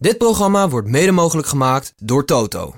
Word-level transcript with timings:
Dit 0.00 0.18
programma 0.18 0.68
wordt 0.68 0.88
mede 0.88 1.12
mogelijk 1.12 1.48
gemaakt 1.48 1.92
door 1.96 2.24
Toto. 2.24 2.74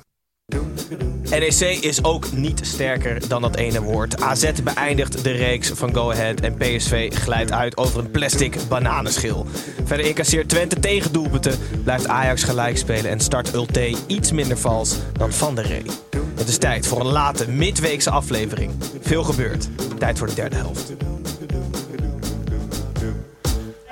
NEC 1.30 1.78
is 1.80 2.04
ook 2.04 2.32
niet 2.32 2.60
sterker 2.64 3.28
dan 3.28 3.42
dat 3.42 3.56
ene 3.56 3.82
woord. 3.82 4.20
AZ 4.20 4.52
beëindigt 4.62 5.24
de 5.24 5.30
reeks 5.30 5.68
van 5.68 5.94
Go 5.94 6.10
Ahead 6.10 6.40
en 6.40 6.54
PSV 6.54 7.14
glijdt 7.14 7.52
uit 7.52 7.76
over 7.76 7.98
een 7.98 8.10
plastic 8.10 8.56
bananenschil. 8.68 9.46
Verder 9.84 10.06
incasseert 10.06 10.48
Twente 10.48 10.80
tegendoelpunten, 10.80 11.58
blijft 11.84 12.06
Ajax 12.06 12.42
gelijk 12.42 12.76
spelen 12.76 13.10
en 13.10 13.20
start 13.20 13.54
Ulte 13.54 13.96
iets 14.06 14.32
minder 14.32 14.58
vals 14.58 14.96
dan 15.12 15.32
Van 15.32 15.54
der 15.54 15.66
Rey. 15.66 15.86
Het 16.34 16.48
is 16.48 16.58
tijd 16.58 16.86
voor 16.86 17.00
een 17.00 17.12
late 17.12 17.48
midweekse 17.50 18.10
aflevering. 18.10 18.72
Veel 19.00 19.24
gebeurt. 19.24 19.68
Tijd 19.98 20.18
voor 20.18 20.26
de 20.26 20.34
derde 20.34 20.56
helft. 20.56 20.92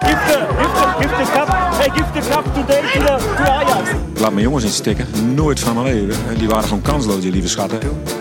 Give 0.00 0.18
the, 0.26 0.38
give 0.58 0.74
the, 0.74 0.86
give 1.00 1.16
the 1.16 1.32
cup, 1.32 1.48
hey, 1.48 1.90
give 1.94 2.12
the 2.12 2.30
cup 2.30 2.44
today 2.54 2.80
to, 2.92 2.98
the, 2.98 3.34
to 3.36 3.42
Ajax. 3.42 3.90
Ik 4.14 4.20
laat 4.20 4.32
mijn 4.32 4.44
jongens 4.44 4.64
niet 4.64 4.72
stikken. 4.72 5.06
Nooit 5.34 5.60
van 5.60 5.74
mijn 5.74 5.86
leven. 5.86 6.38
Die 6.38 6.48
waren 6.48 6.64
gewoon 6.64 6.82
kansloos, 6.82 7.20
die 7.20 7.32
lieve 7.32 7.48
schatten. 7.48 7.78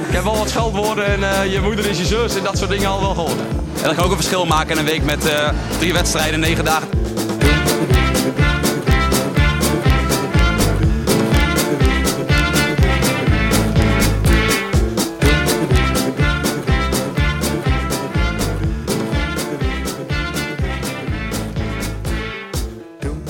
Ik 0.08 0.16
heb 0.16 0.24
wel 0.24 0.38
wat 0.38 0.50
scheldwoorden 0.50 1.06
en 1.06 1.24
eh, 1.24 1.54
je 1.54 1.62
moeder 1.62 1.90
is 1.90 1.98
je 1.98 2.06
zus 2.06 2.36
en 2.36 2.44
dat 2.44 2.58
soort 2.58 2.70
dingen 2.70 2.90
al 2.90 3.00
wel 3.00 3.14
gehoord. 3.14 3.40
En 3.82 3.84
dat 3.84 3.96
kan 3.96 4.04
ook 4.04 4.10
een 4.10 4.16
verschil 4.16 4.46
maken 4.46 4.72
in 4.72 4.78
een 4.78 4.86
week 4.86 5.04
met 5.04 5.26
eh, 5.26 5.50
drie 5.80 5.94
wedstrijden, 5.94 6.40
negen 6.40 6.66
dagen. 6.66 6.88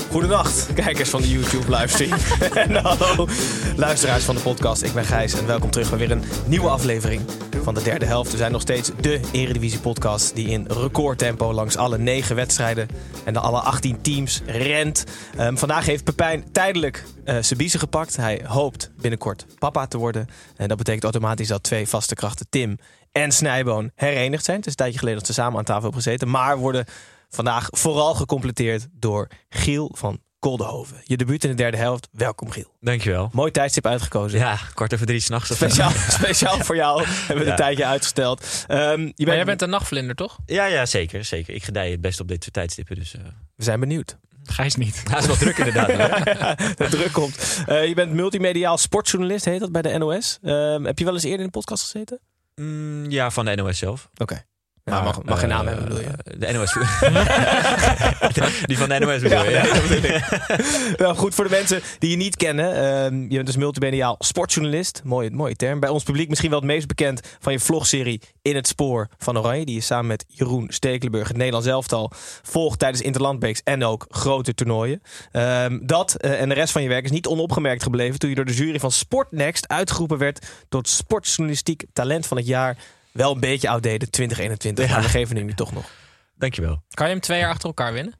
Goedenacht, 0.09 0.73
kijkers 0.73 1.09
van 1.09 1.21
de 1.21 1.29
YouTube 1.29 1.77
livestream. 1.77 2.19
en 2.67 2.75
hallo, 2.75 3.27
luisteraars 3.75 4.23
van 4.23 4.35
de 4.35 4.41
podcast. 4.41 4.83
Ik 4.83 4.93
ben 4.93 5.05
Gijs 5.05 5.33
en 5.33 5.45
welkom 5.45 5.69
terug 5.69 5.89
bij 5.89 5.99
weer 5.99 6.11
een 6.11 6.23
nieuwe 6.45 6.69
aflevering 6.69 7.21
van 7.63 7.73
de 7.73 7.81
derde 7.83 8.05
helft. 8.05 8.31
We 8.31 8.37
zijn 8.37 8.51
nog 8.51 8.61
steeds 8.61 8.91
de 9.01 9.19
Eredivisie 9.31 9.79
podcast 9.79 10.35
die 10.35 10.47
in 10.47 10.67
recordtempo 10.67 11.53
langs 11.53 11.77
alle 11.77 11.97
negen 11.97 12.35
wedstrijden 12.35 12.87
en 13.25 13.33
de 13.33 13.39
alle 13.39 13.59
18 13.59 14.01
teams 14.01 14.41
rent. 14.45 15.03
Ehm, 15.37 15.55
vandaag 15.55 15.85
heeft 15.85 16.03
Pepijn 16.03 16.51
tijdelijk 16.51 17.05
uh, 17.25 17.37
gepakt. 17.55 18.15
Hij 18.15 18.41
hoopt 18.45 18.91
binnenkort 19.01 19.45
papa 19.59 19.87
te 19.87 19.97
worden. 19.97 20.27
En 20.55 20.67
dat 20.67 20.77
betekent 20.77 21.03
automatisch 21.03 21.47
dat 21.47 21.63
twee 21.63 21.87
vaste 21.87 22.15
krachten, 22.15 22.45
Tim 22.49 22.77
en 23.11 23.31
Snijboon, 23.31 23.91
herenigd 23.95 24.45
zijn. 24.45 24.57
Het 24.57 24.65
is 24.65 24.71
een 24.71 24.77
tijdje 24.77 24.99
geleden 24.99 25.19
dat 25.19 25.27
ze 25.27 25.33
samen 25.33 25.57
aan 25.57 25.65
tafel 25.65 25.83
hebben 25.83 26.01
gezeten, 26.01 26.29
maar 26.29 26.57
worden 26.57 26.85
vandaag 27.29 27.67
vooral 27.71 28.13
gecompleteerd 28.13 28.87
door 28.91 29.27
Giel 29.49 29.91
van 29.95 30.19
Koldenhoven. 30.39 31.01
Je 31.03 31.17
debuut 31.17 31.43
in 31.43 31.49
de 31.49 31.55
derde 31.55 31.77
helft. 31.77 32.07
Welkom 32.11 32.51
Giel. 32.51 32.75
Dankjewel. 32.79 33.29
Mooi 33.31 33.51
tijdstip 33.51 33.85
uitgekozen. 33.85 34.39
Ja, 34.39 34.59
kwart 34.73 34.93
over 34.93 35.05
drie 35.05 35.19
s'nachts. 35.19 35.55
Speciaal, 35.55 35.91
speciaal 36.19 36.57
voor 36.57 36.75
jou 36.75 37.03
hebben 37.05 37.37
we 37.37 37.43
ja. 37.43 37.49
een 37.49 37.55
tijdje 37.55 37.85
uitgesteld. 37.85 38.65
Um, 38.67 39.01
je 39.01 39.25
bent... 39.25 39.35
jij 39.35 39.45
bent 39.45 39.61
een 39.61 39.69
nachtvlinder, 39.69 40.15
toch? 40.15 40.37
Ja, 40.45 40.65
ja, 40.65 40.85
zeker. 40.85 41.25
zeker. 41.25 41.53
Ik 41.53 41.63
gedij 41.63 41.91
het 41.91 42.01
best 42.01 42.19
op 42.19 42.27
dit 42.27 42.43
soort 42.43 42.53
tijdstippen. 42.53 42.95
Dus, 42.95 43.13
uh... 43.13 43.21
We 43.55 43.63
zijn 43.63 43.79
benieuwd. 43.79 44.17
Gijs 44.43 44.75
niet. 44.75 45.03
Hij 45.09 45.19
is 45.19 45.25
wel 45.25 45.35
druk 45.35 45.57
inderdaad. 45.57 45.87
de 46.77 46.87
druk 46.89 47.11
komt. 47.11 47.63
Uh, 47.69 47.87
je 47.87 47.93
bent 47.93 48.13
multimediaal 48.13 48.77
sportjournalist, 48.77 49.45
heet 49.45 49.59
dat 49.59 49.71
bij 49.71 49.81
de 49.81 49.97
NOS. 49.97 50.39
Uh, 50.41 50.83
heb 50.83 50.99
je 50.99 51.05
wel 51.05 51.13
eens 51.13 51.23
eerder 51.23 51.39
in 51.39 51.45
de 51.45 51.51
podcast 51.51 51.83
gezeten? 51.83 52.19
Mm, 52.55 53.09
ja, 53.09 53.31
van 53.31 53.45
de 53.45 53.55
NOS 53.55 53.77
zelf. 53.77 54.09
Oké. 54.11 54.21
Okay. 54.21 54.45
Maar 54.89 55.03
mag, 55.03 55.23
mag 55.23 55.39
geen 55.39 55.49
naam 55.49 55.67
hebben, 55.67 55.87
bedoel 55.87 55.99
je? 55.99 56.37
De 56.37 56.51
NOS. 56.51 56.73
die 58.67 58.77
van 58.77 58.89
de 58.89 58.99
NOS 58.99 59.21
bedoel 59.21 59.43
je? 59.43 59.51
Ja. 59.51 60.97
Wel 61.05 61.15
goed 61.15 61.35
voor 61.35 61.43
de 61.43 61.49
mensen 61.49 61.81
die 61.99 62.09
je 62.09 62.15
niet 62.15 62.35
kennen. 62.35 62.73
Uh, 62.73 63.29
je 63.29 63.35
bent 63.35 63.45
dus 63.45 63.57
multimediaal 63.57 64.15
sportjournalist. 64.19 65.01
Mooie, 65.03 65.31
mooie 65.31 65.55
term. 65.55 65.79
Bij 65.79 65.89
ons 65.89 66.03
publiek 66.03 66.29
misschien 66.29 66.49
wel 66.49 66.59
het 66.59 66.67
meest 66.67 66.87
bekend 66.87 67.21
van 67.39 67.53
je 67.53 67.59
vlogserie 67.59 68.21
In 68.41 68.55
het 68.55 68.67
Spoor 68.67 69.07
van 69.17 69.37
Oranje. 69.37 69.65
Die 69.65 69.75
je 69.75 69.81
samen 69.81 70.07
met 70.07 70.25
Jeroen 70.27 70.65
Stekelenburg, 70.69 71.27
het 71.27 71.37
Nederlands 71.37 71.67
elftal, 71.67 72.11
volgt 72.43 72.79
tijdens 72.79 73.01
Interlandbeeks 73.01 73.61
en 73.63 73.83
ook 73.83 74.05
grote 74.09 74.53
toernooien. 74.53 75.01
Uh, 75.31 75.65
dat 75.81 76.15
uh, 76.21 76.41
en 76.41 76.49
de 76.49 76.55
rest 76.55 76.71
van 76.71 76.81
je 76.81 76.89
werk 76.89 77.03
is 77.03 77.11
niet 77.11 77.27
onopgemerkt 77.27 77.83
gebleven 77.83 78.19
toen 78.19 78.29
je 78.29 78.35
door 78.35 78.45
de 78.45 78.53
jury 78.53 78.79
van 78.79 78.91
Sportnext 78.91 79.67
uitgeroepen 79.67 80.17
werd 80.17 80.47
tot 80.69 80.87
sportjournalistiek 80.87 81.85
talent 81.93 82.27
van 82.27 82.37
het 82.37 82.47
jaar 82.47 82.77
wel 83.19 83.33
een 83.33 83.39
beetje 83.39 83.69
outdated, 83.69 84.11
2021. 84.11 84.87
Ja. 84.87 84.93
Maar 84.93 85.01
we 85.01 85.09
geven 85.09 85.35
hem 85.35 85.45
nu 85.45 85.53
toch 85.53 85.73
nog. 85.73 85.89
Dankjewel. 86.37 86.83
Kan 86.89 87.05
je 87.05 87.11
hem 87.11 87.21
twee 87.21 87.39
jaar 87.39 87.49
achter 87.49 87.67
elkaar 87.67 87.93
winnen? 87.93 88.13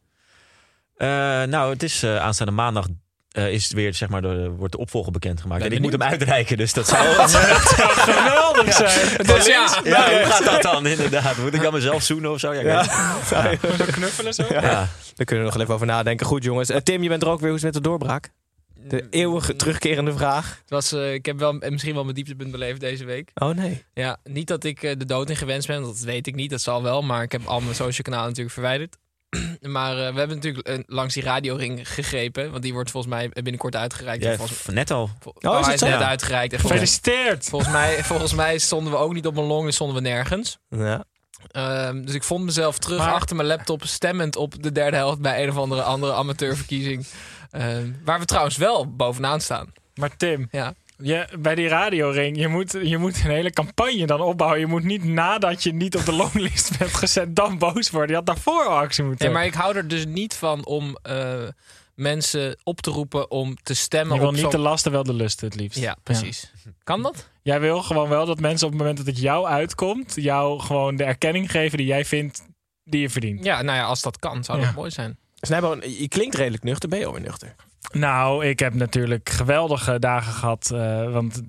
Uh, 0.98 1.08
nou, 1.44 1.74
het 1.74 1.84
is 1.84 2.04
uh, 2.04 2.18
aanstaande 2.18 2.54
maandag. 2.54 2.88
Uh, 3.32 3.52
is 3.52 3.72
weer, 3.72 3.94
zeg 3.94 4.10
maar, 4.10 4.22
de, 4.22 4.50
wordt 4.50 4.74
de 4.74 4.80
opvolger 4.80 5.12
bekendgemaakt. 5.12 5.64
En 5.64 5.72
ik 5.72 5.80
moet 5.80 5.92
hem 5.92 6.02
uitreiken, 6.02 6.58
dus 6.58 6.74
dat 6.74 6.88
zou, 6.92 7.16
dat 7.16 7.30
zou 7.30 7.48
geweldig 7.90 8.74
zijn. 8.74 9.26
Dus 9.26 9.46
ja, 9.46 9.82
ja, 9.84 10.10
hoe 10.10 10.26
gaat 10.26 10.44
dat 10.44 10.62
dan 10.62 10.88
inderdaad? 10.88 11.38
Moet 11.38 11.54
ik 11.54 11.62
dan 11.62 11.74
mezelf 11.74 12.04
zoenen 12.04 12.32
of 12.32 12.40
zo? 12.40 12.54
Ja, 12.54 12.62
ja. 12.62 12.86
ja. 13.30 13.56
knuffelen 13.92 14.34
zo? 14.34 14.44
Ja. 14.50 14.62
Daar 15.16 15.26
kunnen 15.26 15.46
we 15.46 15.52
nog 15.52 15.62
even 15.62 15.74
over 15.74 15.88
nadenken. 15.88 16.26
Goed 16.26 16.44
jongens. 16.44 16.72
Tim, 16.84 17.04
je 17.04 17.10
bent 17.10 17.22
er 17.22 17.30
ook 17.30 17.40
weer. 17.40 17.50
Hoe 17.50 17.58
is 17.58 17.64
het 17.64 17.74
met 17.74 17.84
de 17.84 17.90
doorbraak? 17.90 18.32
De 18.88 19.08
eeuwige 19.10 19.56
terugkerende 19.56 20.14
vraag. 20.14 20.58
Het 20.62 20.70
was, 20.70 20.94
uh, 20.94 21.14
ik 21.14 21.26
heb 21.26 21.40
wel 21.40 21.54
misschien 21.54 21.94
wel 21.94 22.04
mijn 22.04 22.16
dieptepunt 22.16 22.52
beleefd 22.52 22.80
deze 22.80 23.06
week. 23.06 23.32
Oh 23.34 23.50
nee. 23.50 23.86
Ja, 23.94 24.18
niet 24.24 24.48
dat 24.48 24.64
ik 24.64 24.84
uh, 24.84 24.92
de 24.98 25.06
dood 25.06 25.30
in 25.30 25.36
gewenst 25.36 25.68
ben, 25.68 25.82
dat 25.82 26.00
weet 26.00 26.28
ik 26.28 26.36
niet. 26.36 26.50
Dat 26.50 26.62
zal 26.62 26.84
wel, 26.84 27.02
maar 27.02 27.24
ik 27.24 27.32
heb 27.32 27.46
al 27.46 27.60
mijn 27.60 27.76
social 27.76 28.02
kanalen 28.02 28.28
natuurlijk 28.28 28.54
verwijderd. 28.54 28.98
maar 29.62 29.92
uh, 29.92 29.98
we 29.98 30.20
hebben 30.20 30.36
natuurlijk 30.36 30.84
langs 30.86 31.14
die 31.14 31.24
radioring 31.24 31.94
gegrepen. 31.94 32.52
Want 32.52 32.64
die 32.64 32.74
wordt 32.74 32.92
volgens 32.92 33.14
mij 33.14 33.30
binnenkort 33.30 33.76
uitgereikt. 33.76 34.24
Ja, 34.24 34.36
volgens, 34.36 34.66
net 34.66 34.92
al. 34.92 35.10
Oh, 35.24 35.52
oh 35.54 35.66
hij 35.66 35.74
is 35.74 35.82
net 35.82 36.02
uitgereikt. 36.02 36.54
En 36.54 36.60
Gefeliciteerd! 36.60 37.46
Volgens 37.46 37.72
mij, 37.72 38.04
volgens 38.04 38.34
mij 38.34 38.58
stonden 38.58 38.92
we 38.92 38.98
ook 39.00 39.14
niet 39.14 39.28
op 39.28 39.34
mijn 39.34 39.46
long, 39.46 39.66
dus 39.66 39.76
stonden 39.76 39.96
we 39.96 40.02
nergens. 40.02 40.58
Ja. 40.70 41.06
Um, 41.88 42.06
dus 42.06 42.16
ik 42.16 42.24
vond 42.24 42.46
mezelf 42.46 42.78
terug 42.78 42.98
maar... 42.98 43.14
achter 43.14 43.36
mijn 43.36 43.48
laptop 43.48 43.86
stemmend 43.86 44.36
op 44.36 44.64
de 44.64 44.72
derde 44.72 44.98
helft 44.98 45.20
bij 45.20 45.44
een 45.44 45.50
of 45.50 45.58
andere 45.58 45.82
andere 45.82 46.14
amateurverkiezing. 46.14 47.06
Uh, 47.52 47.78
waar 48.04 48.20
we 48.20 48.26
trouwens 48.26 48.58
wel 48.58 48.96
bovenaan 48.96 49.42
staan. 49.42 49.74
Maar 49.96 50.18
Tim, 50.18 50.48
ja. 50.52 50.74
Je, 51.02 51.28
bij 51.40 51.56
die 51.56 51.68
radioring, 51.68 52.38
je 52.38 52.48
moet, 52.48 52.72
je 52.84 52.98
moet 52.98 53.24
een 53.24 53.30
hele 53.30 53.52
campagne 53.52 54.06
dan 54.06 54.22
opbouwen. 54.22 54.60
Je 54.60 54.66
moet 54.66 54.84
niet 54.84 55.04
nadat 55.04 55.64
je 55.64 55.74
niet 55.74 55.96
op 55.96 56.06
de 56.06 56.14
longlist 56.14 56.72
bent 56.78 56.94
gezet, 56.94 57.36
dan 57.36 57.58
boos 57.58 57.90
worden. 57.90 58.10
Je 58.10 58.16
had 58.16 58.26
daarvoor 58.26 58.66
al 58.66 58.78
actie 58.78 59.04
moeten 59.04 59.26
Nee, 59.26 59.34
maar 59.34 59.46
ik 59.46 59.54
hou 59.54 59.76
er 59.76 59.88
dus 59.88 60.06
niet 60.06 60.34
van 60.34 60.66
om 60.66 60.98
uh, 61.10 61.48
mensen 61.96 62.58
op 62.64 62.82
te 62.82 62.92
roepen 62.92 63.32
om 63.32 63.56
te 63.64 63.74
stemmen. 63.74 64.14
Je 64.14 64.20
wil 64.20 64.30
op 64.30 64.36
niet 64.36 64.52
de 64.52 64.58
lasten, 64.58 64.92
wel 64.92 65.04
de 65.04 65.14
lusten 65.14 65.48
het 65.48 65.56
liefst. 65.56 65.80
Ja, 65.80 65.96
precies. 66.04 66.52
Ja. 66.64 66.72
Kan 66.84 67.02
dat? 67.02 67.30
Jij 67.42 67.60
wil 67.60 67.82
gewoon 67.84 68.10
wel 68.10 68.26
dat 68.26 68.40
mensen 68.40 68.66
op 68.66 68.72
het 68.74 68.82
moment 68.82 68.98
dat 68.98 69.08
het 69.08 69.20
jou 69.20 69.48
uitkomt, 69.48 70.16
jou 70.16 70.60
gewoon 70.60 70.96
de 70.96 71.04
erkenning 71.04 71.52
geven 71.52 71.78
die 71.78 71.88
jij 71.88 72.06
vindt 72.06 72.48
die 72.84 73.02
je 73.02 73.10
verdient. 73.10 73.44
Ja, 73.44 73.62
nou 73.62 73.78
ja, 73.78 73.84
als 73.84 74.02
dat 74.02 74.20
kan, 74.20 74.44
zou 74.44 74.62
dat 74.62 74.76
mooi 74.76 74.92
zijn. 74.92 75.18
Snijboon, 75.42 75.82
je 75.98 76.08
klinkt 76.08 76.36
redelijk 76.36 76.64
nuchter. 76.64 76.90
Ben 76.90 77.00
je 77.00 77.06
alweer 77.06 77.22
nuchter? 77.22 77.56
Nou, 77.92 78.46
ik 78.46 78.60
heb 78.60 78.74
natuurlijk 78.74 79.30
geweldige 79.30 80.00
dagen 80.00 80.34
gehad. 80.34 80.70
Uh, 80.74 81.12
want 81.12 81.42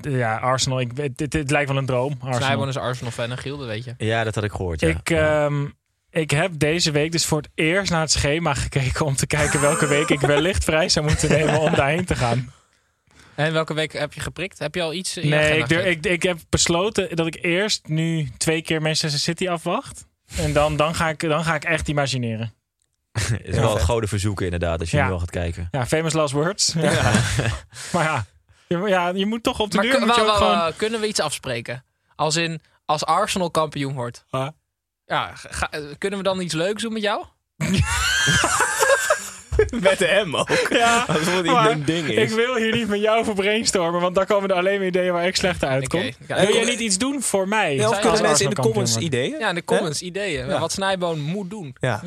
ja, 0.00 0.36
Arsenal, 0.36 0.80
ik, 0.80 0.90
het, 0.94 1.20
het, 1.20 1.32
het, 1.32 1.50
lijkt 1.50 1.68
wel 1.68 1.78
een 1.78 1.86
droom. 1.86 2.18
Snijboon 2.30 2.68
is 2.68 2.76
Arsenal-fan 2.76 3.30
en 3.30 3.38
Giel, 3.38 3.56
dat 3.56 3.66
weet 3.66 3.84
je. 3.84 3.94
Ja, 3.98 4.24
dat 4.24 4.34
had 4.34 4.44
ik 4.44 4.50
gehoord, 4.50 4.80
ja. 4.80 4.88
Ik, 4.88 5.10
um, 5.10 5.74
ik 6.10 6.30
heb 6.30 6.58
deze 6.58 6.90
week 6.90 7.12
dus 7.12 7.26
voor 7.26 7.38
het 7.38 7.50
eerst 7.54 7.90
naar 7.90 8.00
het 8.00 8.10
schema 8.10 8.54
gekeken... 8.54 9.06
om 9.06 9.16
te 9.16 9.26
kijken 9.26 9.60
welke 9.60 9.86
week 9.86 10.08
ik 10.08 10.20
wellicht 10.20 10.64
vrij 10.64 10.88
zou 10.88 11.06
moeten 11.06 11.28
nemen 11.28 11.60
om 11.60 11.74
daarheen 11.74 12.04
te 12.04 12.16
gaan. 12.16 12.52
En 13.34 13.52
welke 13.52 13.74
week 13.74 13.92
heb 13.92 14.12
je 14.12 14.20
geprikt? 14.20 14.58
Heb 14.58 14.74
je 14.74 14.82
al 14.82 14.94
iets 14.94 15.16
in 15.16 15.28
Nee, 15.28 15.58
ik, 15.58 15.70
ik, 15.70 16.06
ik 16.06 16.22
heb 16.22 16.38
besloten 16.48 17.16
dat 17.16 17.26
ik 17.26 17.38
eerst 17.42 17.88
nu 17.88 18.28
twee 18.36 18.62
keer 18.62 18.82
Manchester 18.82 19.20
City 19.20 19.48
afwacht. 19.48 20.06
En 20.36 20.52
dan, 20.52 20.76
dan, 20.76 20.94
ga, 20.94 21.08
ik, 21.08 21.20
dan 21.20 21.44
ga 21.44 21.54
ik 21.54 21.64
echt 21.64 21.88
imagineren. 21.88 22.54
Het 23.12 23.40
is 23.44 23.54
ja, 23.54 23.60
wel 23.60 23.74
een 23.74 23.80
goede 23.80 24.06
verzoeken 24.06 24.44
inderdaad, 24.44 24.80
als 24.80 24.90
je 24.90 24.96
ja. 24.96 25.02
nu 25.02 25.08
wel 25.08 25.18
gaat 25.18 25.30
kijken. 25.30 25.68
Ja, 25.70 25.86
famous 25.86 26.12
last 26.12 26.32
words. 26.32 26.72
Ja. 26.72 26.90
ja. 26.90 27.12
maar 27.92 28.04
ja 28.04 28.24
je, 28.78 28.88
ja, 28.88 29.08
je 29.08 29.26
moet 29.26 29.42
toch 29.42 29.60
op 29.60 29.70
de 29.70 29.76
maar 29.76 29.86
duur... 29.86 29.96
Kun, 29.96 30.06
wel, 30.06 30.34
gewoon... 30.34 30.72
Kunnen 30.76 31.00
we 31.00 31.06
iets 31.06 31.20
afspreken? 31.20 31.84
Als 32.16 32.36
in, 32.36 32.60
als 32.84 33.04
Arsenal 33.04 33.50
kampioen 33.50 33.94
wordt. 33.94 34.24
Ja, 35.06 35.32
ga, 35.34 35.70
kunnen 35.98 36.18
we 36.18 36.24
dan 36.24 36.40
iets 36.40 36.54
leuks 36.54 36.82
doen 36.82 36.92
met 36.92 37.02
jou? 37.02 37.24
Met 39.80 39.98
de 39.98 40.22
M 40.24 40.36
ook. 40.36 40.66
Ja, 40.70 41.04
Alsof 41.08 41.34
het 41.34 41.46
maar 41.46 41.70
een 41.70 41.84
ding 41.84 42.08
is. 42.08 42.30
Ik 42.30 42.36
wil 42.36 42.56
hier 42.56 42.74
niet 42.74 42.88
met 42.88 43.00
jou 43.00 43.18
over 43.18 43.34
brainstormen, 43.34 44.00
want 44.00 44.14
dan 44.14 44.26
komen 44.26 44.50
er 44.50 44.56
alleen 44.56 44.78
maar 44.78 44.86
ideeën 44.86 45.12
waar 45.12 45.26
ik 45.26 45.36
slechter 45.36 45.68
uitkom. 45.68 46.02
Ja. 46.26 46.46
Wil 46.46 46.54
jij 46.54 46.64
niet 46.64 46.80
iets 46.80 46.98
doen 46.98 47.22
voor 47.22 47.48
mij? 47.48 47.74
Ja, 47.74 47.80
of 47.80 47.88
Als 47.88 48.00
kunnen 48.00 48.22
mensen 48.22 48.44
in 48.44 48.50
de 48.50 48.60
comments 48.60 48.96
ideeën? 48.96 49.38
Ja, 49.38 49.48
in 49.48 49.54
de 49.54 49.64
comments, 49.64 50.02
ideeën. 50.02 50.46
Ja. 50.46 50.60
Wat 50.60 50.72
Snijboon 50.72 51.20
moet 51.20 51.50
doen. 51.50 51.76
Ja. 51.80 52.02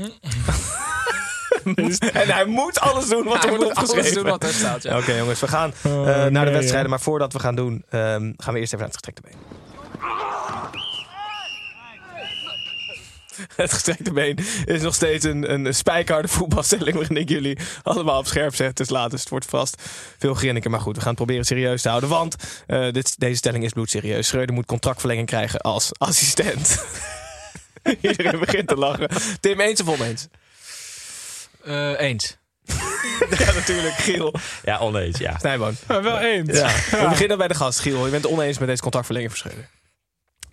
en 2.22 2.28
hij 2.28 2.46
moet 2.46 2.80
alles 2.80 3.08
doen 3.08 3.24
wat 3.24 3.34
Hij 3.34 3.44
er 3.44 3.50
wordt 3.50 3.64
moet 3.64 3.76
alles 3.76 3.90
opgeschreven. 3.90 4.22
doen 4.22 4.32
wat 4.32 4.44
er 4.44 4.54
staat, 4.54 4.84
ja. 4.84 4.98
Oké 4.98 5.14
jongens, 5.14 5.40
we 5.40 5.48
gaan 5.48 5.74
eh, 5.82 5.92
Oh, 5.92 6.26
naar 6.26 6.46
de 6.46 6.52
wedstrijden. 6.52 6.90
Maar 6.90 7.02
voordat 7.02 7.34
we 7.34 7.40
gaan 7.40 7.56
doen, 7.56 7.84
ehm, 7.90 8.32
gaan 8.38 8.54
we 8.54 8.60
eerst 8.60 8.74
even 8.74 8.78
naar 8.78 8.88
het 8.88 8.94
gestrekte 8.94 9.22
been. 9.22 9.38
Het 13.56 13.74
gestrekte 13.74 14.12
been 14.12 14.38
is 14.66 14.82
nog 14.82 14.96
steeds 14.96 15.26
een, 15.26 15.54
een 15.54 15.76
spijkerharde 15.76 16.28
voetbalstelling... 16.28 16.96
waarin 16.96 17.18
ik 17.18 17.30
jullie 17.30 17.58
allemaal 17.84 18.18
op 18.20 18.26
scherp 18.28 18.56
zet. 18.56 18.78
Dus 18.78 18.90
laat, 18.90 19.12
dus 19.12 19.20
het 19.20 19.30
wordt 19.30 19.46
vast 19.46 19.82
veel 20.18 20.34
grinniken. 20.34 20.72
Maar 20.72 20.80
goed, 20.80 20.96
we 20.96 21.00
gaan 21.02 21.10
het 21.10 21.18
proberen 21.18 21.46
serieus 21.46 21.82
te 21.82 21.90
houden. 21.90 22.10
Want 22.10 22.36
eh, 22.68 22.92
dit, 22.92 23.20
deze 23.20 23.36
stelling 23.36 23.64
is 23.64 23.72
bloedserieus. 23.72 24.28
Schreuder 24.28 24.56
moet 24.56 24.66
contractverlenging 24.66 25.28
krijgen 25.28 25.60
als 25.62 25.92
assistent. 25.98 26.86
Iedereen 28.02 28.40
begint 28.40 28.68
te 28.68 28.76
lachen. 28.76 29.10
Tim, 29.40 29.60
eens 29.60 29.82
of 29.82 29.88
oneens? 29.88 30.28
Eh, 31.64 32.00
eens. 32.00 32.38
Ja, 33.40 33.52
natuurlijk. 33.54 33.94
Giel. 33.94 34.34
Ja, 34.64 34.80
oneens, 34.80 35.18
ja. 35.18 35.38
Snijboon. 35.38 35.76
Maar 35.88 36.04
wel 36.04 36.20
eens. 36.20 36.58
Ja. 36.60 36.68
We 37.02 37.06
beginnen 37.10 37.38
bij 37.38 37.48
de 37.48 37.54
gast, 37.54 37.80
Giel. 37.80 38.06
Je 38.06 38.12
bent 38.12 38.24
het 38.24 38.32
oneens 38.32 38.58
met 38.58 38.68
deze 38.68 38.82
Schreuder. 39.38 39.70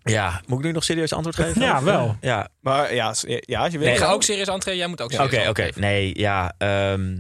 Ja, 0.03 0.41
moet 0.47 0.59
ik 0.59 0.65
nu 0.65 0.73
nog 0.73 0.85
serieus 0.85 1.13
antwoord 1.13 1.37
geven? 1.37 1.61
Ja, 1.63 1.77
Of, 1.79 1.85
wel. 1.85 2.17
Ja, 2.21 2.49
Maar 2.61 2.95
ja, 2.95 3.15
ja 3.41 3.61
als 3.61 3.73
je 3.73 3.79
wil. 3.79 3.89
Ik 3.89 3.97
ga 3.97 4.11
ook 4.11 4.23
serieus 4.23 4.49
aantreden. 4.49 4.79
Jij 4.79 4.89
moet 4.89 5.01
ook 5.01 5.13
Oké, 5.13 5.23
serieus 5.29 5.49
oké. 5.49 5.61
antwoord 5.63 5.81
Nee, 5.81 6.19
ja. 6.19 6.55
ehm, 6.59 7.17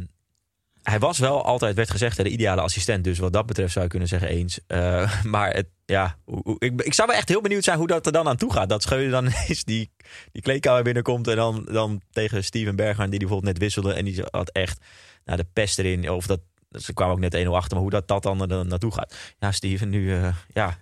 hij 0.91 0.99
was 0.99 1.19
wel 1.19 1.45
altijd, 1.45 1.77
werd 1.77 1.91
gezegd, 1.91 2.17
hè, 2.17 2.23
de 2.23 2.31
ideale 2.31 2.61
assistent. 2.61 3.05
Dus 3.05 3.19
wat 3.19 3.33
dat 3.33 3.47
betreft 3.47 3.73
zou 3.73 3.85
je 3.85 3.91
kunnen 3.91 4.09
zeggen 4.09 4.29
eens. 4.29 4.61
Eh, 4.67 5.23
maar 5.25 5.51
het, 5.55 5.67
ja, 5.87 6.17
ik, 6.59 6.83
ik 6.83 6.95
zou 6.95 7.09
wel 7.09 7.17
echt 7.17 7.29
heel 7.29 7.41
benieuwd 7.41 7.65
zijn 7.65 7.79
hoe 7.79 7.87
dat 7.87 8.07
er 8.07 8.13
dan 8.13 8.29
aan 8.29 8.37
toe 8.37 8.53
gaat. 8.53 8.69
Dat 8.69 8.83
Scheuder 8.83 9.11
dan 9.11 9.27
is 9.49 9.65
die, 9.65 9.91
die 10.33 10.43
kleedkamer 10.43 10.83
binnenkomt 10.83 11.29
en 11.29 11.37
dan, 11.37 11.67
dan 11.71 12.01
tegen 12.11 12.45
Steven 12.45 12.77
Bergwijn, 12.77 13.11
die 13.11 13.19
die 13.19 13.29
bijvoorbeeld 13.29 13.53
net 13.53 13.63
wisselde. 13.63 13.93
En 13.93 14.05
die 14.05 14.23
had 14.31 14.51
echt 14.51 14.79
nou, 15.25 15.39
de 15.39 15.47
pest 15.53 15.79
erin. 15.79 16.11
Of 16.11 16.27
dat, 16.27 16.41
ze 16.71 16.93
kwamen 16.93 17.15
ook 17.15 17.21
net 17.21 17.47
1-0 17.47 17.49
achter, 17.49 17.73
maar 17.73 17.83
hoe 17.83 17.91
dat, 17.91 18.09
dat 18.09 18.23
dan 18.23 18.51
er 18.51 18.67
naartoe 18.67 18.93
gaat. 18.93 19.15
Ja, 19.39 19.53
Steven, 19.53 19.89
nu, 19.89 20.15
eh, 20.15 20.35
ja. 20.55 20.79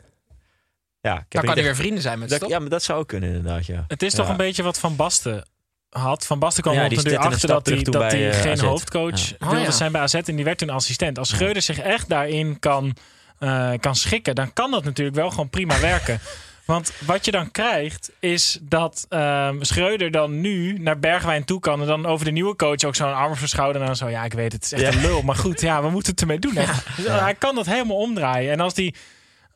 Ja, 1.01 1.15
ik 1.15 1.19
heb 1.19 1.31
Dan 1.31 1.41
er 1.41 1.47
kan 1.47 1.55
hij 1.55 1.65
weer 1.65 1.77
vrienden 1.77 2.03
zijn 2.03 2.19
met 2.19 2.31
ze, 2.31 2.39
dat? 2.39 2.49
Ja, 2.49 2.59
maar 2.59 2.69
dat 2.69 2.83
zou 2.83 2.99
ook 3.01 3.09
kunnen 3.09 3.29
inderdaad, 3.29 3.67
ja. 3.67 3.85
Het 3.89 4.03
is 4.03 4.15
toch 4.15 4.25
Ja. 4.25 4.31
een 4.31 4.37
beetje 4.37 4.63
wat 4.63 4.79
Van 4.79 4.97
Basten 4.97 5.45
had. 5.91 6.27
Van 6.27 6.39
Basten 6.39 6.63
kwam 6.63 6.75
Ja, 6.75 6.83
er 6.83 6.89
die 6.89 6.99
natuurlijk 6.99 7.25
achter 7.25 7.49
dat 7.49 7.67
hij, 7.67 7.83
dat 7.83 7.95
hij 7.95 8.11
bij, 8.11 8.31
eh, 8.31 8.41
geen 8.41 8.53
AZ. 8.53 8.61
hoofdcoach 8.61 9.29
Ja. 9.29 9.35
Oh, 9.41 9.49
wilde 9.51 9.65
ja. 9.65 9.71
zijn 9.71 9.93
bij 9.93 10.01
AZ 10.01 10.15
en 10.15 10.37
die 10.37 10.45
werd 10.45 10.59
toen 10.59 10.71
assistent. 10.71 11.19
Als 11.19 11.29
Schreuder 11.29 11.63
zich 11.63 11.79
echt 11.79 12.09
daarin 12.09 12.59
kan, 12.59 12.97
eh, 13.39 13.71
kan 13.81 13.97
schikken, 13.97 14.35
dan 14.35 14.53
kan 14.53 14.71
dat 14.71 14.85
natuurlijk 14.85 15.17
wel 15.17 15.31
gewoon 15.31 15.51
prima 15.51 15.81
werken. 15.91 16.21
Want 16.65 16.93
wat 16.99 17.25
je 17.25 17.31
dan 17.31 17.51
krijgt, 17.51 18.11
is 18.21 18.59
dat 18.63 19.07
ehm 19.09 19.63
Schreuder 19.63 20.11
dan 20.11 20.41
nu 20.41 20.79
naar 20.79 20.99
Bergwijn 20.99 21.45
toe 21.45 21.61
kan. 21.61 21.81
En 21.81 21.87
dan 21.87 22.07
over 22.07 22.25
de 22.25 22.31
nieuwe 22.31 22.57
coach 22.57 22.85
ook 22.85 22.95
zo'n 22.97 23.15
arm 23.15 23.37
verschouden. 23.37 23.81
En 23.81 23.87
dan 23.87 23.97
zo, 23.97 24.09
ja, 24.09 24.25
ik 24.25 24.33
weet 24.33 24.53
het, 24.53 24.71
het 24.71 24.73
is 24.73 24.83
echt 24.85 24.95
Ja. 24.95 25.01
een 25.01 25.07
lul. 25.07 25.23
Maar 25.23 25.35
goed, 25.37 25.61
ja, 25.61 25.83
we 25.83 25.91
moeten 25.91 26.11
het 26.13 26.21
ermee 26.21 26.39
doen. 26.39 26.55
Hè. 26.57 26.65
Dus 26.97 27.07
Hij 27.07 27.35
kan 27.35 27.55
dat 27.55 27.67
helemaal 27.67 27.97
omdraaien. 27.97 28.53
En 28.53 28.61
als, 28.61 28.75
die, 28.75 28.95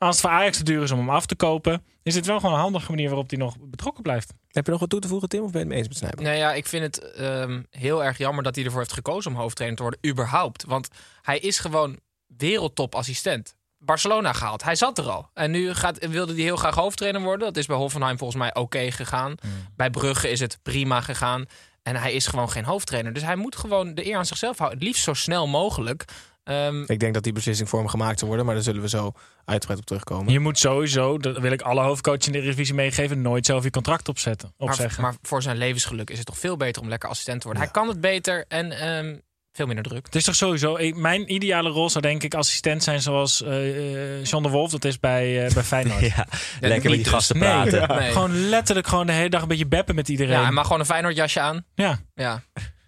als 0.07 0.17
het 0.17 0.27
voor 0.27 0.35
Ajax 0.35 0.57
te 0.57 0.65
duur 0.65 0.83
is 0.83 0.91
om 0.91 0.99
hem 0.99 1.11
af 1.11 1.27
te 1.27 1.35
kopen... 1.35 1.85
is 2.03 2.15
het 2.15 2.27
wel 2.27 2.41
gewoon 2.41 2.55
een 2.55 2.61
handige 2.61 2.91
manier 2.91 3.09
waarop 3.09 3.31
hij 3.31 3.39
nog 3.39 3.57
betrokken 3.61 4.03
blijft. 4.03 4.33
Heb 4.49 4.65
je 4.65 4.71
nog 4.71 4.81
wat 4.81 4.91
toe 4.91 5.01
te 5.01 5.09
voegen, 5.09 5.29
Tim? 5.29 5.43
Of 5.43 5.51
ben 5.51 5.61
je 5.61 5.67
het 5.67 5.75
mee 5.75 5.89
eens 5.89 6.01
met? 6.01 6.21
Nou 6.21 6.37
ja, 6.37 6.53
ik 6.53 6.67
vind 6.67 6.83
het 6.83 7.13
ehm, 7.13 7.63
heel 7.71 8.05
erg 8.05 8.19
jammer 8.19 8.45
dat 8.45 8.55
hij 8.55 8.65
ervoor 8.65 8.81
heeft 8.81 8.93
gekozen 8.93 9.31
om 9.31 9.37
hoofdtrainer 9.37 9.79
te 9.79 9.83
worden, 9.83 10.11
überhaupt. 10.11 10.65
Want 10.65 10.89
hij 11.23 11.39
is 11.39 11.59
gewoon 11.59 11.99
wereldtop 12.27 12.95
assistent. 12.95 13.55
Barcelona 13.79 14.33
gehaald. 14.33 14.63
Hij 14.63 14.75
zat 14.75 14.99
er 14.99 15.11
al. 15.11 15.31
En 15.35 15.51
nu 15.51 15.75
gaat, 15.75 16.07
wilde 16.07 16.33
hij 16.33 16.43
heel 16.43 16.57
graag 16.57 16.75
hoofdtrainer 16.75 17.23
worden. 17.23 17.47
Dat 17.47 17.57
is 17.57 17.67
bij 17.67 17.77
Hoffenheim 17.77 18.19
volgens 18.19 18.39
mij 18.39 18.55
oké 18.55 18.91
gegaan. 18.91 19.35
Bij 19.77 19.91
Brugge 19.91 20.31
is 20.31 20.41
het 20.41 20.59
prima 20.63 21.01
gegaan. 21.01 21.47
En 21.83 21.97
hij 21.97 22.13
is 22.13 22.27
gewoon 22.27 22.51
geen 22.51 22.65
hoofdtrainer. 22.65 23.13
Dus 23.13 23.23
hij 23.23 23.37
moet 23.37 23.57
gewoon 23.57 23.95
de 23.95 24.07
eer 24.07 24.17
aan 24.17 24.27
zichzelf 24.27 24.59
houden. 24.59 24.79
Het 24.79 24.89
liefst 24.89 25.05
zo 25.05 25.15
snel 25.15 25.47
mogelijk. 25.47 26.05
Ehm, 26.45 26.83
Ik 26.87 26.99
denk 27.01 27.15
dat 27.15 27.23
die 27.23 27.33
beslissing 27.33 27.69
voor 27.69 27.79
hem 27.79 27.89
gemaakt 27.89 28.19
zal 28.19 28.29
worden, 28.29 28.47
maar 28.47 28.55
daar 28.55 28.65
zullen 28.65 28.83
we 28.83 28.89
zo 28.89 29.13
uitgebreid 29.45 29.81
op 29.81 29.87
terugkomen. 29.87 30.33
Je 30.33 30.41
moet 30.41 30.59
sowieso, 30.59 31.19
dat 31.19 31.39
wil 31.39 31.53
ik 31.53 31.63
alle 31.63 31.83
hoofdcoaches 31.83 32.27
in 32.27 32.33
de 32.33 32.39
Eredivisie 32.39 32.75
meegeven, 32.75 33.23
nooit 33.23 33.47
zelf 33.47 33.65
je 33.65 33.71
contract 33.71 34.09
opzetten, 34.09 34.55
maar, 34.59 34.69
opzeggen. 34.69 35.03
maar 35.03 35.15
voor 35.23 35.43
zijn 35.43 35.57
levensgeluk 35.57 36.11
is 36.11 36.17
het 36.19 36.27
toch 36.27 36.39
veel 36.39 36.57
beter 36.57 36.83
om 36.83 36.89
lekker 36.89 37.09
assistent 37.09 37.41
te 37.41 37.47
worden. 37.47 37.63
Hij 37.65 37.73
kan 37.73 37.89
het 37.89 38.01
beter 38.01 38.45
en 38.49 38.73
ehm, 38.73 39.17
veel 39.53 39.67
minder 39.67 39.85
druk. 39.85 40.05
het 40.07 40.15
is 40.15 40.25
toch 40.25 40.35
sowieso, 40.35 40.77
ik- 40.77 40.97
mijn 40.97 41.33
ideale 41.35 41.69
rol 41.71 41.91
zou 41.91 42.03
denk 42.05 42.23
ik 42.23 42.35
assistent 42.35 42.83
zijn 42.83 43.03
zoals 43.03 43.43
eh 43.43 44.19
eh, 44.19 44.25
John 44.25 44.43
de 44.43 44.49
Wolf, 44.49 44.71
dat 44.71 44.85
is 44.85 45.01
bij, 45.01 45.47
eh, 45.47 45.55
bij 45.55 45.63
Feyenoord. 45.63 46.01
Ja, 46.15 46.27
lekker 46.61 46.71
met 46.71 46.83
die 46.83 47.03
dus. 47.03 47.09
gasten 47.09 47.39
Nee. 47.39 47.49
praten. 47.71 47.97
Nee. 47.97 48.13
Gewoon 48.13 48.49
letterlijk 48.49 48.87
gewoon 48.87 49.07
de 49.07 49.13
hele 49.13 49.29
dag 49.31 49.43
een 49.43 49.49
beetje 49.49 49.67
beppen 49.67 49.95
met 49.95 50.09
iedereen. 50.09 50.33
Ja, 50.37 50.43
hij 50.43 50.53
mag 50.53 50.65
gewoon 50.65 50.81
een 50.81 50.87
Feyenoord 50.87 51.17
jasje 51.17 51.41
aan. 51.41 51.65
Ja. 51.75 51.99
Ja. 52.15 52.43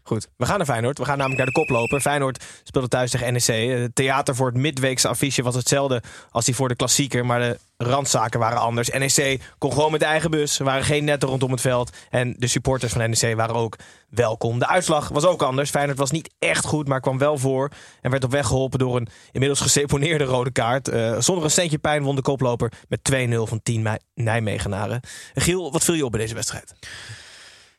Goed, 0.07 0.29
we 0.37 0.47
gaan 0.47 0.57
naar 0.57 0.67
Feyenoord. 0.67 0.99
We 0.99 1.05
gaan 1.05 1.19
namelijk 1.19 1.39
naar 1.45 1.53
de 1.53 1.61
koploper. 1.61 2.01
Feyenoord 2.01 2.45
speelde 2.63 2.89
thuis 2.89 3.11
tegen 3.11 3.33
NEC. 3.33 3.79
Het 3.81 3.95
theater 3.95 4.35
voor 4.35 4.47
het 4.47 4.57
midweekse 4.57 5.09
affiche 5.09 5.43
was 5.43 5.55
hetzelfde 5.55 6.03
als 6.31 6.45
die 6.45 6.55
voor 6.55 6.69
de 6.69 6.75
klassieker. 6.77 7.27
Maar 7.27 7.41
de 7.41 7.59
randzaken 7.77 8.41
waren 8.41 8.59
anders. 8.59 8.89
NEC 8.91 9.41
kon 9.59 9.73
gewoon 9.73 9.91
met 9.91 10.01
de 10.01 10.07
eigen 10.07 10.31
bus. 10.31 10.59
Er 10.59 10.65
waren 10.65 10.85
geen 10.85 11.05
netten 11.05 11.29
rondom 11.29 11.51
het 11.51 11.61
veld. 11.61 11.91
En 12.11 12.35
de 12.39 12.47
supporters 12.47 12.93
van 12.93 13.11
NEC 13.11 13.37
waren 13.37 13.55
ook 13.55 13.77
welkom. 14.09 14.59
De 14.59 14.69
uitslag 14.69 15.09
was 15.09 15.25
ook 15.25 15.43
anders. 15.43 15.71
Feyenoord 15.71 15.99
was 15.99 16.11
niet 16.11 16.35
echt 16.39 16.65
goed, 16.65 16.89
maar 16.89 17.01
kwam 17.01 17.19
wel 17.19 17.39
voor. 17.39 17.71
En 18.01 18.11
werd 18.11 18.25
op 18.25 18.31
weg 18.31 18.47
geholpen 18.47 18.79
door 18.79 18.97
een 18.97 19.09
inmiddels 19.33 19.61
geseponeerde 19.61 20.25
rode 20.25 20.51
kaart. 20.51 20.89
Eh, 20.89 21.17
zonder 21.19 21.45
een 21.45 21.51
centje 21.51 21.79
pijn 21.79 22.03
won 22.03 22.17
de 22.17 22.23
koploper 22.23 22.73
met 22.89 23.05
2-0 23.05 23.47
van 23.47 23.63
10 23.63 23.83
Mei- 23.83 23.99
Nijmegenaren. 24.15 25.01
Giel, 25.35 25.73
wat 25.73 25.85
viel 25.85 25.95
je 25.95 26.05
op 26.05 26.11
bij 26.11 26.21
deze 26.21 26.35
wedstrijd? 26.35 26.75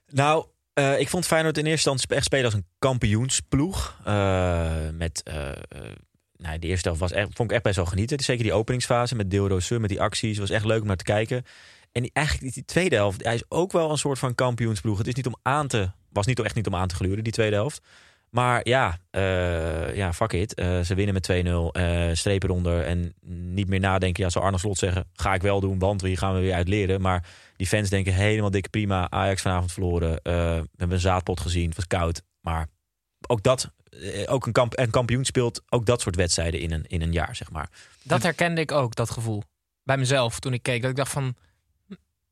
Nou, 0.10 0.46
eh, 0.76 1.00
ik 1.00 1.10
vond 1.10 1.26
Feyenoord 1.26 1.58
in 1.58 1.66
eerste 1.66 1.90
instantie 1.90 2.16
echt 2.16 2.26
spelen 2.26 2.46
als 2.46 2.54
een 2.54 2.68
kampioensploeg. 2.80 4.00
Eh, 4.04 4.90
met, 4.94 5.24
eh, 5.24 5.52
nou, 6.38 6.60
de 6.60 6.68
eerste 6.68 6.88
helft 6.88 7.02
was 7.02 7.12
vond 7.12 7.40
ik 7.40 7.52
echt 7.52 7.64
best 7.64 7.76
wel 7.76 7.86
genieten. 7.86 8.20
Zeker 8.20 8.44
die 8.44 8.54
openingsfase 8.54 9.16
met 9.16 9.34
Sun, 9.58 9.82
met 9.82 9.90
die 9.90 10.02
acties. 10.02 10.38
was 10.38 10.50
echt 10.50 10.66
leuk 10.66 10.82
om 10.82 10.88
naar 10.88 10.96
te 10.96 11.04
kijken. 11.04 11.44
En 11.92 12.02
die, 12.02 12.12
eigenlijk 12.14 12.54
die 12.54 12.66
tweede 12.66 12.96
helft, 12.96 13.24
hij 13.24 13.34
is 13.34 13.44
ook 13.50 13.72
wel 13.72 13.92
een 13.92 13.98
soort 13.98 14.20
van 14.20 14.36
kampioensploeg. 14.36 14.98
Het 14.98 15.08
is 15.08 15.14
niet 15.14 15.28
om 15.28 15.36
aan 15.42 15.68
te, 15.68 15.92
was 16.10 16.26
niet, 16.26 16.40
echt 16.40 16.56
niet 16.56 16.68
om 16.68 16.76
aan 16.76 16.88
te 16.88 16.96
gluren, 16.96 17.24
die 17.24 17.34
tweede 17.34 17.56
helft. 17.56 17.82
Maar 18.36 18.68
ja, 18.68 18.98
eh, 19.10 19.96
ja 19.96 20.14
fuck 20.14 20.34
it. 20.34 20.54
Eh, 20.54 20.80
ze 20.80 20.96
winnen 20.96 21.14
met 21.14 21.24
2-0, 21.24 21.72
eh 21.72 22.10
strepen 22.14 22.50
eronder. 22.50 22.84
En 22.84 23.14
niet 23.54 23.68
meer 23.68 23.80
nadenken. 23.80 24.24
Ja, 24.24 24.30
zou 24.30 24.46
Arne 24.46 24.58
Slot 24.58 24.78
zeggen, 24.78 25.06
ga 25.14 25.34
ik 25.34 25.42
wel 25.42 25.60
doen, 25.60 25.80
want 25.80 26.02
hier 26.02 26.18
gaan 26.18 26.34
we 26.34 26.40
weer 26.40 26.54
uit 26.54 26.68
leren. 26.68 27.02
Maar 27.02 27.28
die 27.56 27.68
fans 27.68 27.90
denken 27.90 28.14
helemaal 28.14 28.52
dikke 28.52 28.70
prima. 28.70 29.10
Ajax 29.10 29.42
vanavond 29.42 29.72
verloren. 29.72 30.20
We 30.24 30.32
hebben 30.78 30.92
een 30.92 31.00
zaadpot 31.00 31.40
gezien. 31.40 31.68
Het 31.68 31.76
was 31.76 31.88
koud. 31.88 32.22
Maar 32.42 32.68
ook 33.28 33.44
dat, 33.44 33.72
ook 34.26 34.46
een, 34.46 34.52
kamp, 34.52 34.80
een 34.80 34.90
kampioen 34.90 35.26
speelt 35.26 35.62
ook 35.70 35.86
dat 35.86 36.02
soort 36.02 36.16
wedstrijden 36.16 36.60
in 36.60 36.72
een, 36.72 36.86
in 36.88 37.02
een 37.02 37.12
jaar, 37.12 37.36
zeg 37.36 37.52
maar. 37.52 37.70
Dat 38.04 38.24
herkende 38.24 38.62
ik 38.62 38.72
ook, 38.72 38.96
dat 38.96 39.10
gevoel. 39.10 39.44
Bij 39.84 39.98
mezelf, 39.98 40.40
toen 40.40 40.54
ik 40.54 40.64
keek. 40.64 40.82
Dat 40.82 40.92
ik 40.92 40.98
dacht 40.98 41.12
van... 41.12 41.36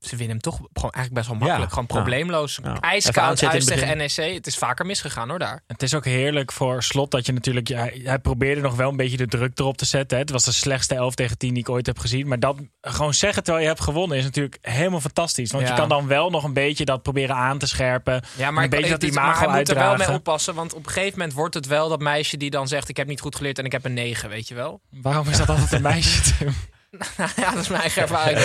Ze 0.04 0.16
winnen 0.16 0.28
hem 0.28 0.40
toch 0.40 0.54
gewoon 0.72 0.90
eigenlijk 0.90 1.14
best 1.14 1.26
wel 1.26 1.36
makkelijk. 1.36 1.64
Ja. 1.64 1.68
gewoon 1.68 1.86
probleemloos. 1.86 2.58
Ja. 2.62 2.80
IJskoud 2.80 3.36
thuis 3.36 3.64
het 3.64 3.78
tegen 3.78 3.96
NEC. 3.96 4.34
Het 4.34 4.46
is 4.46 4.56
vaker 4.58 4.86
misgegaan 4.86 5.28
hoor 5.28 5.38
daar. 5.38 5.60
Het 5.66 5.82
is 5.82 5.94
ook 5.94 6.04
heerlijk 6.04 6.52
voor 6.52 6.82
Slot 6.82 7.10
dat 7.10 7.26
je 7.26 7.32
natuurlijk... 7.32 7.68
Ja, 7.68 7.88
hij 8.02 8.18
probeerde 8.18 8.60
nog 8.60 8.74
wel 8.74 8.90
een 8.90 8.96
beetje 8.96 9.16
de 9.16 9.26
druk 9.26 9.58
erop 9.58 9.76
te 9.76 9.84
zetten. 9.84 10.16
Hè. 10.16 10.22
Het 10.22 10.32
was 10.32 10.44
de 10.44 10.52
slechtste 10.52 10.94
11 10.94 11.14
tegen 11.14 11.38
10 11.38 11.50
die 11.50 11.58
ik 11.62 11.68
ooit 11.68 11.86
heb 11.86 11.98
gezien. 11.98 12.28
Maar 12.28 12.38
dat 12.40 12.56
gewoon 12.80 13.14
zeggen 13.14 13.42
terwijl 13.42 13.64
je 13.64 13.70
hebt 13.70 13.82
gewonnen 13.84 14.18
is 14.18 14.24
natuurlijk 14.24 14.58
helemaal 14.60 15.00
fantastisch. 15.00 15.52
Want 15.52 15.68
je 15.68 15.74
kan 15.74 15.88
dan 15.88 16.06
wel 16.06 16.30
nog 16.30 16.44
een 16.44 16.52
beetje 16.52 16.84
dat 16.84 17.02
proberen 17.02 17.36
aan 17.36 17.58
te 17.58 17.66
scherpen. 17.66 18.22
Ja, 18.36 18.50
maar, 18.50 18.64
een 18.64 18.70
beetje 18.70 18.94
ik- 18.94 19.00
dat 19.00 19.10
maar 19.10 19.38
hij 19.38 19.48
moet 19.48 19.68
er 19.68 19.74
wel 19.74 19.96
mee 19.96 20.10
oppassen. 20.10 20.54
Want 20.54 20.74
op 20.74 20.86
een 20.86 20.92
gegeven 20.92 21.18
moment 21.18 21.36
wordt 21.36 21.54
het 21.54 21.66
wel 21.66 21.88
dat 21.88 22.00
meisje 22.00 22.36
die 22.36 22.50
dan 22.50 22.68
zegt... 22.68 22.88
ik 22.88 22.96
heb 22.96 23.06
niet 23.06 23.20
goed 23.20 23.36
geleerd 23.36 23.58
en 23.58 23.64
ik 23.64 23.72
heb 23.72 23.84
een 23.84 23.94
9, 23.94 24.28
weet 24.28 24.48
je 24.48 24.54
wel. 24.54 24.80
Waarom 24.90 25.28
is 25.28 25.36
dat 25.36 25.48
altijd 25.48 25.72
een 25.72 25.82
meisje, 25.82 26.20
Tim? 26.38 26.54
ja, 27.36 27.50
dat 27.50 27.60
is 27.60 27.68
mijn 27.68 27.80
eigen 27.80 28.02
ervaring. 28.02 28.38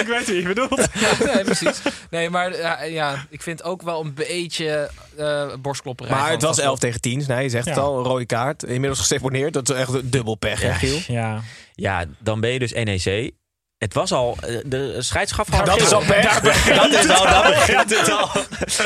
ik 0.00 0.06
weet 0.06 0.26
wie 0.26 0.36
je 0.40 0.42
bedoelt. 0.42 0.78
ja, 0.94 1.34
nee, 1.34 1.44
precies. 1.44 1.80
Nee, 2.10 2.30
maar 2.30 2.56
ja, 2.56 2.82
ja, 2.82 3.26
ik 3.28 3.42
vind 3.42 3.62
ook 3.62 3.82
wel 3.82 4.00
een 4.00 4.14
beetje 4.14 4.90
eh 5.16 5.54
borstklopperij. 5.58 6.16
Maar 6.16 6.30
het 6.30 6.42
was 6.42 6.56
van 6.56 6.64
11 6.64 6.78
tegen 6.78 7.00
10. 7.00 7.24
Nee, 7.26 7.42
je 7.42 7.48
zegt 7.48 7.68
het 7.68 7.78
al, 7.78 7.98
een 7.98 8.04
rode 8.04 8.26
kaart. 8.26 8.62
Inmiddels 8.62 8.98
geseponeerd. 8.98 9.52
Dat 9.52 9.70
is 9.70 9.76
echt 9.76 9.94
een 9.94 10.10
dubbel 10.10 10.34
pech, 10.34 10.60
hè, 10.60 10.68
Ja. 10.68 10.74
Giel? 10.74 10.98
Ja. 11.06 11.40
Ja, 11.74 12.04
dan 12.18 12.40
ben 12.40 12.50
je 12.50 12.58
dus 12.58 12.72
NEC. 12.72 13.30
Het 13.78 13.94
was 13.94 14.12
al, 14.12 14.36
eh, 14.40 14.56
de 14.64 15.02
scheids 15.02 15.32
gaf 15.32 15.48
gewoon 15.48 15.64
dat 15.64 15.80
is 15.80 15.92
al 15.92 16.04
pech. 16.04 16.40
Dat 16.40 16.92
is 16.92 17.08
al, 17.08 17.24
dat 17.24 17.44
begint 17.54 17.98
het 17.98 18.10
al. 18.10 18.30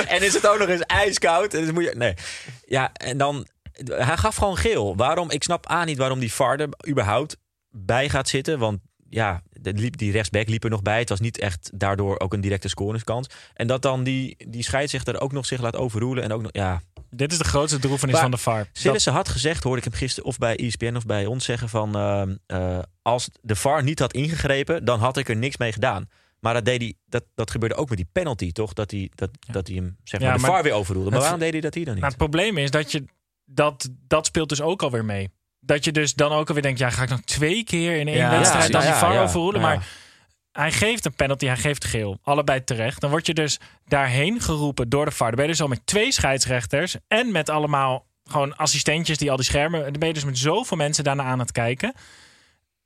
En 0.07 0.23
is 0.23 0.35
het 0.35 0.47
ook 0.47 0.59
nog 0.59 0.69
eens 0.69 0.81
ijskoud. 0.81 1.55
En 1.55 1.61
dus 1.61 1.73
moet 1.73 1.85
je, 1.85 1.93
nee. 1.97 2.15
Ja, 2.67 2.91
en 2.93 3.19
dan, 3.19 3.47
hij 3.85 4.17
gaf 4.17 4.37
gewoon 4.37 4.57
geel. 4.57 4.97
Waarom? 4.97 5.31
Ik 5.31 5.43
snap 5.43 5.71
A 5.71 5.85
niet 5.85 5.99
waarom 5.99 6.19
die 6.19 6.33
VAR 6.33 6.61
er 6.61 6.69
überhaupt 6.89 7.37
bij 7.71 8.09
gaat 8.09 8.29
zitten. 8.29 8.59
Want 8.59 8.79
ja, 9.09 9.43
liep, 9.63 9.97
die 9.97 10.13
rechtsback 10.13 10.49
liep 10.49 10.65
er 10.65 10.71
nog 10.71 10.83
bij. 10.83 10.99
Het 10.99 11.09
was 11.09 11.21
niet 11.21 11.39
echt 11.39 11.71
daardoor 11.75 12.19
ook 12.21 12.33
een 12.33 12.41
directe 12.41 12.69
scoringskans. 12.69 13.29
En 13.55 13.67
dat 13.67 13.83
dan 13.83 14.03
die, 14.05 14.37
die 14.49 14.63
scheidsrechter 14.63 15.21
ook 15.21 15.33
nog 15.33 15.47
zich 15.47 15.61
laat 15.61 15.77
overroelen. 15.77 16.25
En 16.25 16.33
ook 16.33 16.43
nog, 16.43 16.51
ja, 16.53 16.81
Dit 17.11 17.33
is 17.33 17.39
de 17.39 17.45
grootste 17.45 17.79
droefenis 17.79 18.13
Maar 18.13 18.23
van 18.23 18.31
de 18.31 18.37
VAR. 18.37 18.59
Dat- 18.59 18.69
Sillissen 18.73 19.13
had 19.13 19.29
gezegd, 19.29 19.63
hoorde 19.63 19.79
ik 19.79 19.85
hem 19.85 19.93
gisteren 19.99 20.29
of 20.29 20.39
bij 20.39 20.57
ESPN 20.57 20.97
of 20.97 21.07
bij 21.07 21.27
ons 21.27 21.45
zeggen 21.45 21.69
van... 21.69 21.97
ehm, 21.97 22.35
eh, 22.47 22.79
als 23.03 23.29
de 23.41 23.57
VAR 23.57 23.83
niet 23.83 23.99
had 23.99 24.13
ingegrepen, 24.13 24.85
dan 24.85 24.99
had 25.01 25.17
ik 25.17 25.29
er 25.29 25.37
niks 25.37 25.57
mee 25.57 25.73
gedaan. 25.73 26.09
Maar 26.41 26.55
dat, 26.55 26.65
deed 26.65 26.81
hij, 26.81 26.95
dat, 27.07 27.25
dat 27.35 27.51
gebeurde 27.51 27.75
ook 27.75 27.89
met 27.89 27.99
die 27.99 28.09
penalty, 28.13 28.53
toch? 28.53 28.73
Dat 28.73 28.91
hij, 28.91 29.11
dat, 29.15 29.31
dat 29.51 29.67
hij 29.67 29.77
hem 29.77 29.97
zeg 30.05 30.21
maar, 30.21 30.29
Ja, 30.29 30.35
de 30.37 30.41
VAR 30.41 30.63
weer 30.63 30.73
overroelde. 30.73 31.11
Maar 31.11 31.21
waarom 31.21 31.39
deed 31.39 31.53
hij 31.53 31.61
dat 31.61 31.75
hier 31.75 31.85
dan 31.85 31.93
niet? 31.93 32.03
Maar 32.03 32.11
het 32.11 32.19
probleem 32.19 32.59
is 32.59 32.71
dat 32.71 32.93
je 32.93 33.05
dat, 33.47 33.89
dat 34.07 34.27
speelt 34.27 34.49
dus 34.49 34.61
ook 34.61 34.83
alweer 34.83 35.05
mee. 35.05 35.31
Dat 35.61 35.85
je 35.85 35.93
dus 35.93 36.15
dan 36.15 36.33
ook 36.33 36.49
alweer 36.49 36.63
denkt, 36.63 36.79
ja, 36.79 36.91
ga 36.91 37.03
ik 37.03 37.09
nog 37.09 37.21
twee 37.21 37.65
keer 37.65 37.97
in 37.97 38.09
één 38.09 38.17
Ja, 38.17 38.31
wedstrijd 38.31 38.67
ja, 38.67 38.73
dan 38.73 38.81
die 38.81 39.29
VAR. 39.31 39.61
Maar 39.61 39.87
hij 40.53 40.73
geeft 40.73 41.05
een 41.05 41.15
penalty, 41.15 41.47
hij 41.47 41.57
geeft 41.57 41.85
geel. 41.85 42.19
Allebei 42.23 42.65
terecht. 42.65 43.01
Dan 43.01 43.11
word 43.11 43.27
je 43.27 43.35
dus 43.35 43.59
daarheen 43.85 44.41
geroepen 44.41 44.89
door 44.89 45.05
de 45.05 45.11
VAR. 45.11 45.27
Dan 45.27 45.37
ben 45.37 45.45
je 45.45 45.51
dus 45.51 45.61
al 45.61 45.69
met 45.69 45.87
twee 45.87 46.13
scheidsrechters 46.13 46.97
en 47.09 47.33
met 47.33 47.51
allemaal 47.51 48.07
gewoon 48.25 48.57
assistentjes 48.57 49.19
die 49.19 49.31
al 49.31 49.37
die 49.37 49.45
schermen... 49.45 49.83
Dan 49.83 49.93
ben 49.93 50.09
je 50.09 50.15
dus 50.15 50.25
met 50.25 50.39
zoveel 50.39 50.77
mensen 50.77 51.05
daarna 51.05 51.23
aan 51.23 51.39
het 51.39 51.53
kijken. 51.53 51.95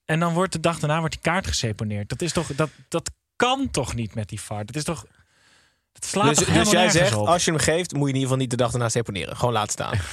En 0.04 0.20
dan 0.20 0.34
wordt 0.34 0.52
de 0.52 0.60
dag 0.60 0.78
daarna 0.78 0.98
wordt 0.98 1.14
die 1.14 1.22
kaart 1.22 1.46
geseponeerd. 1.46 2.08
Dat 2.08 2.22
is 2.22 2.32
toch, 2.32 2.46
dat, 2.46 2.70
dat 2.88 3.10
kan 3.36 3.70
toch 3.70 3.94
niet 3.94 4.14
met 4.14 4.28
die 4.28 4.40
VAR? 4.40 4.66
Dat 4.66 4.76
is 4.76 4.84
toch... 4.84 5.06
Dat 5.92 6.04
slaat 6.04 6.28
Dus, 6.28 6.38
dus 6.38 6.46
helemaal 6.46 6.72
jij 6.72 6.90
zegt, 6.90 7.14
op? 7.14 7.26
als 7.26 7.44
je 7.44 7.50
hem 7.50 7.60
geeft, 7.60 7.92
moet 7.92 8.02
je 8.02 8.08
in 8.08 8.20
ieder 8.20 8.22
geval 8.22 8.36
niet 8.36 8.50
de 8.50 8.56
dag 8.56 8.72
erna 8.72 8.88
seponeren. 8.88 9.36
Gewoon 9.36 9.54
laten 9.54 9.72
staan. 9.72 9.98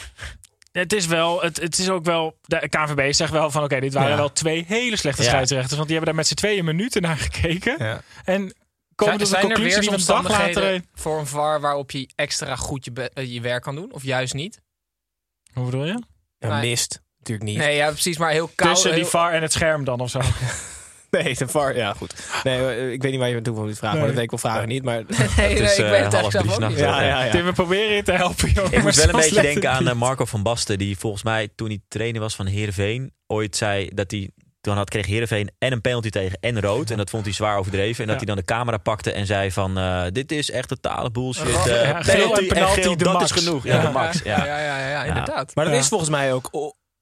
Het 0.72 0.94
is 0.94 1.06
wel, 1.06 1.42
het, 1.42 1.62
het 1.62 1.78
is 1.78 1.90
ook 1.90 2.06
wel. 2.06 2.38
De 2.42 2.70
KNVB 2.70 3.14
zegt 3.14 3.32
wel 3.32 3.52
van 3.52 3.64
oké, 3.64 3.80
dit 3.80 3.94
waren 3.94 4.10
Ja. 4.10 4.16
wel 4.16 4.34
twee 4.34 4.66
hele 4.68 4.96
slechte 4.96 5.22
Ja. 5.24 5.28
scheidsrechters. 5.28 5.76
Want 5.76 5.88
die 5.88 5.96
hebben 5.98 6.16
daar 6.16 6.24
met 6.24 6.28
z'n 6.28 6.34
tweeën 6.36 6.66
minuten 6.66 7.02
naar 7.02 7.18
gekeken. 7.18 7.76
Ja. 7.86 8.02
En 8.24 8.54
komen 8.96 9.14
Zijn, 9.14 9.18
tot 9.18 9.30
de 9.30 9.36
er 9.36 9.42
conclusie 9.42 9.80
die 9.82 9.92
een 9.92 10.06
dag 10.06 10.30
later. 10.30 10.82
voor 10.96 11.20
een 11.20 11.28
VAR 11.28 11.62
waarop 11.62 11.92
je 11.92 12.10
extra 12.16 12.56
goed 12.56 12.86
je, 12.86 12.92
be- 12.92 13.10
eh, 13.14 13.34
je 13.34 13.42
werk 13.42 13.64
kan 13.64 13.76
doen? 13.76 13.94
Of 13.94 14.04
juist 14.04 14.34
niet? 14.34 14.62
Hoe 15.54 15.66
bedoel 15.66 15.86
je? 15.86 16.02
Nee. 16.40 16.70
mist. 16.70 17.02
Natuurlijk 17.18 17.50
niet. 17.50 17.58
Nee, 17.58 17.76
ja, 17.76 17.90
precies, 17.90 18.18
maar 18.18 18.32
heel 18.32 18.50
koud. 18.56 18.74
Tussen 18.74 18.96
die 18.96 19.06
VAR 19.06 19.34
en 19.34 19.42
het 19.42 19.52
scherm 19.54 19.84
dan 19.84 20.00
of 20.00 20.10
zo. 20.10 20.20
Nee, 21.24 21.36
de 21.36 21.48
VAR. 21.48 21.76
Ja, 21.76 21.94
goed. 21.94 22.16
Nee, 22.44 22.60
eh, 22.68 22.92
ik 22.92 23.02
weet 23.02 23.12
niet 23.12 23.20
waar 23.20 23.28
je 23.30 23.34
naartoe 23.34 23.56
van 23.56 23.66
moet 23.66 23.78
vragen. 23.78 23.98
Maar 24.00 24.08
Nee. 24.08 24.16
dat 24.16 24.24
weet 24.30 24.34
ik 24.34 24.40
wel 24.42 24.52
vragen 24.52 24.68
niet. 24.68 24.84
Maar 24.84 24.96
Nee, 25.08 25.28
nee, 25.38 25.50
Het 25.50 25.60
is, 25.60 25.78
ik 25.78 25.86
eh, 25.86 25.92
weet 25.92 26.04
het 26.04 26.14
half 26.14 26.34
eigenlijk 26.34 26.34
drie 26.34 26.50
zelf 26.50 26.64
ook 26.64 26.70
niet. 26.70 26.80
ja, 26.80 27.02
ja, 27.04 27.24
ja. 27.24 27.32
Tim, 27.32 27.46
we 27.46 27.52
proberen 27.52 27.96
je 27.96 28.04
te 28.04 28.12
helpen, 28.12 28.50
jongen. 28.52 28.66
Ik 28.72 28.76
maar 28.76 28.84
moet 28.84 28.96
wel 28.96 29.06
een 29.10 29.16
beetje 29.16 29.42
denken 29.42 29.72
aan 29.72 29.84
niet. 29.84 29.92
eh, 29.92 29.96
Marco 30.00 30.26
van 30.26 30.44
Basten, 30.44 30.78
die 30.78 30.98
volgens 30.98 31.24
mij 31.24 31.48
toen 31.56 31.68
hij 31.68 31.80
trainer 31.88 32.22
was 32.22 32.36
van 32.36 32.46
Heerenveen 32.46 33.12
ooit 33.28 33.56
zei 33.56 33.90
dat 33.94 34.12
hij 34.12 34.30
toen 34.62 34.76
had, 34.76 34.90
kreeg 34.90 35.06
Heerenveen 35.06 35.52
en 35.58 35.72
een 35.72 35.82
penalty 35.82 36.10
tegen 36.10 36.38
en 36.42 36.62
rood. 36.62 36.90
En 36.90 36.98
dat 36.98 37.10
vond 37.10 37.26
hij 37.26 37.34
zwaar 37.34 37.58
overdreven. 37.58 38.02
En 38.02 38.10
dat 38.10 38.20
Ja. 38.20 38.26
hij 38.26 38.36
dan 38.36 38.36
de 38.46 38.54
camera 38.54 38.78
pakte 38.78 39.12
en 39.12 39.26
zei 39.26 39.52
van 39.52 39.78
eh, 39.78 40.04
dit 40.12 40.32
is 40.32 40.52
echt 40.52 40.68
totale 40.68 41.12
bullshit. 41.12 41.48
Eh, 41.48 41.54
geel 41.56 41.70
penalty 42.04 42.42
en 42.42 42.48
penalty, 42.48 42.78
en 42.78 42.84
geel, 42.84 42.98
de 42.98 43.04
dat 43.04 43.14
max. 43.14 43.32
is 43.32 43.44
genoeg. 43.44 43.64
Ja, 43.64 43.76
Ja. 43.76 43.82
de 43.82 43.90
max. 43.92 44.22
Ja, 44.24 44.38
Ja. 44.38 44.46
ja, 44.46 44.60
ja, 44.80 44.90
ja, 44.90 45.04
inderdaad. 45.04 45.56
Maar 45.56 45.66
dat 45.66 45.74
Ja. 45.74 45.80
is 45.80 45.88
volgens 45.88 46.10
mij 46.10 46.34
ook 46.34 46.50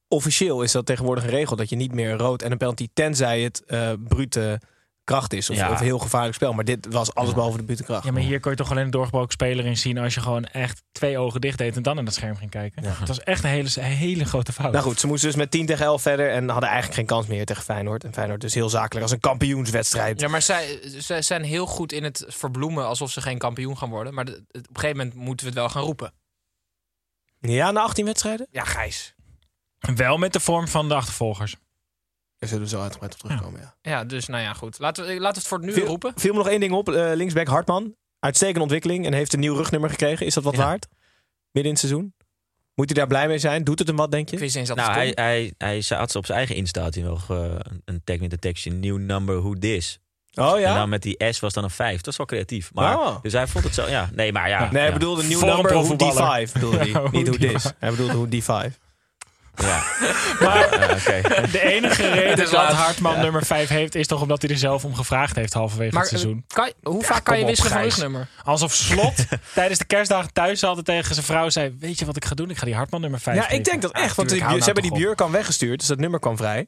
officieel 0.07 0.61
is 0.61 0.71
dat 0.71 0.85
tegenwoordig 0.85 1.23
een 1.23 1.29
regel 1.29 1.55
dat 1.55 1.69
je 1.69 1.75
niet 1.75 1.93
meer 1.93 2.11
rood 2.17 2.41
en 2.41 2.51
een 2.51 2.57
penalty 2.57 2.87
tenzij 2.93 3.41
het 3.41 3.63
eh 3.65 3.91
brute 4.07 4.61
kracht 5.03 5.33
is 5.33 5.49
of, 5.49 5.55
Ja. 5.55 5.71
of 5.71 5.79
heel 5.79 5.99
gevaarlijk 5.99 6.35
spel. 6.35 6.53
Maar 6.53 6.63
dit 6.65 6.87
was 6.89 7.13
alles 7.13 7.33
behalve 7.33 7.57
de 7.57 7.63
brute 7.63 7.83
kracht. 7.83 8.03
Ja, 8.05 8.11
maar 8.11 8.21
hier 8.21 8.39
kon 8.39 8.51
je 8.51 8.57
toch 8.57 8.71
alleen 8.71 8.83
een 8.85 8.91
doorgebroken 8.91 9.31
speler 9.31 9.65
in 9.65 9.77
zien 9.77 9.97
als 9.97 10.13
je 10.13 10.21
gewoon 10.21 10.45
echt 10.45 10.83
twee 10.91 11.17
ogen 11.17 11.41
dicht 11.41 11.57
deed 11.57 11.75
en 11.75 11.83
dan 11.83 11.97
in 11.97 12.05
het 12.05 12.13
scherm 12.13 12.35
ging 12.35 12.49
kijken. 12.51 12.83
Het 12.83 13.07
was 13.07 13.19
echt 13.23 13.43
een 13.43 13.49
hele, 13.49 13.69
een 13.75 13.83
hele 13.83 14.25
grote 14.25 14.53
fout. 14.53 14.71
Nou 14.71 14.83
goed, 14.83 14.99
ze 14.99 15.07
moesten 15.07 15.27
dus 15.27 15.37
met 15.37 15.51
10 15.51 15.65
tegen 15.65 15.85
11 15.85 16.01
verder 16.01 16.29
en 16.31 16.49
hadden 16.49 16.69
eigenlijk 16.69 16.97
geen 16.97 17.05
kans 17.05 17.27
meer 17.27 17.45
tegen 17.45 17.63
Feyenoord. 17.63 18.03
En 18.03 18.13
Feyenoord 18.13 18.41
dus 18.41 18.53
heel 18.53 18.69
zakelijk 18.69 19.01
als 19.03 19.11
een 19.11 19.19
kampioenswedstrijd. 19.19 20.19
Ja, 20.19 20.27
maar 20.27 20.41
zij, 20.41 20.79
zij 20.97 21.21
zijn 21.21 21.43
heel 21.43 21.65
goed 21.65 21.91
in 21.91 22.03
het 22.03 22.25
verbloemen 22.27 22.85
alsof 22.85 23.11
ze 23.11 23.21
geen 23.21 23.37
kampioen 23.37 23.77
gaan 23.77 23.89
worden. 23.89 24.13
Maar 24.13 24.25
de- 24.25 24.43
op 24.51 24.55
een 24.55 24.65
gegeven 24.73 24.97
moment 24.97 25.15
moeten 25.15 25.45
we 25.45 25.51
het 25.51 25.59
wel 25.61 25.69
gaan 25.69 25.83
roepen. 25.83 26.13
Ja, 27.39 27.71
na 27.71 27.81
18 27.81 28.05
wedstrijden? 28.05 28.47
Ja, 28.51 28.63
Gijs. 28.63 29.14
Wel 29.95 30.17
met 30.17 30.33
de 30.33 30.39
vorm 30.39 30.67
van 30.67 30.87
de 30.87 30.93
achtervolgers. 30.95 31.55
Daar 32.37 32.49
zullen 32.49 32.63
we 32.63 32.69
zo 32.69 32.81
uitgebreid 32.81 33.13
op 33.13 33.19
terugkomen. 33.19 33.59
Ja. 33.61 33.75
Ja, 33.81 34.03
dus 34.03 34.25
nou 34.27 34.43
ja, 34.43 34.53
goed. 34.53 34.79
Laten 34.79 35.05
we, 35.05 35.09
laten 35.11 35.21
we 35.33 35.39
het 35.39 35.47
voor 35.47 35.57
het 35.57 35.67
nu 35.67 35.73
Viel, 35.73 35.85
roepen. 35.85 36.13
viel 36.15 36.31
me 36.31 36.37
nog 36.37 36.47
één 36.47 36.59
ding 36.59 36.73
op. 36.73 36.89
eh, 36.89 37.11
linksback 37.15 37.47
Hartman. 37.47 37.95
Uitstekende 38.19 38.61
ontwikkeling 38.61 39.05
en 39.05 39.13
heeft 39.13 39.33
een 39.33 39.39
nieuw 39.39 39.55
rugnummer 39.55 39.89
gekregen. 39.89 40.25
Is 40.25 40.33
dat 40.33 40.43
wat 40.43 40.55
Ja. 40.55 40.63
waard? 40.63 40.87
Midden 41.51 41.63
in 41.73 41.77
het 41.79 41.79
seizoen? 41.79 42.13
Moet 42.75 42.85
hij 42.89 42.95
daar 42.95 43.07
blij 43.07 43.27
mee 43.27 43.37
zijn? 43.37 43.63
Doet 43.63 43.79
het 43.79 43.87
hem 43.87 43.97
wat, 43.97 44.11
denk 44.11 44.29
je? 44.29 44.37
Nou, 44.75 44.91
hij, 44.91 45.11
hij, 45.15 45.53
hij 45.57 45.83
had 45.87 46.15
op 46.15 46.25
zijn 46.25 46.37
eigen 46.37 46.55
Insta 46.55 46.81
had 46.81 46.93
hij 46.95 47.03
nog 47.03 47.29
eh, 47.31 47.37
een- 47.37 47.81
een 47.85 48.01
tag 48.03 48.19
met 48.19 48.31
een 48.31 48.39
tekstje 48.39 48.71
New 48.71 48.97
number 48.97 49.39
who 49.41 49.53
this. 49.53 49.99
Oh 50.33 50.53
En 50.53 50.59
ja? 50.59 50.75
dan 50.75 50.89
met 50.89 51.01
die 51.01 51.25
S 51.33 51.39
was 51.39 51.53
dan 51.53 51.63
een 51.63 51.69
5. 51.69 51.97
Dat 52.01 52.07
is 52.07 52.17
wel 52.17 52.25
creatief. 52.25 52.73
Maar, 52.73 52.97
Oh. 52.99 53.21
Dus 53.21 53.33
hij 53.33 53.47
vond 53.47 53.63
het 53.63 53.73
zo, 53.73 53.87
ja. 53.87 54.09
Nee, 54.13 54.31
maar 54.31 54.49
ja. 54.49 54.59
Nee, 54.59 54.69
hij 54.81 54.85
ja. 54.85 54.93
bedoelde 54.93 55.21
een 55.23 55.29
number 55.29 55.47
who 55.57 55.61
profvoetballer. 55.61 56.47
D5 56.47 56.51
bedoelde 56.53 56.77
hij. 56.77 56.87
Ja, 57.03 57.09
Niet 57.11 57.25
die 57.39 57.51
this. 57.51 57.71
Hij 57.79 57.89
bedoelde 57.89 58.13
hoe 58.13 58.27
D5. 58.71 58.77
Ja. 59.55 59.83
Maar 60.41 60.57
Ja, 60.79 60.93
oké. 60.93 61.47
de 61.51 61.61
enige 61.61 62.09
reden 62.21 62.37
dat 62.37 62.51
laat. 62.51 62.73
Hartman 62.73 63.19
nummer 63.19 63.45
5 63.45 63.69
heeft, 63.69 63.95
is 63.95 64.07
toch 64.07 64.21
omdat 64.21 64.41
hij 64.41 64.51
er 64.51 64.57
zelf 64.57 64.85
om 64.85 64.95
gevraagd 64.95 65.35
heeft 65.35 65.53
halverwege 65.53 65.91
maar 65.93 66.01
het 66.01 66.09
seizoen. 66.09 66.43
eh, 66.47 66.55
kan 66.55 66.65
je- 66.67 66.73
hoe 66.89 67.01
Ja, 67.01 67.07
vaak 67.07 67.23
kan 67.23 67.39
je 67.39 67.45
wisselen 67.45 67.71
van 67.71 67.81
rugnummer? 67.81 68.27
Alsof 68.43 68.73
Slot 68.73 69.15
tijdens 69.53 69.79
de 69.79 69.85
kerstdagen 69.85 70.33
thuis 70.33 70.63
altijd 70.63 70.85
tegen 70.85 71.13
zijn 71.13 71.25
vrouw 71.25 71.49
zei: 71.49 71.75
Weet 71.79 71.99
je 71.99 72.05
wat 72.05 72.15
ik 72.15 72.25
ga 72.25 72.35
doen? 72.35 72.49
Ik 72.49 72.57
ga 72.57 72.65
die 72.65 72.75
Hartman 72.75 73.01
nummer 73.01 73.19
5 73.19 73.37
Ja, 73.37 73.49
ik 73.49 73.63
denk 73.63 73.81
dat 73.81 73.91
echt. 73.91 74.15
Want 74.15 74.29
die- 74.29 74.37
ze 74.39 74.43
nou 74.45 74.61
hebben 74.63 74.83
die. 74.83 74.91
Björkan 74.93 75.31
weggestuurd. 75.31 75.79
Dus 75.79 75.87
dat 75.87 75.99
nummer 75.99 76.19
kwam 76.19 76.37
vrij. 76.37 76.67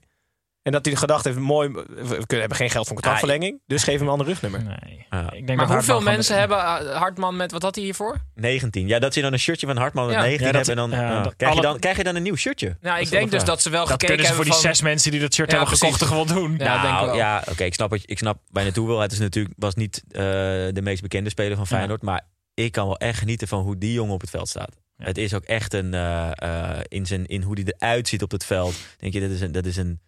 En 0.62 0.72
dat 0.74 0.86
hij 0.86 0.96
gedacht 0.96 1.24
heeft, 1.26 1.38
mooi, 1.38 1.70
we 1.72 2.26
hebben 2.28 2.58
geen 2.58 2.70
geld 2.70 2.86
voor 2.86 2.94
contractverlenging. 2.96 3.62
Dus 3.68 3.84
geef 3.84 3.94
hem 3.96 4.04
een 4.04 4.12
ander 4.12 4.28
rugnummer. 4.28 4.64
Nee. 4.64 5.06
Ik 5.32 5.48
denk 5.48 5.48
Maar 5.48 5.68
dat 5.68 5.76
hoeveel 5.76 5.94
Hartman 5.94 6.04
mensen 6.04 6.38
hebben 6.40 6.58
eh, 6.58 6.96
Hartman 6.98 7.36
met... 7.36 7.52
Wat 7.52 7.62
had 7.62 7.76
hij 7.76 7.84
hiervoor? 7.84 8.18
19. 8.36 8.88
Ja, 8.88 9.00
dat 9.00 9.14
je 9.14 9.22
dan 9.22 9.34
een 9.34 9.40
shirtje 9.40 9.68
van 9.68 9.78
Hartman 9.78 10.06
met 10.06 10.16
Ja. 10.16 10.22
19 10.22 10.46
Ja, 10.48 10.52
dat- 10.52 10.66
hebt. 10.68 10.80
En 10.80 10.90
dan, 10.90 11.00
ja, 11.00 11.22
dat- 11.24 11.36
krijg, 11.36 11.56
je 11.56 11.62
dan, 11.62 11.80
krijg 11.80 11.98
je 11.98 12.04
dan 12.04 12.16
een 12.16 12.24
nieuw 12.24 12.36
shirtje? 12.36 12.66
Nou, 12.68 12.78
Dat 12.82 13.06
ik 13.06 13.10
denk 13.12 13.22
wel 13.22 13.32
dus 13.32 13.40
de 13.40 13.46
dat 13.46 13.62
ze 13.62 13.70
wel 13.70 13.80
Dat 13.80 13.90
gekeken 13.92 14.08
kunnen 14.08 14.26
ze 14.26 14.34
voor 14.34 14.44
hebben 14.44 14.60
die 14.62 14.68
van... 14.70 14.76
zes 14.76 14.90
mensen 14.92 15.12
die 15.12 15.20
dat 15.20 15.34
shirt 15.34 15.52
Ja, 15.52 15.58
hebben 15.58 15.78
gekocht 15.78 15.98
precies. 15.98 16.18
er 16.18 16.26
gewoon 16.28 16.42
doen. 16.50 16.58
Ja, 16.68 16.84
nou, 16.84 17.06
wel. 17.06 17.16
ja, 17.16 17.44
oké, 17.50 17.64
ik 17.64 17.74
snap 17.74 17.90
wat 17.90 18.02
je- 18.02 18.08
ik 18.08 18.18
snap 18.18 18.38
je 18.52 18.60
naartoe 18.62 18.88
wil. 18.88 19.00
Het 19.00 19.12
is 19.12 19.20
natuurlijk 19.20 19.56
was 19.58 19.76
niet 19.76 20.04
eh, 20.08 20.22
de 20.22 20.80
meest 20.84 21.02
bekende 21.02 21.30
speler 21.30 21.58
van 21.58 21.68
Feyenoord, 21.68 22.02
maar 22.02 22.22
ik 22.54 22.72
kan 22.72 22.86
wel 22.88 22.98
echt 22.98 23.20
genieten 23.20 23.48
van 23.48 23.62
hoe 23.62 23.78
die 23.78 23.94
jongen 23.94 24.14
op 24.14 24.22
het 24.22 24.30
veld 24.30 24.50
staat. 24.50 24.76
Ja. 24.98 25.06
Het 25.06 25.18
is 25.18 25.34
ook 25.34 25.44
echt 25.44 25.74
een 25.74 25.94
eh, 25.94 26.30
eh, 26.36 26.80
in 26.88 27.06
zijn 27.06 27.26
in 27.26 27.42
hoe 27.42 27.56
die 27.56 27.74
eruit 27.78 28.08
ziet 28.08 28.22
op 28.24 28.32
het 28.32 28.46
veld. 28.46 28.76
Denk 28.98 29.14
je 29.14 29.20
dat 29.20 29.30
is 29.30 29.42
een 29.42 29.52
dat 29.52 29.66
is 29.66 29.78
een 29.78 30.00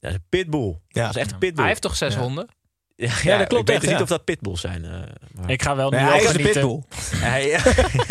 dat 0.00 0.10
is 0.10 0.16
een 0.16 0.24
pitbull. 0.28 0.78
Ja. 0.88 1.06
Dat 1.06 1.16
is 1.16 1.22
echt 1.22 1.32
een 1.32 1.38
pitbull. 1.38 1.58
Hij 1.60 1.68
heeft 1.68 1.82
toch 1.82 1.96
zes 1.96 2.14
Ja. 2.14 2.20
honden? 2.20 2.48
ja, 2.96 3.38
dat 3.38 3.46
klopt 3.46 3.52
Ik 3.62 3.66
weet 3.66 3.68
echt, 3.68 3.68
dus 3.80 3.80
niet 3.80 3.90
ja. 3.96 4.02
of 4.02 4.08
dat 4.08 4.24
pitbulls 4.24 4.60
zijn. 4.60 4.84
eh, 4.84 4.90
maar- 5.34 5.50
Ik 5.50 5.62
ga 5.62 5.76
wel 5.76 5.90
Nee, 5.90 6.00
nu 6.00 6.06
hij 6.06 6.20
is 6.20 6.26
genieten. 6.26 6.52
pitbull. 6.52 6.82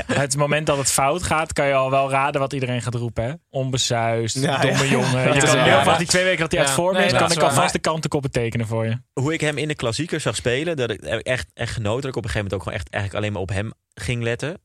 Het 0.23 0.37
moment 0.37 0.65
dat 0.67 0.77
het 0.77 0.91
fout 0.91 1.23
gaat, 1.23 1.53
kan 1.53 1.67
je 1.67 1.73
al 1.73 1.89
wel 1.91 2.09
raden 2.09 2.41
wat 2.41 2.53
iedereen 2.53 2.81
gaat 2.81 2.95
roepen. 2.95 3.23
Hè? 3.23 3.31
Onbesuist, 3.49 4.39
Ja, 4.39 4.57
domme 4.61 4.83
ja. 4.83 4.89
jongen. 4.91 5.23
Je 5.27 5.35
is 5.35 5.43
kan 5.43 5.59
heel 5.63 5.97
die 5.97 6.07
twee 6.07 6.23
weken 6.23 6.39
dat 6.39 6.51
hij 6.51 6.59
uit 6.61 6.69
vorm 6.69 6.93
Nee, 6.95 7.05
is, 7.05 7.11
kan 7.13 7.31
ik 7.31 7.39
alvast 7.41 7.73
de 7.73 7.79
kantenkoppen 7.79 8.31
tekenen 8.31 8.67
voor 8.67 8.85
je. 8.85 8.97
hoe 9.13 9.33
ik 9.33 9.41
hem 9.41 9.57
in 9.57 9.67
de 9.67 9.75
klassieker 9.75 10.19
zag 10.19 10.35
spelen, 10.35 10.75
dat 10.77 10.89
ik 10.89 11.01
ik 11.01 11.19
echt, 11.27 11.47
echt 11.53 11.73
genoten. 11.73 12.01
Dat 12.01 12.09
ik 12.09 12.15
op 12.15 12.23
een 12.23 12.29
gegeven 12.29 12.37
moment 12.37 12.53
ook 12.53 12.61
gewoon 12.63 12.77
echt 12.77 12.89
eigenlijk 12.89 13.23
alleen 13.23 13.33
maar 13.33 13.41
op 13.41 13.49
hem 13.49 13.71
ging 13.93 14.23
letten. 14.23 14.61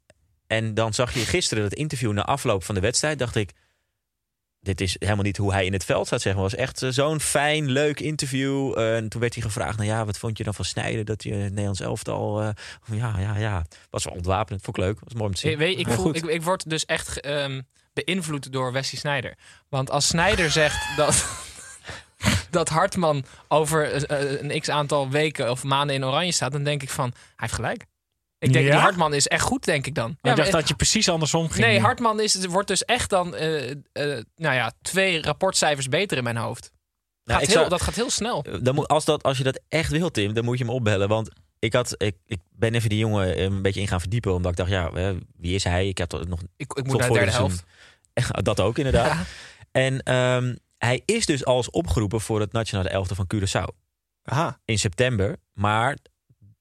En 0.47 0.75
dan 0.75 0.95
zag 0.95 1.15
je 1.15 1.21
gisteren 1.21 1.63
dat 1.63 1.73
interview 1.75 2.13
na 2.13 2.23
afloop 2.25 2.65
van 2.65 2.75
de 2.75 2.81
wedstrijd. 2.81 3.19
Dacht 3.19 3.37
ik, 3.37 3.51
dit 4.63 4.81
is 4.81 4.97
helemaal 4.99 5.25
niet 5.25 5.37
hoe 5.37 5.53
hij 5.53 5.65
in 5.67 5.73
het 5.73 5.85
veld 5.85 6.07
staat. 6.07 6.21
Zeg 6.21 6.35
maar. 6.35 6.43
Het 6.43 6.53
was 6.53 6.61
echt 6.61 6.83
eh, 6.83 6.91
zo'n 6.91 7.21
fijn, 7.21 7.71
leuk 7.71 8.01
interview. 8.01 8.79
Eh, 8.79 8.97
en 8.97 9.09
toen 9.09 9.21
werd 9.21 9.35
hij 9.35 9.43
gevraagd, 9.43 9.77
nou 9.77 9.89
ja, 9.89 10.05
wat 10.05 10.19
vond 10.19 10.39
je 10.39 10.45
dan 10.45 10.55
van 10.55 10.65
Snijden? 10.65 11.07
Dat 11.07 11.23
je 11.23 11.35
het 11.35 11.51
Nederlands 11.51 11.81
elftal... 11.81 12.43
eh, 12.43 12.49
ja, 12.93 13.19
ja, 13.19 13.37
ja. 13.37 13.65
Was 13.91 14.05
wel 14.05 14.15
ontwapenend. 14.15 14.63
Vond 14.65 14.77
ik 14.77 14.83
leuk. 14.85 15.01
Was 15.01 15.13
mooi 15.13 15.27
om 15.27 15.35
te 15.35 15.41
zien. 15.41 15.51
Ik, 15.51 15.59
weet, 15.59 15.79
ik, 15.79 15.89
voel, 15.89 16.05
goed. 16.05 16.17
ik, 16.17 16.25
ik 16.25 16.43
word 16.43 16.71
dus 16.71 16.85
echt 16.85 17.21
ehm, 17.21 17.61
beïnvloed 17.93 18.53
door 18.53 18.73
Wesley 18.73 19.01
Sneijder. 19.01 19.37
Want 19.69 19.91
als 19.91 20.07
Sneijder 20.07 20.51
zegt 20.51 20.97
dat, 20.97 21.27
dat 22.51 22.69
Hartman 22.69 23.25
over 23.49 24.05
eh, 24.05 24.43
een 24.43 24.61
x 24.61 24.69
aantal 24.69 25.11
weken 25.11 25.51
of 25.51 25.63
maanden 25.63 25.97
in 25.97 26.05
oranje 26.05 26.33
staat, 26.33 26.53
dan 26.53 26.65
denk 26.65 26.83
ik 26.83 26.91
van, 26.91 27.13
hij 27.15 27.35
heeft 27.37 27.55
gelijk. 27.55 27.85
Ik 28.43 28.53
denk, 28.53 28.65
Ja? 28.67 28.71
die 28.73 28.81
Hartman 28.81 29.15
is 29.15 29.27
echt 29.29 29.43
goed, 29.43 29.65
denk 29.65 29.87
ik 29.87 29.95
dan. 29.95 30.11
ik 30.11 30.17
maar- 30.23 30.37
dacht 30.37 30.53
dat 30.53 30.69
je 30.69 30.75
precies 30.75 31.09
andersom 31.09 31.51
ging. 31.51 31.67
Nee, 31.67 31.81
Hartman 31.81 32.21
is, 32.21 32.45
wordt 32.47 32.69
dus 32.69 32.85
echt 32.85 33.11
dan 33.11 33.35
eh, 33.35 33.71
eh, 33.71 33.77
nou 34.37 34.55
ja, 34.55 34.73
twee 34.83 35.23
rapportcijfers 35.23 35.89
beter 35.89 36.17
in 36.17 36.25
mijn 36.25 36.37
hoofd. 36.37 36.73
Nou, 37.25 37.39
Gaat 37.39 37.49
heel, 37.49 37.57
zou- 37.59 37.69
Dat 37.69 37.83
gaat 37.83 37.95
heel 37.95 38.11
snel. 38.11 38.43
Eh, 38.45 38.55
Dan 38.63 38.75
moet, 38.75 38.89
als, 38.89 39.05
dat, 39.05 39.23
als 39.23 39.39
je 39.39 39.45
dat 39.45 39.61
echt 39.69 39.91
wil, 39.91 40.11
Tim, 40.11 40.33
dan 40.35 40.45
moet 40.45 40.59
je 40.59 40.65
hem 40.65 40.73
opbellen. 40.73 41.09
Want 41.09 41.29
ik, 41.59 41.73
had, 41.73 41.95
ik, 42.03 42.17
ik 42.27 42.39
ben 42.51 42.75
even 42.75 42.89
die 42.89 42.99
jongen 42.99 43.43
een 43.43 43.63
beetje 43.63 43.81
in 43.81 43.89
gaan 43.89 44.01
verdiepen. 44.01 44.35
Omdat 44.35 44.51
ik 44.51 44.57
dacht, 44.57 44.71
ja, 44.71 44.91
wie 45.37 45.55
is 45.55 45.65
hij? 45.65 45.89
Ik 45.89 45.99
heb 45.99 46.13
nog 46.13 46.41
Ik, 46.57 46.73
ik 46.73 46.87
moet 46.87 46.87
naar 46.87 46.99
de 46.99 47.05
voor 47.07 47.17
derde 47.17 47.31
helft. 47.33 47.65
Dat 48.43 48.61
ook, 48.61 48.79
inderdaad. 48.79 49.13
Ja. 49.13 49.25
En 49.73 50.01
ehm, 50.03 50.55
hij 50.79 51.03
is 51.05 51.27
dus 51.27 51.45
al 51.45 51.57
eens 51.57 51.71
opgeroepen 51.71 52.21
voor 52.21 52.41
het 52.41 52.53
nationale 52.53 52.89
elftal 52.89 53.17
van 53.17 53.27
Curaçao. 53.35 53.77
Aha. 54.23 54.59
In 54.65 54.79
september. 54.79 55.37
Maar 55.53 55.97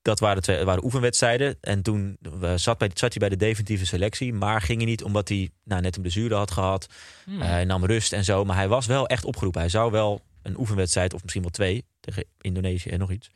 dat 0.01 0.19
waren, 0.19 0.41
twee, 0.41 0.63
waren 0.63 0.83
oefenwedstrijden. 0.83 1.57
En 1.61 1.81
toen 1.81 2.17
eh, 2.41 2.53
zat, 2.55 2.77
bij, 2.77 2.89
zat 2.93 3.09
hij 3.13 3.19
bij 3.19 3.29
de 3.29 3.45
definitieve 3.45 3.85
selectie. 3.85 4.33
Maar 4.33 4.61
ging 4.61 4.77
hij 4.77 4.89
niet 4.89 5.03
omdat 5.03 5.29
hij 5.29 5.49
nou, 5.63 5.81
net 5.81 5.95
een 5.95 6.01
blessure 6.01 6.35
had 6.35 6.51
gehad. 6.51 6.87
Hmm. 7.25 7.41
Eh, 7.41 7.47
hij 7.47 7.65
nam 7.65 7.85
rust 7.85 8.13
en 8.13 8.23
zo. 8.23 8.45
Maar 8.45 8.55
hij 8.55 8.67
was 8.67 8.85
wel 8.85 9.07
echt 9.07 9.25
opgeroepen. 9.25 9.61
Hij 9.61 9.69
zou 9.69 9.91
wel 9.91 10.21
een 10.41 10.59
oefenwedstrijd 10.59 11.13
of 11.13 11.21
misschien 11.21 11.41
wel 11.41 11.51
twee 11.51 11.85
tegen 11.99 12.25
Indonesië 12.41 12.89
en 12.89 12.99
nog 12.99 13.11
iets. 13.11 13.29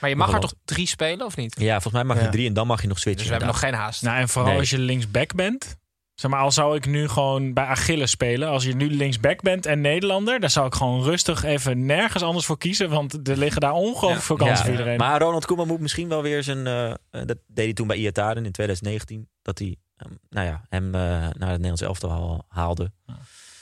Maar 0.00 0.10
je 0.10 0.16
mag 0.16 0.32
er 0.32 0.40
toch 0.40 0.54
drie 0.64 0.86
spelen, 0.86 1.26
of 1.26 1.36
niet? 1.36 1.60
Ja, 1.60 1.72
volgens 1.72 1.92
mij 1.92 2.04
mag 2.04 2.16
je 2.16 2.22
Ja. 2.22 2.30
drie 2.30 2.46
en 2.46 2.54
dan 2.54 2.66
mag 2.66 2.80
je 2.80 2.86
nog 2.86 2.94
Dus 2.96 3.02
switchen. 3.02 3.24
we 3.24 3.30
hebben 3.30 3.48
nog 3.48 3.58
geen 3.58 3.74
haast. 3.74 4.02
Nou, 4.02 4.18
en 4.18 4.28
vooral 4.28 4.50
Nee. 4.50 4.60
als 4.60 4.70
je 4.70 4.78
linksback 4.78 5.34
bent. 5.34 5.76
Zeg 6.16 6.30
maar, 6.30 6.40
al 6.40 6.50
zou 6.52 6.76
ik 6.76 6.86
nu 6.86 7.08
gewoon 7.08 7.52
bij 7.52 7.64
Achilles 7.64 8.10
spelen. 8.10 8.48
Als 8.48 8.64
je 8.64 8.74
nu 8.74 8.90
linksback 8.90 9.42
bent 9.42 9.66
en 9.66 9.80
Nederlander, 9.80 10.40
dan 10.40 10.50
zou 10.50 10.66
ik 10.66 10.74
gewoon 10.74 11.02
rustig 11.02 11.42
even 11.42 11.86
nergens 11.86 12.22
anders 12.22 12.46
voor 12.46 12.58
kiezen. 12.58 12.90
Want 12.90 13.28
er 13.28 13.36
liggen 13.36 13.60
daar 13.60 13.72
ongelooflijk 13.72 14.22
veel 14.22 14.36
kansen 14.36 14.56
voor 14.64 14.70
iedereen. 14.74 14.98
Maar 14.98 15.20
Ronald 15.20 15.46
Koeman 15.46 15.66
moet 15.66 15.80
misschien 15.80 16.08
wel 16.08 16.22
weer 16.22 16.42
zijn... 16.42 16.66
eh, 16.66 16.94
dat 17.10 17.36
deed 17.46 17.64
hij 17.64 17.72
toen 17.72 17.86
bij 17.86 17.96
Iataren 17.96 18.44
in 18.44 18.52
2019. 18.52 19.28
Dat 19.42 19.58
hij 19.58 19.76
ehm, 19.96 20.12
nou 20.28 20.46
ja, 20.46 20.62
hem 20.68 20.94
eh, 20.94 21.00
naar 21.00 21.28
het 21.30 21.38
Nederlands 21.38 21.82
elftal 21.82 22.10
haal- 22.10 22.44
haalde. 22.48 22.92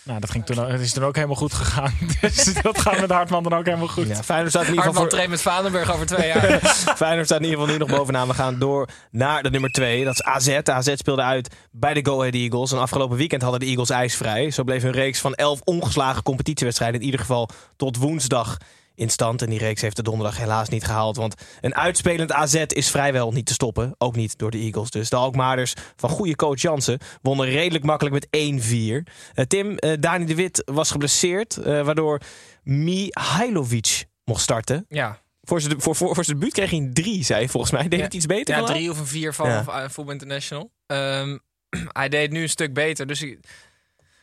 Nou, 0.05 0.21
dat, 0.21 0.31
ging 0.31 0.47
toen, 0.47 0.59
ook- 0.59 0.69
het 0.71 0.81
is 0.81 0.93
toen 0.93 1.05
ook 1.05 1.15
helemaal 1.15 1.37
goed 1.37 1.53
gegaan. 1.53 1.93
Dus 2.21 2.55
dat 2.63 2.81
gaat 2.81 3.01
met 3.01 3.11
Hartman 3.11 3.43
dan 3.43 3.53
ook 3.55 3.65
helemaal 3.65 3.89
goed. 3.89 4.07
Ja, 4.07 4.23
Feyenoord 4.23 4.51
staat 4.51 4.63
in 4.63 4.69
ieder 4.69 4.85
geval 4.85 5.01
Hartman 5.01 5.03
voor, 5.03 5.09
traint 5.09 5.31
met 5.31 5.43
Vadenburg 5.43 5.93
over 5.93 6.07
twee 6.07 6.27
jaar. 6.27 6.61
Feyenoord 6.97 7.27
staat 7.27 7.39
in 7.41 7.45
ieder 7.45 7.59
geval 7.61 7.73
nu 7.73 7.79
nog 7.79 7.89
bovenaan. 7.99 8.29
We 8.29 8.35
gaan 8.35 8.59
door 8.59 8.89
naar 9.11 9.43
de 9.43 9.51
nummer 9.51 9.71
2. 9.71 10.05
Dat 10.05 10.15
is 10.15 10.23
AZ. 10.23 10.49
AZ 10.65 10.93
speelde 10.95 11.23
uit 11.23 11.55
bij 11.71 11.95
de 11.95 12.05
Go 12.05 12.19
Ahead 12.21 12.35
Eagles. 12.35 12.73
En 12.73 12.79
afgelopen 12.79 13.17
weekend 13.17 13.43
hadden 13.43 13.61
de 13.61 13.67
Eagles 13.67 13.91
ijsvrij. 13.91 14.51
Zo 14.51 14.65
bleef 14.65 14.83
hun 14.83 14.93
reeks 14.93 15.21
van 15.21 15.35
11 15.35 15.61
ongeslagen 15.65 16.23
competitiewedstrijden 16.23 17.01
in 17.01 17.05
ieder 17.07 17.21
geval 17.21 17.49
tot 17.77 17.97
woensdag 17.97 18.57
in 18.95 19.11
stand. 19.11 19.43
En 19.43 19.51
die 19.51 19.59
reeks 19.59 19.81
heeft 19.81 19.97
de 19.97 20.03
donderdag 20.03 20.37
helaas 20.39 20.69
niet 20.69 20.85
gehaald. 20.85 21.17
Want 21.17 21.35
een 21.61 21.75
uitspelend 21.75 22.33
AZ 22.33 22.55
is 22.67 22.91
vrijwel 22.91 23.33
niet 23.33 23.47
te 23.47 23.53
stoppen. 23.53 23.95
Ook 23.99 24.17
niet 24.17 24.39
door 24.39 24.51
de 24.51 24.59
Eagles. 24.59 24.91
Dus 24.91 25.11
de 25.11 25.17
Alkmaarders 25.17 25.75
van 25.97 26.11
goede 26.11 26.37
coach 26.37 26.61
Jansen 26.61 26.99
wonnen 27.23 27.47
redelijk 27.47 27.85
makkelijk 27.85 28.15
met 28.15 28.27
1-4. 28.31 29.07
Eh, 29.35 29.45
Tim, 29.45 29.77
eh, 29.79 29.93
Dani 30.01 30.25
de 30.25 30.35
Wit 30.35 30.63
was 30.65 30.91
geblesseerd. 30.91 31.57
eh, 31.57 31.85
waardoor 31.85 32.21
Mihailovic 32.63 34.05
mocht 34.25 34.43
starten. 34.43 34.85
Ja, 34.89 35.23
Voor 35.43 35.61
zijn, 35.61 35.81
voor, 35.81 35.97
voor, 35.97 36.15
voor 36.15 36.25
zijn 36.25 36.39
debuut 36.39 36.53
kreeg 36.55 36.71
hij 36.71 36.79
een 36.79 36.93
3, 36.95 37.25
zei 37.25 37.49
volgens 37.49 37.73
mij. 37.73 37.89
Deed 37.89 37.99
Ja. 37.99 38.05
het 38.05 38.15
iets 38.15 38.27
beter? 38.27 38.55
ja 38.55 38.59
vandaag? 38.61 38.77
drie 38.77 38.91
of 38.91 38.99
een 38.99 39.07
vier 39.07 39.33
van 39.35 39.49
Ja. 39.49 39.89
International. 40.07 40.71
Ehm, 40.87 41.39
hij 41.93 42.09
deed 42.09 42.31
nu 42.31 42.43
een 42.43 42.49
stuk 42.49 42.73
beter. 42.75 43.07
Dus 43.07 43.21
het 43.21 43.39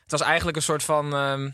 was 0.08 0.22
eigenlijk 0.22 0.58
een 0.58 0.64
soort 0.64 0.84
van... 0.84 1.14
ehm, 1.14 1.50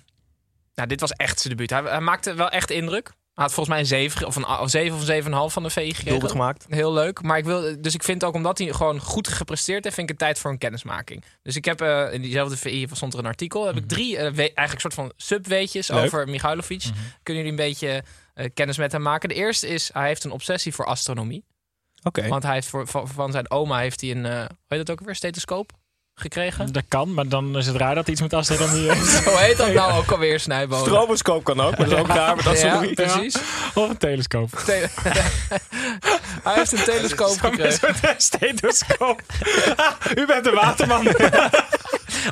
nou, 0.78 0.90
dit 0.90 1.00
was 1.00 1.12
echt 1.12 1.40
zijn 1.40 1.56
debuut. 1.56 1.70
Hij, 1.70 1.82
hij 1.92 2.00
maakte 2.02 2.34
wel 2.34 2.50
echt 2.50 2.72
indruk. 2.72 3.08
Hij 3.08 3.46
had 3.46 3.54
volgens 3.54 3.70
mij 3.76 3.80
een 3.80 4.10
7 4.10 4.28
of 4.28 4.36
een, 4.36 4.46
a- 4.46 4.62
een 4.62 4.70
7 4.70 4.98
of 4.98 5.08
een 5.08 5.24
7,5 5.50 5.54
van 5.54 5.64
de 5.64 5.70
VI 5.70 5.82
gekregen. 5.82 6.06
Doelpunt 6.10 6.32
gemaakt. 6.32 6.66
Heel 6.70 6.94
leuk. 6.94 7.22
Maar 7.22 7.38
ik 7.38 7.46
wil, 7.46 7.82
dus 7.82 7.94
ik 7.94 8.04
vind 8.04 8.24
ook 8.24 8.34
omdat 8.34 8.58
hij 8.58 8.74
gewoon 8.74 9.00
goed 9.00 9.28
gepresteerd 9.28 9.84
heeft, 9.84 9.96
vind 9.96 10.10
ik 10.10 10.16
het 10.20 10.26
tijd 10.28 10.40
voor 10.40 10.52
een 10.52 10.58
kennismaking. 10.58 11.24
Dus 11.42 11.56
ik 11.56 11.66
heb 11.66 11.82
eh, 11.82 12.14
in 12.14 12.22
diezelfde 12.22 12.58
VI 12.58 12.88
stond 12.92 13.14
er 13.14 13.20
een 13.20 13.26
artikel. 13.26 13.66
Heb 13.66 13.76
ik 13.76 13.88
drie 13.88 14.18
eh, 14.18 14.38
eigenlijk 14.38 14.80
soort 14.80 14.94
van 14.94 15.12
subweetjes 15.16 15.88
Leuk. 15.88 16.04
over 16.06 16.28
Michailovic. 16.30 16.84
Kunnen 17.24 17.44
jullie 17.44 17.60
een 17.60 17.68
beetje 17.68 18.04
eh, 18.34 18.50
kennis 18.54 18.78
met 18.78 18.92
hem 18.92 19.02
maken? 19.02 19.30
De 19.30 19.36
eerste 19.36 19.68
is, 19.68 19.90
hij 19.94 20.08
heeft 20.08 20.24
een 20.24 20.32
obsessie 20.32 20.74
voor 20.74 20.86
astronomie. 20.86 21.46
Oké. 22.04 22.28
Want 22.28 22.44
hij 22.44 22.54
heeft 22.54 22.68
voor, 22.68 22.88
van, 22.88 23.08
van 23.08 23.32
zijn 23.32 23.52
oma 23.52 23.80
heeft 23.80 24.02
hij 24.02 24.12
een, 24.12 24.26
hoe 24.26 24.48
heet 24.68 24.86
dat 24.86 24.90
ook 24.90 25.06
weer, 25.06 25.16
stethoscoop 25.16 25.72
gekregen. 26.20 26.72
Dat 26.72 26.84
kan, 26.88 27.14
maar 27.14 27.28
dan 27.28 27.58
is 27.58 27.68
het 27.68 27.76
raar 27.76 27.96
dat 27.96 28.04
hij 28.04 28.14
iets 28.14 28.22
met 28.22 28.34
astronomie 28.34 28.92
heeft. 28.92 29.24
Hoe 29.26 29.38
heet 29.38 29.58
dat 29.58 29.74
nou 29.74 29.92
ook 29.94 30.12
alweer, 30.12 30.40
Snijboom? 30.40 30.80
Stroboscoop 30.80 31.44
kan 31.44 31.60
ook, 31.62 31.78
maar 31.78 31.90
dat 31.90 31.98
is 31.98 32.04
ook 32.04 32.08
raar. 32.08 32.36
Maar 32.36 32.44
dat 32.44 32.62
ja, 32.62 32.86
precies. 32.94 33.36
Of 33.74 33.90
een 33.90 33.98
telescoop. 33.98 34.50
Te- 34.50 34.90
hij 36.44 36.54
heeft 36.56 36.72
een 36.72 36.84
telescoop 36.84 37.40
gekregen. 37.40 37.90
Een 37.90 38.14
stethoscoop. 38.18 39.22
U 40.16 40.26
bent 40.26 40.44
de 40.44 40.52
waterman. 40.52 41.08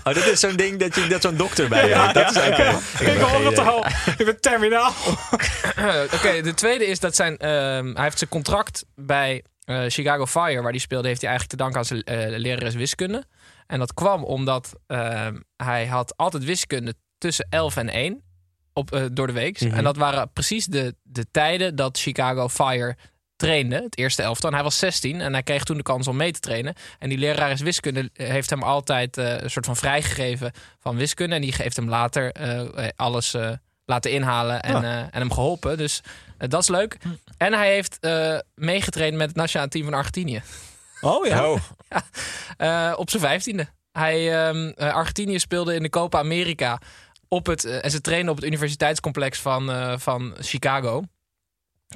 Oh, 0.04 0.14
dit 0.14 0.26
is 0.26 0.40
zo'n 0.40 0.56
ding 0.56 0.80
dat 0.80 0.96
je 0.96 1.08
dat 1.08 1.22
zo'n 1.22 1.36
dokter 1.38 1.70
bij 1.70 1.88
je 1.88 1.96
hebt. 1.96 2.14
Dat 2.14 2.32
is 2.36 2.38
oké. 2.38 2.78
Ik 3.12 3.20
hoor 3.20 3.46
het 3.46 3.60
al. 3.60 3.86
Ik 4.18 4.26
ben 4.26 4.42
terminaal. 4.42 4.94
Oké, 6.14 6.42
de 6.42 6.54
tweede 6.56 6.86
is 6.86 7.00
dat 7.00 7.16
zijn, 7.16 7.38
ehm, 7.38 7.94
hij 7.94 8.04
heeft 8.04 8.18
zijn 8.18 8.30
contract 8.30 8.86
bij 8.96 9.44
eh, 9.66 9.84
Chicago 9.88 10.26
Fire, 10.26 10.62
waar 10.62 10.72
hij 10.72 10.80
speelde, 10.80 11.08
heeft 11.08 11.22
hij 11.22 11.30
eigenlijk 11.30 11.60
te 11.60 11.64
danken 11.64 11.80
aan 11.80 11.86
zijn 11.86 12.04
eh, 12.04 12.38
lerares 12.38 12.74
wiskunde. 12.76 13.24
En 13.68 13.80
dat 13.80 13.94
kwam 13.94 14.24
omdat 14.24 14.74
ehm, 14.88 15.36
hij 15.58 15.86
had 15.88 16.18
altijd 16.18 16.44
wiskunde 16.44 16.94
tussen 17.18 17.48
11 17.50 17.76
en 17.78 17.90
1 17.90 18.22
op, 18.74 18.92
eh, 18.92 19.04
door 19.12 19.28
de 19.28 19.34
week. 19.34 19.62
Mhm. 19.62 19.74
En 19.74 19.84
dat 19.84 19.98
waren 19.98 20.32
precies 20.34 20.66
de, 20.66 20.96
de 21.04 21.26
tijden 21.32 21.76
dat 21.76 21.98
Chicago 22.00 22.50
Fire 22.50 22.96
trainde, 23.36 23.76
het 23.82 23.98
eerste 23.98 24.22
elftal. 24.24 24.50
En 24.50 24.56
hij 24.56 24.64
was 24.64 24.78
16 24.78 25.22
en 25.22 25.34
hij 25.34 25.44
kreeg 25.44 25.64
toen 25.64 25.78
de 25.78 25.84
kans 25.84 26.08
om 26.08 26.16
mee 26.16 26.32
te 26.32 26.40
trainen. 26.40 26.74
En 27.00 27.10
die 27.10 27.18
lerares 27.18 27.62
wiskunde 27.62 28.10
heeft 28.14 28.50
hem 28.50 28.64
altijd 28.64 29.18
eh, 29.18 29.42
een 29.42 29.50
soort 29.52 29.66
van 29.66 29.76
vrijgegeven 29.76 30.52
van 30.80 30.96
wiskunde. 30.96 31.36
En 31.36 31.42
die 31.42 31.54
heeft 31.58 31.76
hem 31.76 31.90
later 31.90 32.32
eh, 32.32 32.88
alles 32.96 33.34
eh, 33.34 33.52
laten 33.86 34.12
inhalen 34.12 34.62
en, 34.62 34.76
Ah. 34.76 34.84
eh, 34.84 35.00
en 35.00 35.10
hem 35.12 35.32
geholpen. 35.32 35.78
Dus 35.78 36.02
eh, 36.38 36.50
dat 36.50 36.62
is 36.62 36.68
leuk. 36.68 36.98
En 37.38 37.54
hij 37.54 37.72
heeft 37.74 37.98
eh, 38.00 38.38
meegetraind 38.56 39.16
met 39.18 39.28
het 39.28 39.36
nationale 39.36 39.70
team 39.70 39.84
van 39.86 39.94
Argentinië. 39.94 40.42
Oh 41.02 41.26
ja. 41.26 41.50
Oh, 41.52 41.60
Eh, 42.58 42.94
op 42.96 43.10
zijn 43.10 43.22
vijftiende. 43.22 43.68
Hij, 43.92 44.46
ehm, 44.48 44.68
eh, 44.76 44.94
Argentinië 44.94 45.40
speelde 45.40 45.76
in 45.76 45.82
de 45.84 45.90
Copa 45.90 46.18
America 46.20 46.80
op 47.28 47.46
het, 47.46 47.66
eh, 47.66 47.84
en 47.86 47.92
ze 47.92 48.02
trainden 48.02 48.30
op 48.30 48.36
het 48.36 48.46
universiteitscomplex 48.46 49.40
van, 49.40 49.72
eh, 49.72 49.94
van 49.98 50.36
Chicago. 50.40 51.04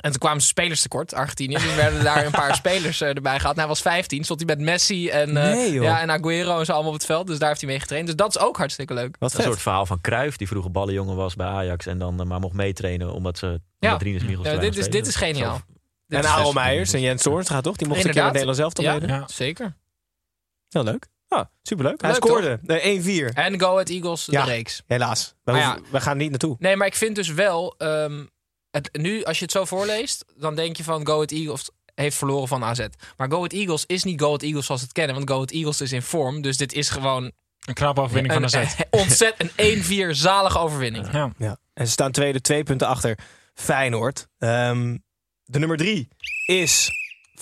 En 0.01 0.12
toen 0.12 0.19
kwamen 0.19 0.41
ze 0.41 0.47
spelers 0.47 0.81
tekort, 0.81 1.13
Argentinië. 1.13 1.53
Dus 1.53 1.75
werden 1.75 2.03
daar 2.03 2.25
een 2.25 2.31
paar 2.31 2.55
spelers 2.63 3.01
eh, 3.01 3.07
erbij 3.15 3.39
gehad. 3.39 3.53
En 3.53 3.59
hij 3.59 3.67
was 3.67 3.81
15, 3.81 4.23
stond 4.23 4.39
hij 4.45 4.55
met 4.55 4.65
Messi 4.65 5.09
en, 5.09 5.38
eh, 5.38 5.51
Nee, 5.53 5.73
ja, 5.81 6.01
en 6.01 6.12
Aguero 6.12 6.59
en 6.59 6.65
zo 6.65 6.71
allemaal 6.71 6.91
op 6.91 6.97
het 6.97 7.05
veld. 7.05 7.27
Dus 7.27 7.39
daar 7.39 7.47
heeft 7.49 7.62
hij 7.62 7.69
mee 7.69 7.79
getraind. 7.79 8.07
Dus 8.07 8.15
dat 8.15 8.35
is 8.35 8.39
ook 8.41 8.57
hartstikke 8.57 8.93
leuk. 8.93 9.15
Wat 9.19 9.33
een 9.33 9.43
soort 9.43 9.62
verhaal 9.62 9.85
van 9.85 10.01
Cruijff, 10.01 10.38
die 10.38 10.47
vroeger 10.47 10.71
ballenjongen 10.71 11.15
was 11.15 11.35
bij 11.35 11.47
Ajax 11.47 11.85
en 11.85 11.97
dan 11.97 12.27
maar 12.27 12.39
mocht 12.39 12.53
meetrainen 12.55 13.13
omdat 13.13 13.38
ze 13.38 13.62
Ja. 13.79 13.97
Rinus 13.97 14.23
Michels 14.23 14.47
Ja, 14.47 14.53
te 14.53 14.59
dit, 14.59 14.77
is, 14.77 14.89
dit 14.89 15.07
is 15.07 15.15
geniaal. 15.15 15.62
Dit 16.07 16.25
En 16.25 16.41
best- 16.41 16.53
Meijers 16.53 16.93
en 16.93 17.01
Jens 17.01 17.21
Toornstra, 17.23 17.62
toch? 17.62 17.75
Die 17.75 17.88
mochten 17.88 18.07
een 18.07 18.13
keer 18.13 18.23
met 18.23 18.35
Inderdaad. 18.35 18.55
Nederland 18.55 18.75
zelf 18.75 18.85
Ja, 18.88 18.99
meedoen. 18.99 19.17
Ja. 19.19 19.27
zeker. 19.27 19.75
Heel 20.69 20.84
leuk. 20.84 21.08
Ah, 21.27 21.45
superleuk. 21.62 22.01
Hij 22.01 22.12
Leuk, 22.12 22.23
scoorde. 22.25 22.60
Eh, 22.65 22.93
1-4. 23.32 23.34
En 23.34 23.60
Go 23.60 23.71
Ahead 23.71 23.89
Eagles, 23.89 24.25
Ja. 24.25 24.43
de 24.45 24.51
reeks. 24.51 24.82
Helaas. 24.88 25.36
We, 25.43 25.51
hoeven- 25.51 26.01
gaan 26.01 26.12
er 26.12 26.17
niet 26.17 26.29
naartoe. 26.29 26.55
Nee, 26.60 26.75
maar 26.75 26.88
ik 26.88 26.95
vind 26.95 27.15
dus 27.15 27.29
wel... 27.29 27.75
ehm, 27.77 28.25
het, 28.71 28.89
nu, 28.91 29.23
als 29.23 29.38
je 29.38 29.43
het 29.43 29.53
zo 29.53 29.65
voorleest, 29.65 30.25
dan 30.38 30.55
denk 30.55 30.77
je 30.77 30.84
van 30.84 31.05
Go 31.05 31.13
Ahead 31.13 31.32
Eagles 31.32 31.69
heeft 31.95 32.17
verloren 32.17 32.47
van 32.47 32.63
AZ. 32.63 32.86
Maar 33.17 33.29
Go 33.29 33.36
Ahead 33.36 33.53
Eagles 33.53 33.84
is 33.86 34.03
niet 34.03 34.19
Go 34.19 34.25
Ahead 34.27 34.41
Eagles 34.41 34.65
zoals 34.65 34.82
we 34.82 34.88
het 34.88 34.95
kennen. 34.97 35.15
Want 35.15 35.29
Go 35.29 35.36
Ahead 35.36 35.51
Eagles 35.51 35.82
is 35.82 35.91
in 35.91 36.01
vorm. 36.01 36.41
Dus 36.41 36.58
dit 36.58 36.73
is 36.73 36.89
gewoon 36.89 37.32
Een 37.65 37.73
knappe 37.73 38.01
overwinning 38.01 38.34
van 38.34 38.43
een, 38.43 38.49
de 38.49 38.67
Z. 38.67 38.75
ontzettend 39.01 39.51
een 39.55 40.08
1-4 40.08 40.10
zalige 40.15 40.60
overwinning. 40.60 41.12
Ja. 41.12 41.34
Ja. 41.38 41.58
En 41.73 41.86
ze 41.86 41.91
staan 41.91 42.12
tweede, 42.12 42.41
twee 42.41 42.63
punten 42.63 42.88
achter 42.88 43.17
Feyenoord. 43.53 44.27
Ehm, 44.38 44.97
de 45.43 45.60
nummer 45.60 45.77
drie 45.77 46.08
is 46.45 46.89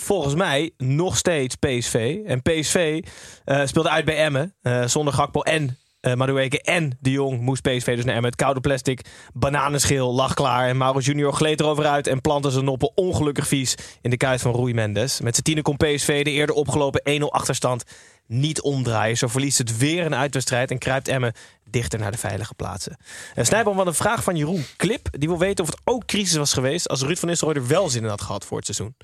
volgens 0.00 0.34
mij 0.34 0.70
nog 0.76 1.16
steeds 1.16 1.54
PSV. 1.54 2.16
En 2.26 2.42
PSV 2.42 3.04
eh, 3.44 3.66
speelde 3.66 3.88
uit 3.90 4.04
bij 4.04 4.16
Emmen. 4.16 4.54
Eh, 4.62 4.86
zonder 4.86 5.14
Gakpo 5.14 5.40
en 5.40 5.78
eh 6.00 6.14
Madueke 6.14 6.62
en 6.62 6.98
De 7.00 7.10
Jong 7.10 7.40
moest 7.40 7.62
PSV 7.62 7.96
dus 7.96 8.04
naar 8.04 8.14
Emmen. 8.14 8.30
Het 8.30 8.40
koude 8.40 8.60
plastic, 8.60 9.00
bananenschil, 9.34 10.14
lag 10.14 10.34
klaar. 10.34 10.68
En 10.68 10.76
Mauro 10.76 10.98
Junior 10.98 11.32
gleed 11.32 11.60
erover 11.60 11.86
uit 11.86 12.06
en 12.06 12.20
plantte 12.20 12.50
zijn 12.50 12.64
noppen 12.64 12.96
ongelukkig 12.96 13.48
vies 13.48 13.74
in 14.00 14.10
de 14.10 14.16
kuit 14.16 14.40
van 14.40 14.54
Rui 14.54 14.74
Mendes. 14.74 15.20
Met 15.20 15.36
z'n 15.36 15.42
tienen 15.42 15.62
kon 15.62 15.76
PSV 15.76 16.24
de 16.24 16.30
eerder 16.30 16.54
opgelopen 16.54 17.20
1-0 17.20 17.24
achterstand 17.24 17.84
niet 18.26 18.60
omdraaien. 18.60 19.16
Zo 19.16 19.26
verliest 19.26 19.58
het 19.58 19.76
weer 19.76 20.06
een 20.06 20.14
uitwedstrijd 20.14 20.70
en 20.70 20.78
kruipt 20.78 21.08
Emmen 21.08 21.32
dichter 21.70 21.98
naar 21.98 22.12
de 22.12 22.18
veilige 22.18 22.54
plaatsen. 22.54 22.96
En 23.34 23.46
Snijboom, 23.46 23.76
wat 23.76 23.86
een 23.86 23.94
vraag 23.94 24.22
van 24.22 24.36
Jeroen 24.36 24.64
Klip. 24.76 25.08
Die 25.10 25.28
wil 25.28 25.38
weten 25.38 25.64
of 25.64 25.70
het 25.70 25.80
ook 25.84 26.04
crisis 26.04 26.36
was 26.36 26.52
geweest 26.52 26.88
als 26.88 27.02
Ruud 27.02 27.18
van 27.18 27.28
Nistelrooy 27.28 27.56
er 27.56 27.68
wel 27.68 27.88
zin 27.88 28.02
in 28.02 28.08
had 28.08 28.22
gehad 28.22 28.44
voor 28.44 28.56
het 28.56 28.66
seizoen. 28.66 28.94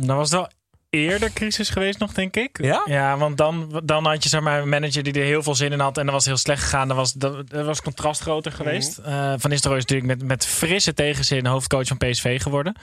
Dan 0.00 0.16
was 0.16 0.30
het 0.30 0.38
wel 0.40 0.48
eerder 0.90 1.32
crisis 1.32 1.70
geweest 1.70 1.98
nog, 1.98 2.12
denk 2.12 2.36
ik. 2.36 2.62
Ja? 2.62 2.82
Ja, 2.84 3.16
want 3.16 3.36
dan, 3.36 3.80
dan 3.84 4.06
had 4.06 4.22
je 4.22 4.28
zeg 4.28 4.40
maar, 4.40 4.62
een 4.62 4.68
manager 4.68 5.02
die 5.02 5.12
er 5.12 5.24
heel 5.24 5.42
veel 5.42 5.54
zin 5.54 5.72
in 5.72 5.80
had. 5.80 5.98
En 5.98 6.04
dan 6.04 6.14
was 6.14 6.24
het 6.24 6.32
heel 6.32 6.42
slecht 6.42 6.62
gegaan. 6.62 6.88
Dan 6.88 6.96
was, 6.96 7.12
dan, 7.12 7.44
dan 7.48 7.64
was 7.64 7.82
contrast 7.82 8.20
groter 8.20 8.52
geweest. 8.52 8.98
Eh, 8.98 9.32
van 9.36 9.50
Nistelrooy 9.50 9.78
is 9.78 9.84
natuurlijk 9.86 10.18
met, 10.18 10.28
met 10.28 10.46
frisse 10.46 10.94
tegenzin 10.94 11.46
hoofdcoach 11.46 11.86
van 11.86 11.96
PSV 11.96 12.42
geworden. 12.42 12.74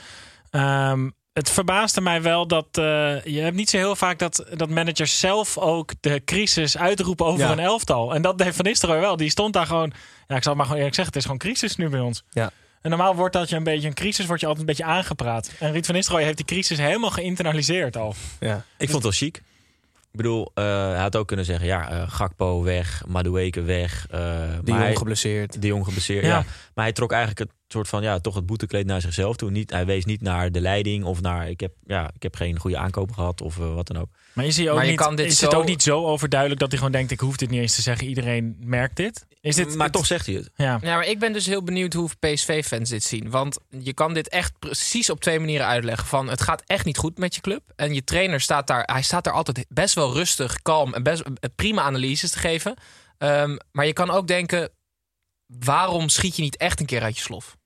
Ehm, 0.49 1.09
het 1.33 1.49
verbaasde 1.49 2.01
mij 2.01 2.21
wel 2.21 2.47
dat 2.47 2.67
eh, 2.71 2.83
je 3.23 3.39
hebt 3.39 3.55
niet 3.55 3.69
zo 3.69 3.77
heel 3.77 3.95
vaak 3.95 4.19
dat, 4.19 4.45
dat 4.53 4.69
managers 4.69 5.19
zelf 5.19 5.57
ook 5.57 5.91
de 5.99 6.21
crisis 6.25 6.77
uitroepen 6.77 7.25
over 7.25 7.45
Ja. 7.45 7.51
een 7.51 7.59
elftal. 7.59 8.13
En 8.13 8.21
dat 8.21 8.37
deed 8.37 8.55
Van 8.55 8.65
Nistelrooy 8.65 8.99
wel. 8.99 9.17
Die 9.17 9.29
stond 9.29 9.53
daar 9.53 9.65
gewoon. 9.65 9.93
Ja, 10.27 10.35
ik 10.35 10.43
zal 10.43 10.53
maar 10.55 10.63
gewoon 10.65 10.77
eerlijk 10.77 10.95
zeggen. 10.95 11.13
Het 11.13 11.23
is 11.23 11.29
gewoon 11.31 11.51
crisis 11.51 11.75
nu 11.75 11.89
bij 11.89 11.99
ons. 11.99 12.23
Ja. 12.29 12.51
En 12.81 12.89
normaal 12.89 13.15
wordt 13.15 13.33
dat 13.33 13.49
je 13.49 13.55
een 13.55 13.63
beetje 13.63 13.87
een 13.87 13.93
crisis, 13.93 14.25
wordt 14.25 14.41
je 14.41 14.47
altijd 14.47 14.67
een 14.69 14.75
beetje 14.75 14.91
aangepraat. 14.91 15.51
En 15.59 15.71
Ruud 15.71 15.85
van 15.85 15.95
Nistelrooy 15.95 16.23
heeft 16.25 16.37
die 16.37 16.45
crisis 16.45 16.77
helemaal 16.77 17.09
geïnternaliseerd 17.11 17.97
al. 17.97 18.15
Ja. 18.39 18.55
Ik 18.77 18.89
vond 18.89 18.91
het 18.91 19.01
wel 19.03 19.11
chic. 19.29 19.41
Ik 20.11 20.23
bedoel, 20.23 20.51
eh, 20.53 20.63
hij 20.89 20.97
had 20.99 21.15
ook 21.15 21.27
kunnen 21.27 21.45
zeggen, 21.45 21.65
ja, 21.67 21.89
eh, 21.89 22.03
Gakpo 22.11 22.63
weg, 22.63 23.03
Madueke 23.07 23.61
weg. 23.61 24.07
eh, 24.09 24.19
hij- 24.19 24.59
Jong 24.63 24.97
geblesseerd. 24.97 25.61
de 25.61 25.67
Jong 25.67 25.85
geblesseerd, 25.85 26.23
Ja. 26.25 26.29
ja. 26.29 26.43
Maar 26.73 26.83
hij 26.85 26.93
trok 26.93 27.11
eigenlijk 27.11 27.39
het 27.39 27.49
soort 27.67 27.87
van, 27.87 28.01
ja, 28.03 28.19
toch 28.19 28.35
het 28.35 28.45
boetekleed 28.45 28.85
naar 28.85 29.01
zichzelf 29.01 29.35
toe. 29.35 29.51
Niet, 29.51 29.71
hij 29.71 29.85
wees 29.85 30.05
niet 30.05 30.21
naar 30.21 30.51
de 30.51 30.61
leiding 30.61 31.03
of 31.03 31.21
naar, 31.21 31.49
ik 31.49 31.59
heb, 31.59 31.71
ja, 31.85 32.09
ik 32.15 32.23
heb 32.23 32.35
geen 32.35 32.59
goede 32.59 32.77
aankoop 32.77 33.11
gehad 33.11 33.41
of 33.41 33.55
wat 33.55 33.87
dan 33.87 33.97
ook. 33.97 34.09
Maar 34.33 34.45
is, 34.45 34.57
hij 34.57 34.69
ook 34.69 34.75
Maar 34.75 34.83
je 34.85 34.89
niet, 34.91 34.99
kan 34.99 35.15
dit 35.15 35.25
is 35.25 35.37
zo- 35.37 35.45
het 35.45 35.55
ook 35.55 35.65
niet 35.65 35.81
zo 35.83 36.05
overduidelijk 36.05 36.59
dat 36.59 36.69
hij 36.69 36.77
gewoon 36.77 36.93
denkt... 36.93 37.11
ik 37.11 37.19
hoef 37.19 37.37
dit 37.37 37.49
niet 37.49 37.61
eens 37.61 37.75
te 37.75 37.81
zeggen, 37.81 38.07
iedereen 38.07 38.55
merkt 38.59 38.95
dit? 38.95 39.25
Is 39.47 39.55
dit, 39.55 39.75
maar 39.75 39.91
toch 39.91 40.05
zegt 40.05 40.25
hij 40.25 40.35
het. 40.35 40.49
Ja. 40.55 40.79
Ja, 40.81 40.95
maar 40.95 41.05
ik 41.07 41.19
ben 41.19 41.33
dus 41.33 41.45
heel 41.45 41.63
benieuwd 41.63 41.93
hoe 41.93 42.09
PSV-fans 42.19 42.89
dit 42.89 43.03
zien. 43.03 43.29
Want 43.29 43.57
je 43.79 43.93
kan 43.93 44.13
dit 44.13 44.29
echt 44.29 44.59
precies 44.59 45.09
op 45.09 45.19
twee 45.21 45.39
manieren 45.39 45.65
uitleggen. 45.67 46.07
Van 46.07 46.27
het 46.29 46.41
gaat 46.41 46.63
echt 46.65 46.85
niet 46.85 46.97
goed 46.97 47.17
met 47.17 47.35
je 47.35 47.41
club. 47.41 47.61
En 47.75 47.93
je 47.93 48.03
trainer 48.03 48.41
staat 48.41 48.67
daar, 48.67 48.83
hij 48.85 49.01
staat 49.01 49.23
daar 49.23 49.33
altijd 49.33 49.65
best 49.69 49.95
wel 49.95 50.13
rustig, 50.13 50.61
kalm 50.61 50.93
en 50.93 51.03
best 51.03 51.21
eh, 51.21 51.29
prima 51.55 51.81
analyses 51.81 52.31
te 52.31 52.39
geven. 52.39 52.75
Ehm, 53.17 53.57
maar 53.71 53.85
je 53.85 53.93
kan 53.93 54.09
ook 54.09 54.27
denken, 54.27 54.69
waarom 55.47 56.09
schiet 56.09 56.35
je 56.35 56.41
niet 56.41 56.57
echt 56.57 56.79
een 56.79 56.85
keer 56.85 57.01
uit 57.01 57.15
je 57.15 57.21
slof? 57.23 57.57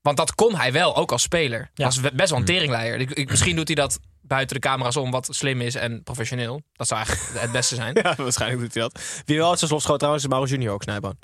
Want 0.00 0.16
dat 0.16 0.34
kon 0.34 0.54
hij 0.54 0.72
wel, 0.72 0.96
ook 0.96 1.12
als 1.12 1.22
speler. 1.22 1.70
Ja. 1.74 1.84
Was 1.84 2.00
best 2.00 2.30
wel 2.30 2.38
een 2.38 2.44
teringleier. 2.44 3.00
Ik, 3.00 3.10
ik- 3.10 3.30
misschien 3.30 3.56
doet 3.56 3.66
hij 3.66 3.76
dat 3.76 3.98
buiten 4.28 4.60
de 4.60 4.68
camera's 4.68 4.96
om, 4.96 5.10
wat 5.10 5.28
slim 5.30 5.60
is 5.60 5.74
en 5.74 6.02
professioneel. 6.02 6.62
Dat 6.72 6.86
zou 6.86 7.04
eigenlijk 7.04 7.40
het 7.44 7.52
beste 7.52 7.74
zijn. 7.74 7.98
Ja, 8.02 8.14
waarschijnlijk 8.16 8.60
doet 8.60 8.74
hij 8.74 8.82
dat. 8.82 9.22
Wie 9.24 9.36
wel 9.38 9.48
uit 9.48 9.58
zijn 9.58 9.70
slof 9.70 9.82
schoot 9.82 9.98
trouwens 9.98 10.24
is 10.24 10.30
Mauro 10.30 10.46
Junior 10.46 10.72
ook, 10.74 10.82
Snijboon. 10.82 11.18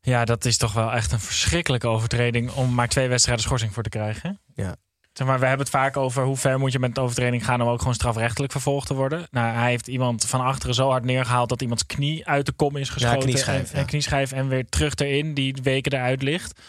ja, 0.00 0.24
dat 0.24 0.44
is 0.44 0.56
toch 0.56 0.72
wel 0.72 0.92
echt 0.92 1.12
een 1.12 1.20
verschrikkelijke 1.20 1.88
overtreding 1.88 2.50
om 2.50 2.74
maar 2.74 2.88
twee 2.88 3.08
wedstrijden 3.08 3.44
schorsing 3.44 3.72
voor 3.72 3.82
te 3.82 3.88
krijgen. 3.88 4.40
Ja. 4.54 4.76
Zeg 5.12 5.26
maar, 5.26 5.38
we 5.38 5.46
hebben 5.46 5.66
het 5.66 5.74
vaak 5.74 5.96
over 5.96 6.24
hoe 6.24 6.36
ver 6.36 6.58
moet 6.58 6.72
je 6.72 6.78
met 6.78 6.96
een 6.96 7.02
overtreding 7.02 7.44
gaan 7.44 7.62
om 7.62 7.68
ook 7.68 7.78
gewoon 7.78 7.94
strafrechtelijk 7.94 8.52
vervolgd 8.52 8.86
te 8.86 8.94
worden. 8.94 9.26
Nou, 9.30 9.54
hij 9.54 9.70
heeft 9.70 9.88
iemand 9.88 10.24
van 10.26 10.40
achteren 10.40 10.74
zo 10.74 10.90
hard 10.90 11.04
neergehaald 11.04 11.48
dat 11.48 11.62
iemands 11.62 11.86
knie 11.86 12.26
uit 12.26 12.46
de 12.46 12.52
kom 12.52 12.76
is 12.76 12.88
geschoten. 12.88 13.18
knieschijf, 13.18 13.70
en, 13.70 13.74
ja. 13.76 13.80
en 13.80 13.86
knieschijf 13.86 14.32
en 14.32 14.48
weer 14.48 14.66
terug 14.68 14.94
erin, 14.94 15.34
die 15.34 15.56
weken 15.62 15.92
eruit 15.92 16.22
ligt. 16.22 16.60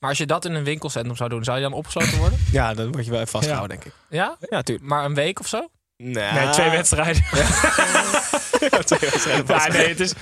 Maar 0.00 0.08
als 0.08 0.18
je 0.18 0.26
dat 0.26 0.44
in 0.44 0.54
een 0.54 0.64
winkelcentrum 0.64 1.16
zou 1.16 1.28
doen, 1.30 1.44
zou 1.44 1.56
je 1.56 1.62
dan 1.62 1.72
opgesloten 1.72 2.18
worden? 2.18 2.38
Ja, 2.52 2.74
dan 2.74 2.92
word 2.92 3.04
je 3.04 3.10
wel 3.10 3.20
even 3.20 3.32
vastgehouden, 3.32 3.78
denk 3.78 3.88
ik. 3.88 4.00
Ja? 4.08 4.36
Ja, 4.40 4.62
tuurlijk. 4.62 4.88
Maar 4.88 5.04
een 5.04 5.14
week 5.14 5.40
of 5.40 5.46
zo? 5.46 5.68
Nee, 5.96 6.32
Nee, 6.32 6.48
twee 6.50 6.70
wedstrijden. 6.70 7.22
twee 8.84 9.00
wedstrijden. 9.00 9.44
Ja, 9.46 9.68
nee, 9.68 9.88
het 9.88 10.00
is, 10.00 10.12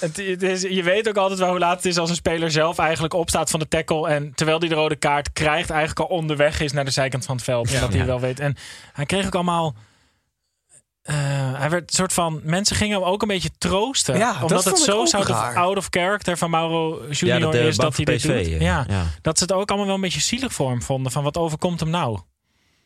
het, 0.00 0.16
het 0.16 0.42
is, 0.42 0.62
je 0.62 0.82
weet 0.82 1.08
ook 1.08 1.16
altijd 1.16 1.38
wel 1.38 1.48
hoe 1.48 1.58
laat 1.58 1.76
het 1.76 1.84
is 1.84 1.98
als 1.98 2.10
een 2.10 2.16
speler 2.16 2.50
zelf 2.50 2.78
eigenlijk 2.78 3.14
opstaat 3.14 3.50
van 3.50 3.60
de 3.60 3.68
tackle. 3.68 4.08
En 4.08 4.32
terwijl 4.34 4.58
hij 4.58 4.68
de 4.68 4.74
rode 4.74 4.96
kaart 4.96 5.32
krijgt, 5.32 5.70
eigenlijk 5.70 6.10
al 6.10 6.16
onderweg 6.16 6.60
is 6.60 6.72
naar 6.72 6.84
de 6.84 6.90
zijkant 6.90 7.24
van 7.24 7.34
het 7.36 7.44
veld. 7.44 7.70
Ja. 7.70 7.80
dat 7.80 7.92
hij 7.92 8.06
wel 8.06 8.20
weet. 8.20 8.40
En 8.40 8.56
hij 8.92 9.06
kreeg 9.06 9.26
ook 9.26 9.34
allemaal. 9.34 9.74
Eh, 11.08 11.14
hij 11.58 11.70
werd 11.70 11.82
een 11.90 11.96
soort 11.96 12.12
van. 12.12 12.40
Mensen 12.44 12.76
gingen 12.76 12.98
hem 13.00 13.08
ook 13.08 13.22
een 13.22 13.28
beetje 13.28 13.50
troosten. 13.58 14.16
Ja, 14.18 14.32
dat 14.32 14.42
omdat 14.42 14.64
het 14.64 14.68
vond 14.68 14.78
ik 14.78 14.84
zo 14.94 15.00
ook 15.00 15.08
zou 15.08 15.24
raar. 15.24 15.56
out 15.56 15.76
of 15.76 15.86
character 15.90 16.38
van 16.38 16.50
Mauro 16.50 17.02
Junior 17.10 17.40
dat 17.40 17.52
de 17.52 17.58
is 17.58 17.76
dat 17.76 17.96
hij 17.96 18.04
dit 18.04 18.16
PSV, 18.16 18.26
doet. 18.26 18.52
eh, 18.52 18.60
Ja, 18.60 18.84
ja. 18.88 19.04
dat 19.22 19.38
ze 19.38 19.44
het 19.44 19.52
ook 19.52 19.68
allemaal 19.68 19.86
wel 19.86 19.94
een 19.94 20.00
beetje 20.00 20.20
zielig 20.20 20.52
voor 20.52 20.70
hem 20.70 20.82
vonden. 20.82 21.12
Van 21.12 21.22
wat 21.22 21.36
overkomt 21.36 21.80
hem 21.80 21.90
nou? 21.90 22.18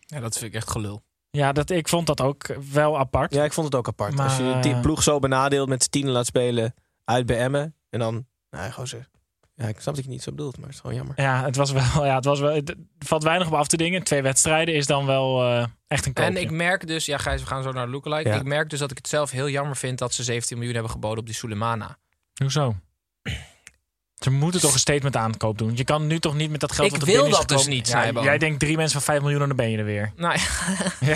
Ja, 0.00 0.20
dat 0.20 0.32
vind 0.38 0.44
ik 0.50 0.54
echt 0.56 0.70
gelul. 0.70 1.02
Ja, 1.30 1.52
dat, 1.52 1.70
ik 1.70 1.88
vond 1.88 2.06
dat 2.06 2.20
ook 2.20 2.56
wel 2.72 2.98
apart. 2.98 3.34
Ja, 3.34 3.44
ik 3.44 3.52
vond 3.52 3.66
het 3.66 3.74
ook 3.76 3.88
apart. 3.88 4.14
Maar, 4.14 4.24
Als 4.28 4.36
je 4.36 4.58
die 4.60 4.72
eh, 4.74 4.80
ploeg 4.80 5.02
zo 5.02 5.18
benadeeld 5.18 5.68
met 5.68 5.82
z'n 5.82 5.90
tienen 5.90 6.12
laat 6.12 6.26
spelen 6.26 6.74
uit 7.04 7.26
bij 7.26 7.38
Emmen. 7.38 7.74
En 7.90 7.98
dan, 7.98 8.26
nou, 8.50 8.70
gewoon 8.70 8.86
zo. 8.86 8.96
Ja, 9.54 9.68
ik 9.68 9.80
snap 9.80 9.94
dat 9.94 9.96
je 9.96 10.02
het 10.02 10.10
niet 10.10 10.22
zo 10.22 10.30
bedoelt, 10.30 10.56
maar 10.56 10.66
het 10.66 10.74
is 10.74 10.80
gewoon 10.80 10.96
jammer. 10.96 11.20
Ja, 11.20 11.44
het 11.44 11.56
was 11.56 11.72
wel. 11.72 12.04
Ja, 12.06 12.14
het 12.14 12.24
was 12.24 12.40
wel. 12.40 12.62
Valt 12.98 13.22
weinig 13.22 13.46
op 13.46 13.54
af 13.54 13.66
te 13.66 13.76
dingen. 13.76 14.02
Twee 14.02 14.22
wedstrijden 14.22 14.74
is 14.74 14.86
dan 14.86 15.06
wel 15.06 15.42
eh, 15.42 15.64
echt 15.88 16.06
een 16.06 16.12
koopje. 16.12 16.30
En 16.30 16.36
ik 16.36 16.50
merk 16.50 16.86
dus, 16.86 17.06
ja 17.06 17.18
Gijs, 17.18 17.40
we 17.40 17.46
gaan 17.46 17.62
zo 17.62 17.72
naar 17.72 17.86
de 17.86 17.92
lookalike. 17.92 18.28
Ja. 18.28 18.36
Ik 18.36 18.44
merk 18.44 18.70
dus 18.70 18.78
dat 18.78 18.90
ik 18.90 18.96
het 18.96 19.08
zelf 19.08 19.30
heel 19.30 19.48
jammer 19.48 19.76
vind 19.76 19.98
dat 19.98 20.14
ze 20.14 20.22
17 20.22 20.56
miljoen 20.56 20.74
hebben 20.74 20.92
geboden 20.92 21.18
op 21.18 21.26
die 21.26 21.34
Sulemana. 21.34 21.98
Hoezo? 22.34 22.76
Ze 24.22 24.30
moeten 24.30 24.60
toch 24.60 24.72
een 24.72 24.78
statement 24.78 25.16
aankoop 25.16 25.58
doen. 25.58 25.76
Je 25.76 25.84
kan 25.84 26.06
nu 26.06 26.18
toch 26.18 26.34
niet 26.34 26.50
met 26.50 26.60
dat 26.60 26.72
geld. 26.72 26.86
Ik 26.86 26.92
wat 26.92 27.08
er 27.08 27.14
wil 27.14 27.30
dat 27.30 27.48
dus 27.48 27.66
niet, 27.66 27.88
Ja. 27.88 28.10
Jij 28.10 28.38
denkt 28.38 28.60
drie 28.60 28.76
mensen 28.76 29.02
van 29.02 29.14
5 29.14 29.20
miljoen 29.20 29.40
en 29.40 29.46
dan 29.46 29.56
ben 29.56 29.70
je 29.70 29.78
er 29.78 29.84
weer. 29.84 30.12
Nou, 30.16 30.34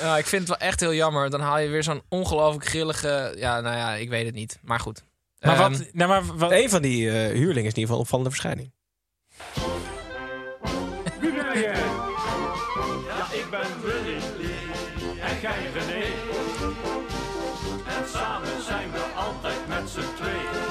ja, 0.00 0.16
ik 0.16 0.26
vind 0.26 0.48
het 0.48 0.48
wel 0.48 0.68
echt 0.68 0.80
heel 0.80 0.94
jammer. 0.94 1.30
Dan 1.30 1.40
haal 1.40 1.58
je 1.58 1.68
weer 1.68 1.82
zo'n 1.82 2.02
ongelooflijk 2.08 2.66
grillige... 2.66 3.34
Ja, 3.36 3.60
nou 3.60 3.76
ja, 3.76 3.94
ik 3.94 4.08
weet 4.08 4.26
het 4.26 4.34
niet. 4.34 4.58
Maar 4.62 4.80
goed. 4.80 5.04
Maar 5.44 5.60
Ehm, 5.60 5.70
wat? 5.72 5.84
Nou, 5.92 6.08
maar 6.08 6.36
wat 6.36 6.50
Een 6.52 6.70
van 6.70 6.82
die 6.82 7.10
eh, 7.10 7.14
huurlingen 7.14 7.70
is 7.70 7.74
in 7.74 7.80
ieder 7.80 7.80
geval 7.80 7.94
een 7.96 8.00
opvallende 8.02 8.30
verschijning. 8.30 8.72
Wie 11.20 11.32
ben 11.32 11.60
jij? 11.60 11.72
Ja, 13.08 13.26
ik 13.32 13.46
ben 13.50 13.60
Willy. 13.82 14.16
En 15.20 15.40
jij 15.42 15.70
René. 15.74 16.04
En 17.86 18.08
samen 18.12 18.62
zijn 18.66 18.90
we 18.92 19.00
altijd 19.16 19.68
met 19.68 19.90
z'n 19.90 20.14
tweeën. 20.16 20.62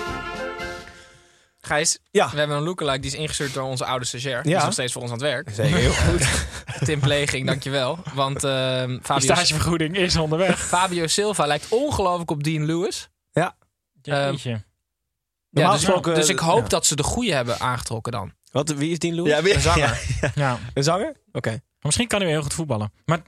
Gijs, 1.66 2.00
Ja. 2.12 2.30
we 2.32 2.38
hebben 2.38 2.58
een 2.58 2.64
lookalike 2.64 3.00
die 3.00 3.12
is 3.12 3.18
ingestuurd 3.18 3.54
door 3.54 3.64
onze 3.64 3.86
oude 3.86 4.06
stagiair. 4.06 4.42
Die 4.44 4.52
Ja. 4.52 4.58
is 4.58 4.64
nog 4.64 4.74
steeds 4.74 4.94
voor 4.94 5.02
ons 5.02 5.12
aan 5.12 5.18
het 5.18 5.26
werk. 5.28 5.50
Zeker, 5.54 5.78
heel 5.78 5.92
goed. 5.92 6.28
Tim 6.88 7.00
Pleging, 7.00 7.48
dankjewel. 7.48 8.00
Want 8.14 8.44
ehm 8.44 8.88
die 8.88 9.00
Fabio, 9.04 9.24
stagevergoeding 9.34 9.98
is 9.98 10.16
onderweg. 10.16 10.60
Fabio 10.68 11.08
Silva 11.08 11.46
lijkt 11.46 11.66
ongelooflijk 11.70 12.32
op 12.32 12.44
Dean 12.44 12.66
Lewis. 12.66 13.10
Jeetje. 14.06 14.50
Ja, 14.50 14.60
Normaal 15.50 15.72
dus, 15.74 15.84
gesproken, 15.84 16.16
dus 16.16 16.30
ik 16.30 16.40
hoop 16.40 16.62
ja. 16.62 16.68
dat 16.68 16.86
ze 16.86 16.96
de 16.96 17.04
goede 17.04 17.34
hebben 17.34 17.60
aangetrokken 17.60 18.12
dan. 18.12 18.34
Wat, 18.52 18.70
wie 18.70 18.92
is 18.92 19.00
Dean 19.00 19.14
Lewis? 19.16 19.32
Ja, 19.32 19.42
wie- 19.42 19.54
een 19.54 19.62
zanger. 19.62 20.02
ja. 20.36 20.60
Een 20.74 20.84
zanger? 20.84 21.16
Oké. 21.32 21.50
Maar 21.50 21.62
Misschien 21.82 22.08
kan 22.08 22.18
hij 22.20 22.28
wel 22.28 22.36
heel 22.38 22.46
goed 22.46 22.54
voetballen. 22.58 22.94
Maar 23.06 23.22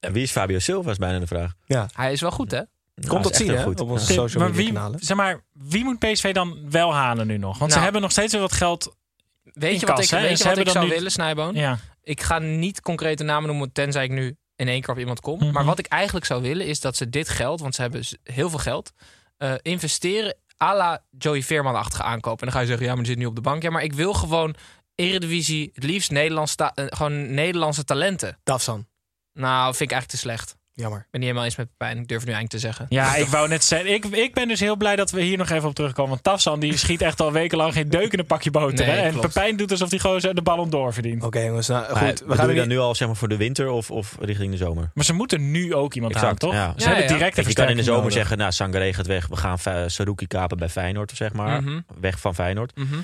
wie 0.00 0.22
is 0.22 0.30
Fabio 0.30 0.58
Silva 0.58 0.90
is 0.90 0.96
bijna 0.96 1.18
de 1.18 1.26
vraag. 1.26 1.52
Hij 1.92 2.12
is 2.12 2.20
wel 2.20 2.30
goed, 2.30 2.50
hè? 2.50 2.60
Nou, 2.94 3.08
Komt 3.08 3.22
dat 3.22 3.36
zien, 3.36 3.48
hè? 3.50 3.62
goed. 3.62 3.80
Op 3.80 3.90
onze 3.90 4.12
Ja. 4.12 4.18
social 4.20 4.42
media 4.44 4.56
wie, 4.58 4.72
kanalen. 4.72 5.00
zeg 5.00 5.16
maar, 5.16 5.40
wie 5.52 5.84
moet 5.84 5.98
PSV 5.98 6.32
dan 6.34 6.70
wel 6.70 6.94
halen 6.94 7.26
nu 7.26 7.36
nog? 7.38 7.58
Want 7.58 7.70
ze 7.70 7.76
Nou. 7.78 7.82
hebben 7.82 8.00
nog 8.02 8.10
steeds 8.10 8.32
weer 8.32 8.40
wat 8.40 8.52
geld. 8.52 8.96
Weet 9.42 9.80
je 9.80 9.86
wat 9.86 9.96
kas, 9.96 10.04
ik, 10.04 10.10
weet 10.10 10.30
je 10.30 10.36
ze 10.36 10.42
wat 10.42 10.52
ik 10.52 10.56
hebben 10.56 10.64
zou 10.72 10.74
dan 10.74 10.84
nu- 10.88 10.94
willen, 10.94 11.10
Snijboon? 11.12 11.54
Ja. 11.54 11.78
Ik 12.02 12.20
ga 12.22 12.38
niet 12.38 12.80
concrete 12.80 13.22
namen 13.24 13.48
noemen, 13.48 13.72
tenzij 13.72 14.04
ik 14.04 14.10
nu 14.10 14.36
in 14.56 14.68
één 14.68 14.80
keer 14.80 14.90
op 14.94 14.98
iemand 15.00 15.20
kom. 15.20 15.38
Mhm. 15.38 15.52
Maar 15.52 15.64
wat 15.64 15.78
ik 15.78 15.86
eigenlijk 15.86 16.26
zou 16.26 16.42
willen, 16.42 16.66
is 16.66 16.80
dat 16.80 16.96
ze 16.96 17.08
dit 17.10 17.28
geld, 17.28 17.60
want 17.60 17.74
ze 17.74 17.80
hebben 17.82 18.04
heel 18.22 18.50
veel 18.50 18.58
geld, 18.58 18.92
eh, 19.36 19.54
investeren 19.62 20.36
à 20.62 20.74
la 20.74 21.04
Joey 21.18 21.42
Veerman-achtige 21.42 22.02
aankopen. 22.02 22.38
En 22.38 22.44
dan 22.44 22.54
ga 22.54 22.60
je 22.60 22.66
zeggen, 22.66 22.86
ja, 22.86 22.94
maar 22.94 23.02
die 23.02 23.12
zit 23.12 23.20
nu 23.20 23.26
op 23.26 23.34
de 23.34 23.40
bank. 23.40 23.62
Ja, 23.62 23.70
maar 23.70 23.82
ik 23.82 23.92
wil 23.92 24.14
gewoon 24.14 24.54
Eredivisie, 24.94 25.70
het 25.74 25.84
liefst 25.84 26.10
Nederlands 26.10 26.54
eh, 26.54 26.68
gewoon 26.74 27.34
Nederlandse 27.34 27.84
talenten. 27.84 28.38
Tafsan. 28.42 28.86
Nou, 29.32 29.74
vind 29.74 29.90
ik 29.90 29.96
eigenlijk 29.96 30.10
te 30.10 30.16
slecht. 30.16 30.56
Jammer. 30.78 30.98
Ik 31.00 31.06
ben 31.10 31.20
niet 31.20 31.28
helemaal 31.28 31.44
eens 31.44 31.56
met 31.56 31.68
Pepijn. 31.76 31.98
Ik 31.98 32.08
durf 32.08 32.24
nu 32.24 32.32
eigenlijk 32.32 32.50
te 32.50 32.58
zeggen. 32.58 32.86
Ja, 32.88 33.14
ik 33.14 33.26
wou 33.26 33.48
net 33.48 33.64
zeggen. 33.64 33.92
Ik, 33.94 34.04
ik 34.04 34.34
ben 34.34 34.48
dus 34.48 34.60
heel 34.60 34.76
blij 34.76 34.96
dat 34.96 35.10
we 35.10 35.22
hier 35.22 35.36
nog 35.38 35.50
even 35.50 35.68
op 35.68 35.74
terugkomen. 35.74 36.10
Want 36.10 36.22
Tafsan 36.22 36.60
die 36.60 36.76
schiet 36.76 37.02
echt 37.02 37.20
al 37.20 37.32
wekenlang 37.32 37.72
geen 37.72 37.88
deuk 37.88 38.12
in 38.12 38.18
een 38.18 38.26
pakje 38.26 38.50
boter. 38.50 38.86
Nee, 38.86 38.96
hè? 38.96 39.02
En 39.02 39.12
klopt. 39.12 39.26
Pepijn 39.26 39.56
doet 39.56 39.70
alsof 39.70 39.90
hij 39.90 39.98
gewoon 39.98 40.20
de 40.20 40.42
ballon 40.42 40.70
door 40.70 40.92
verdient. 40.92 41.22
Oké, 41.22 41.40
jongens. 41.40 41.68
Nou, 41.68 41.92
Maar 41.92 42.08
goed. 42.08 42.20
We 42.26 42.34
gaan 42.34 42.48
je 42.48 42.54
dan 42.54 42.68
nu 42.68 42.78
al 42.78 42.94
zeg 42.94 43.08
maar 43.08 43.16
voor 43.16 43.28
de 43.28 43.36
winter 43.36 43.68
of, 43.68 43.90
of 43.90 44.16
richting 44.20 44.50
de 44.50 44.56
zomer? 44.56 44.90
Maar 44.94 45.04
ze 45.04 45.12
moeten 45.12 45.50
nu 45.50 45.74
ook 45.74 45.94
iemand 45.94 46.14
Exact, 46.14 46.42
halen, 46.42 46.56
toch? 46.56 46.66
ja. 46.66 46.72
Ze 46.76 46.80
Ja, 46.88 46.94
hebben 46.94 47.04
ja. 47.12 47.18
direct 47.18 47.46
je 47.48 47.52
kan 47.54 47.68
in 47.68 47.76
de 47.76 47.82
zomer 47.82 48.00
nodig. 48.00 48.16
zeggen, 48.16 48.38
nou, 48.38 48.52
Sangare 48.52 48.92
gaat 48.94 49.06
weg. 49.06 49.26
We 49.26 49.36
gaan 49.36 49.58
Saruki 49.90 50.26
kapen 50.26 50.58
bij 50.58 50.68
Feyenoord, 50.68 51.12
zeg 51.14 51.32
maar. 51.32 51.62
Mhm. 51.62 51.80
Weg 52.00 52.20
van 52.20 52.34
Feyenoord. 52.34 52.76
Mhm. 52.76 52.94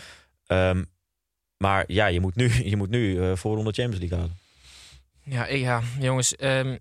Ehm, 0.47 0.83
maar 1.57 1.85
ja, 1.87 2.07
je 2.07 2.21
moet 2.21 2.35
nu, 2.37 2.51
je 2.65 2.77
moet 2.77 2.91
nu 2.91 3.21
eh 3.23 3.37
voor 3.37 3.57
de 3.57 3.63
Champions 3.63 3.99
League 3.99 4.19
halen. 4.19 4.37
Ja, 5.25 5.47
ja, 5.47 5.81
jongens. 6.01 6.37
ehm, 6.37 6.77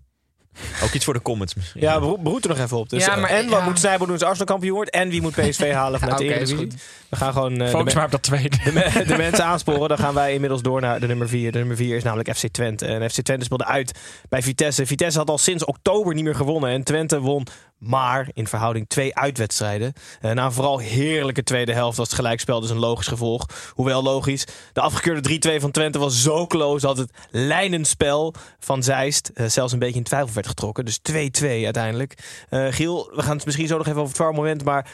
Ook 0.82 0.92
iets 0.92 1.04
voor 1.04 1.14
de 1.14 1.22
comments 1.22 1.54
misschien. 1.54 1.80
Ja, 1.80 2.00
we 2.00 2.18
beroet 2.18 2.42
er 2.44 2.50
nog 2.50 2.58
even 2.58 2.76
op. 2.76 2.88
Dus, 2.88 3.04
Ja, 3.04 3.16
maar- 3.16 3.30
en 3.30 3.48
wat 3.48 3.58
ja. 3.58 3.64
moet 3.64 3.78
Snijboon 3.78 4.06
doen 4.06 4.16
als 4.16 4.24
Arsenal 4.26 4.46
kampioen 4.46 4.74
wordt? 4.74 4.90
En 4.90 5.08
wie 5.08 5.20
moet 5.22 5.32
PSV 5.34 5.72
halen 5.72 6.00
vanuit 6.00 6.20
Ja, 6.20 6.26
de 6.26 6.32
oké, 6.32 6.42
is 6.42 6.50
Eredivisie? 6.50 6.80
We 7.08 7.16
gaan 7.16 7.32
gewoon 7.32 7.52
eh, 7.52 7.58
de, 7.58 7.68
Focus 7.68 7.92
me- 7.92 7.94
maar 7.94 8.04
op 8.04 8.10
dat 8.10 8.22
tweede. 8.22 8.56
de, 8.64 8.72
me- 8.72 9.04
de 9.06 9.16
mensen 9.16 9.44
aansporen. 9.44 9.88
Dan 9.88 9.98
gaan 9.98 10.14
wij 10.14 10.32
inmiddels 10.34 10.62
door 10.62 10.80
naar 10.80 11.00
de 11.00 11.06
nummer 11.06 11.28
4. 11.28 11.52
De 11.52 11.58
nummer 11.58 11.76
4 11.76 11.96
is 11.96 12.02
namelijk 12.02 12.36
FC 12.36 12.46
Twente. 12.48 12.86
En 12.86 13.10
FC 13.10 13.20
Twente 13.22 13.44
speelde 13.44 13.64
uit 13.64 13.98
bij 14.28 14.42
Vitesse. 14.42 14.86
Vitesse 14.86 15.18
had 15.18 15.30
al 15.30 15.38
sinds 15.38 15.64
oktober 15.64 16.14
niet 16.14 16.24
meer 16.24 16.34
gewonnen. 16.34 16.70
En 16.70 16.82
Twente 16.82 17.20
won 17.20 17.46
maar 17.82 18.28
in 18.32 18.46
verhouding 18.46 18.88
twee 18.88 19.16
uitwedstrijden. 19.16 19.92
Eh, 20.20 20.30
na 20.30 20.44
een 20.44 20.52
vooral 20.52 20.78
heerlijke 20.78 21.42
tweede 21.42 21.72
helft 21.72 21.96
was 21.96 22.06
het 22.06 22.16
gelijkspel 22.16 22.60
dus 22.60 22.70
een 22.70 22.78
logisch 22.78 23.06
gevolg. 23.06 23.46
Hoewel 23.70 24.02
logisch. 24.02 24.46
De 24.72 24.80
afgekeurde 24.80 25.20
3-2 25.20 25.60
van 25.60 25.70
Twente 25.70 25.98
was 25.98 26.22
zo 26.22 26.46
close 26.46 26.86
dat 26.86 26.96
het 26.96 27.10
lijnenspel 27.30 28.34
van 28.58 28.82
Zeist 28.82 29.30
eh, 29.34 29.46
zelfs 29.46 29.72
een 29.72 29.78
beetje 29.78 29.98
in 29.98 30.02
twijfel 30.02 30.34
werd 30.34 30.46
getrokken. 30.46 30.84
Dus 30.84 30.98
2-2 31.02 31.64
uiteindelijk. 31.64 32.44
Eh, 32.48 32.66
Giel, 32.70 33.10
we 33.14 33.22
gaan 33.22 33.36
het 33.36 33.44
misschien 33.44 33.66
zo 33.66 33.76
nog 33.76 33.86
even 33.86 34.00
over 34.00 34.12
het 34.12 34.22
VAR 34.22 34.34
moment. 34.34 34.64
Maar 34.64 34.90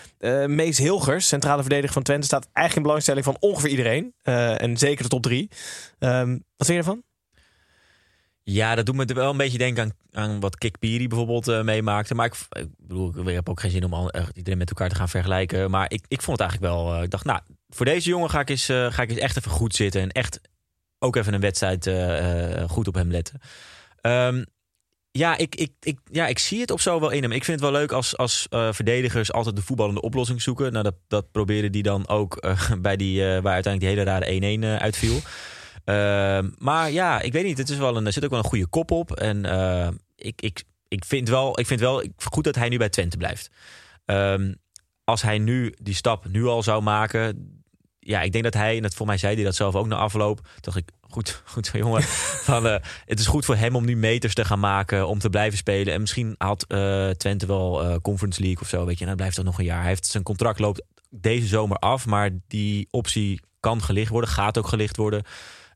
Mees 0.47 0.79
Hilgers, 0.79 1.29
centrale 1.29 1.61
verdediger 1.61 1.93
van 1.93 2.03
Twente, 2.03 2.27
staat 2.27 2.49
eigenlijk 2.53 2.77
in 2.77 2.83
belangstelling 2.83 3.25
van 3.25 3.37
ongeveer 3.41 3.71
iedereen. 3.71 4.15
En 4.23 4.77
zeker 4.77 5.03
de 5.03 5.09
top 5.09 5.23
3. 5.23 5.49
wat 5.99 6.67
vind 6.67 6.67
je 6.67 6.75
ervan? 6.75 7.03
Ja, 8.51 8.75
dat 8.75 8.87
doet 8.87 8.95
me 8.95 9.05
wel 9.05 9.31
een 9.31 9.37
beetje 9.37 9.59
denken 9.59 9.83
aan, 9.83 9.93
aan 10.25 10.41
wat 10.41 10.59
Kik 10.59 10.79
Piri 10.79 11.09
bijvoorbeeld 11.09 11.49
eh, 11.49 11.63
meemaakte. 11.63 12.15
Maar 12.15 12.27
ik, 12.27 12.35
ik 12.51 12.67
bedoel, 12.79 13.29
ik 13.29 13.35
heb 13.35 13.49
ook 13.49 13.61
geen 13.61 13.71
zin 13.71 13.85
om 13.85 13.95
al, 13.95 14.11
echt 14.11 14.37
iedereen 14.37 14.59
met 14.59 14.69
elkaar 14.69 14.89
te 14.89 14.95
gaan 14.95 15.09
vergelijken. 15.09 15.71
Maar 15.71 15.91
ik, 15.93 16.05
ik 16.09 16.23
vond 16.23 16.39
het 16.39 16.49
eigenlijk 16.49 16.73
wel... 16.73 16.95
eh, 16.95 17.03
ik 17.03 17.11
dacht, 17.11 17.25
nou, 17.25 17.41
voor 17.69 17.87
deze 17.87 18.09
jongen 18.09 18.31
ga 18.31 18.41
ik, 18.41 18.51
eens, 18.51 18.69
eh, 18.69 18.93
ga 18.93 19.03
ik 19.03 19.11
eens 19.11 19.19
echt 19.19 19.37
even 19.37 19.51
goed 19.51 19.75
zitten. 19.75 20.01
En 20.01 20.11
echt 20.11 20.41
ook 20.99 21.17
even 21.17 21.35
een 21.35 21.41
wedstrijd 21.41 21.87
eh, 21.87 22.63
eh, 22.63 22.69
goed 22.69 22.89
op 22.89 22.95
hem 22.95 23.11
letten. 23.11 23.41
Ehm, 24.01 24.45
ja, 25.11 25.37
ik, 25.37 25.55
ik, 25.55 25.73
ik, 25.81 25.99
ja, 26.11 26.27
ik 26.27 26.39
zie 26.39 26.61
het 26.61 26.71
op 26.71 26.81
zo 26.81 27.01
wel 27.01 27.11
in 27.11 27.23
hem. 27.23 27.33
Ik 27.33 27.45
vind 27.45 27.61
het 27.61 27.71
wel 27.71 27.81
leuk 27.81 27.93
als, 27.93 28.17
als 28.17 28.47
eh, 28.51 28.73
verdedigers 28.73 29.33
altijd 29.33 29.57
de 29.57 29.63
voetballende 29.63 30.01
oplossing 30.01 30.43
zoeken. 30.43 30.73
Nou, 30.73 30.85
dat, 30.85 30.95
dat 31.09 31.31
probeerde 31.31 31.71
die 31.71 31.83
dan 31.83 32.09
ook 32.09 32.37
eh, 32.37 32.73
bij 32.81 32.97
die, 32.97 33.21
eh, 33.35 33.43
waar 33.43 33.55
uiteindelijk 33.55 33.81
die 33.81 33.89
hele 33.89 34.03
rare 34.03 34.59
1-1 34.59 34.63
eh, 34.63 34.77
uitviel. 34.77 35.21
Ehm, 35.89 36.49
maar 36.59 36.91
ja, 36.91 37.21
ik 37.21 37.33
weet 37.33 37.45
niet. 37.45 37.59
Het 37.59 37.69
is 37.69 37.77
wel 37.77 37.97
een, 37.97 38.07
er 38.07 38.13
zit 38.13 38.25
ook 38.25 38.31
wel 38.31 38.39
een 38.39 38.45
goede 38.45 38.67
kop 38.67 38.91
op. 38.91 39.13
En 39.13 39.45
eh, 39.45 39.89
ik, 40.17 40.43
ik, 40.43 40.65
ik 40.89 41.05
vind 41.05 41.29
wel, 41.29 41.61
ik 41.61 41.67
vind 41.67 41.81
wel 41.81 42.05
goed 42.25 42.45
dat 42.45 42.55
hij 42.55 42.69
nu 42.69 42.79
bij 42.79 42.89
Twente 42.89 43.17
blijft. 43.17 43.51
Ehm, 44.05 44.55
als 45.05 45.23
hij 45.23 45.39
nu 45.39 45.75
die 45.83 45.95
stap 45.95 46.27
nu 46.27 46.47
al 46.47 46.63
zou 46.63 46.83
maken. 46.83 47.53
Ja, 47.99 48.23
ik 48.23 48.33
denk 48.33 48.45
dat 48.45 48.55
hij, 48.55 48.77
en 48.77 48.83
dat 48.83 48.95
voor 48.95 49.07
mij 49.07 49.19
zei 49.19 49.35
hij 49.35 49.45
dat 49.45 49.55
zelf 49.55 49.75
ook 49.75 49.87
na 49.87 49.97
afloop. 49.97 50.49
Dacht 50.61 50.77
ik, 50.77 50.89
goed, 51.01 51.43
goed 51.53 51.67
zo 51.67 51.79
jongen. 51.79 52.03
van, 52.03 52.67
eh, 52.67 52.77
het 53.05 53.19
is 53.19 53.27
goed 53.27 53.45
voor 53.45 53.57
hem 53.57 53.77
om 53.77 53.85
nu 53.85 53.97
meters 53.97 54.35
te 54.35 54.45
gaan 54.45 54.61
maken. 54.61 55.09
Om 55.09 55.19
te 55.19 55.31
blijven 55.31 55.59
spelen. 55.59 55.95
En 55.95 56.01
misschien 56.01 56.35
haalt 56.39 56.67
eh, 56.67 57.09
Twente 57.11 57.47
wel 57.47 58.01
Conference 58.01 58.41
League 58.41 58.61
of 58.61 58.69
zo. 58.69 58.85
Weet 58.85 58.95
je, 58.95 59.01
en 59.01 59.09
dan 59.09 59.17
blijft 59.17 59.37
dat 59.37 59.45
nog 59.45 59.59
een 59.59 59.65
jaar. 59.65 59.81
Hij 59.81 59.89
heeft 59.89 60.07
zijn 60.07 60.23
contract 60.23 60.59
loopt 60.59 60.83
deze 61.11 61.47
zomer 61.47 61.77
af. 61.77 62.07
Maar 62.07 62.31
die 62.47 62.89
optie 62.91 63.41
kan 63.61 63.83
gelicht 63.83 64.11
worden. 64.11 64.31
Gaat 64.31 64.59
ook 64.59 64.69
gelicht 64.69 64.97
worden. 64.97 65.25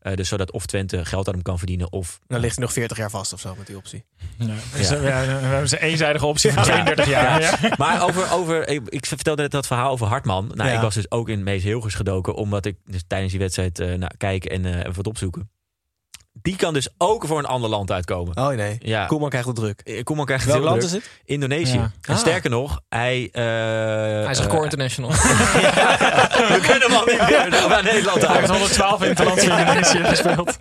Eh, 0.03 0.15
dus 0.15 0.29
zodat 0.29 0.53
of 0.53 0.67
Twente 0.67 1.05
geld 1.05 1.27
aan 1.29 1.35
hem 1.35 1.43
kan 1.43 1.59
verdienen. 1.59 1.93
Of 1.93 2.21
Dan 2.27 2.41
ligt 2.41 2.55
hij 2.57 2.65
nog 2.65 2.73
40 2.73 2.97
jaar 2.97 3.11
vast 3.11 3.33
of 3.33 3.41
zo 3.41 3.55
met 3.59 3.67
die 3.67 3.77
optie. 3.77 4.05
Ja. 4.39 4.47
Dus, 4.77 4.91
eh, 4.91 5.03
ja, 5.05 5.25
we 5.25 5.31
hebben 5.33 5.69
ze 5.69 5.81
eenzijdige 5.81 6.27
optie 6.27 6.53
van 6.53 6.63
32 6.63 7.09
jaar. 7.09 7.41
Ja. 7.41 7.75
Maar 7.79 8.03
over, 8.05 8.33
over 8.33 8.69
ik, 8.69 8.81
ik 8.89 9.07
vertelde 9.07 9.43
net 9.43 9.51
dat 9.51 9.67
verhaal 9.67 9.91
over 9.91 10.07
Hartman. 10.07 10.51
Nou, 10.55 10.69
Ja. 10.69 10.75
ik 10.77 10.81
was 10.81 10.95
dus 10.95 11.11
ook 11.11 11.29
in 11.29 11.43
Mees 11.43 11.63
Hilgers 11.63 11.95
gedoken, 11.95 12.35
omdat 12.35 12.67
ik 12.67 12.77
dus 12.85 13.03
tijdens 13.07 13.31
die 13.31 13.41
wedstrijd 13.41 13.79
eh 13.79 13.95
nou, 13.95 14.11
kijk 14.17 14.45
en 14.45 14.65
eh, 14.65 14.77
even 14.79 14.95
wat 14.95 15.07
opzoeken. 15.07 15.51
Die 16.35 16.57
kan 16.57 16.75
dus 16.75 16.89
ook 16.99 17.27
voor 17.27 17.39
een 17.39 17.45
ander 17.47 17.71
land 17.71 17.91
uitkomen. 17.91 18.37
Oh 18.37 18.49
nee. 18.49 18.77
Ja. 18.79 19.07
Koeman 19.07 19.29
krijgt 19.29 19.47
het 19.47 19.57
druk. 19.57 19.81
Eh, 19.81 20.03
Koeman 20.03 20.27
krijgt 20.27 20.45
Welk 20.45 20.57
het 20.59 20.69
heel 20.69 20.77
land 20.79 20.89
druk. 20.91 21.03
is 21.03 21.09
het? 21.09 21.21
Indonesië. 21.25 21.77
Ja. 21.77 21.93
En 22.03 22.15
Ah. 22.15 22.21
sterker 22.21 22.51
nog, 22.51 22.81
hij... 22.89 23.29
eh, 23.33 23.43
Hij 23.43 24.31
is 24.31 24.39
eh, 24.39 24.45
record 24.45 24.63
international. 24.65 25.11
We 26.53 26.59
kunnen 26.63 26.83
hem 26.83 26.93
al 26.93 27.05
niet 27.07 27.29
meer 27.29 27.49
naar 27.69 27.83
Nederland 27.83 28.27
Hij 28.27 28.37
heeft 28.37 28.49
halen. 28.49 28.51
112 28.51 29.03
interlands 29.03 29.43
in 29.45 29.59
Indonesië 29.59 29.99
gespeeld. 30.15 30.57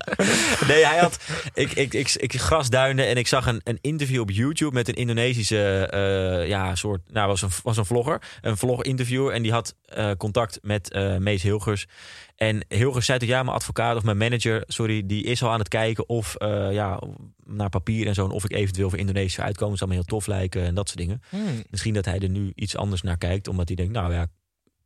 Nee, 0.67 0.85
hij 0.85 0.97
had. 0.97 1.17
Ik, 1.53 1.71
ik, 1.71 1.93
ik, 1.93 2.13
ik 2.15 2.41
grasduinde 2.41 3.03
en 3.03 3.17
ik 3.17 3.27
zag 3.27 3.45
een, 3.45 3.61
een 3.63 3.77
interview 3.81 4.21
op 4.21 4.31
YouTube 4.31 4.73
met 4.73 4.87
een 4.87 4.93
Indonesische. 4.95 5.85
eh, 5.87 6.47
ja, 6.47 6.75
soort. 6.75 7.01
Nou, 7.07 7.27
was 7.27 7.41
een, 7.41 7.49
was 7.63 7.77
een 7.77 7.85
vlogger. 7.85 8.21
Een 8.41 8.57
vlog-interviewer. 8.57 9.33
En 9.33 9.41
die 9.41 9.51
had 9.51 9.75
eh, 9.85 10.11
contact 10.17 10.59
met 10.61 10.91
eh, 10.91 11.15
Mees 11.17 11.43
Hilgers. 11.43 11.87
En 12.41 12.65
Hilgers 12.67 13.05
zei 13.05 13.19
toch: 13.19 13.27
ja, 13.27 13.43
mijn 13.43 13.55
advocaat 13.55 13.95
of 13.95 14.03
mijn 14.03 14.17
manager, 14.17 14.63
sorry, 14.67 15.05
die 15.05 15.23
is 15.23 15.43
al 15.43 15.49
aan 15.51 15.59
het 15.59 15.67
kijken 15.67 16.09
of. 16.09 16.35
eh, 16.35 16.71
ja, 16.73 17.01
naar 17.45 17.69
papier 17.69 18.07
en 18.07 18.13
zo. 18.13 18.25
En 18.25 18.31
of 18.31 18.43
ik 18.43 18.51
eventueel 18.51 18.89
voor 18.89 18.99
Indonesië 18.99 19.41
uitkomen. 19.41 19.77
zou 19.77 19.89
me 19.89 19.95
heel 19.95 20.05
tof 20.05 20.27
lijken 20.27 20.63
en 20.65 20.75
dat 20.75 20.87
soort 20.87 20.99
dingen. 20.99 21.21
Hmm. 21.29 21.63
Misschien 21.69 21.93
dat 21.93 22.05
hij 22.05 22.19
er 22.19 22.29
nu 22.29 22.51
iets 22.55 22.75
anders 22.77 23.01
naar 23.01 23.17
kijkt, 23.17 23.47
omdat 23.47 23.67
hij 23.67 23.75
denkt: 23.75 23.93
nou 23.93 24.13
ja. 24.13 24.27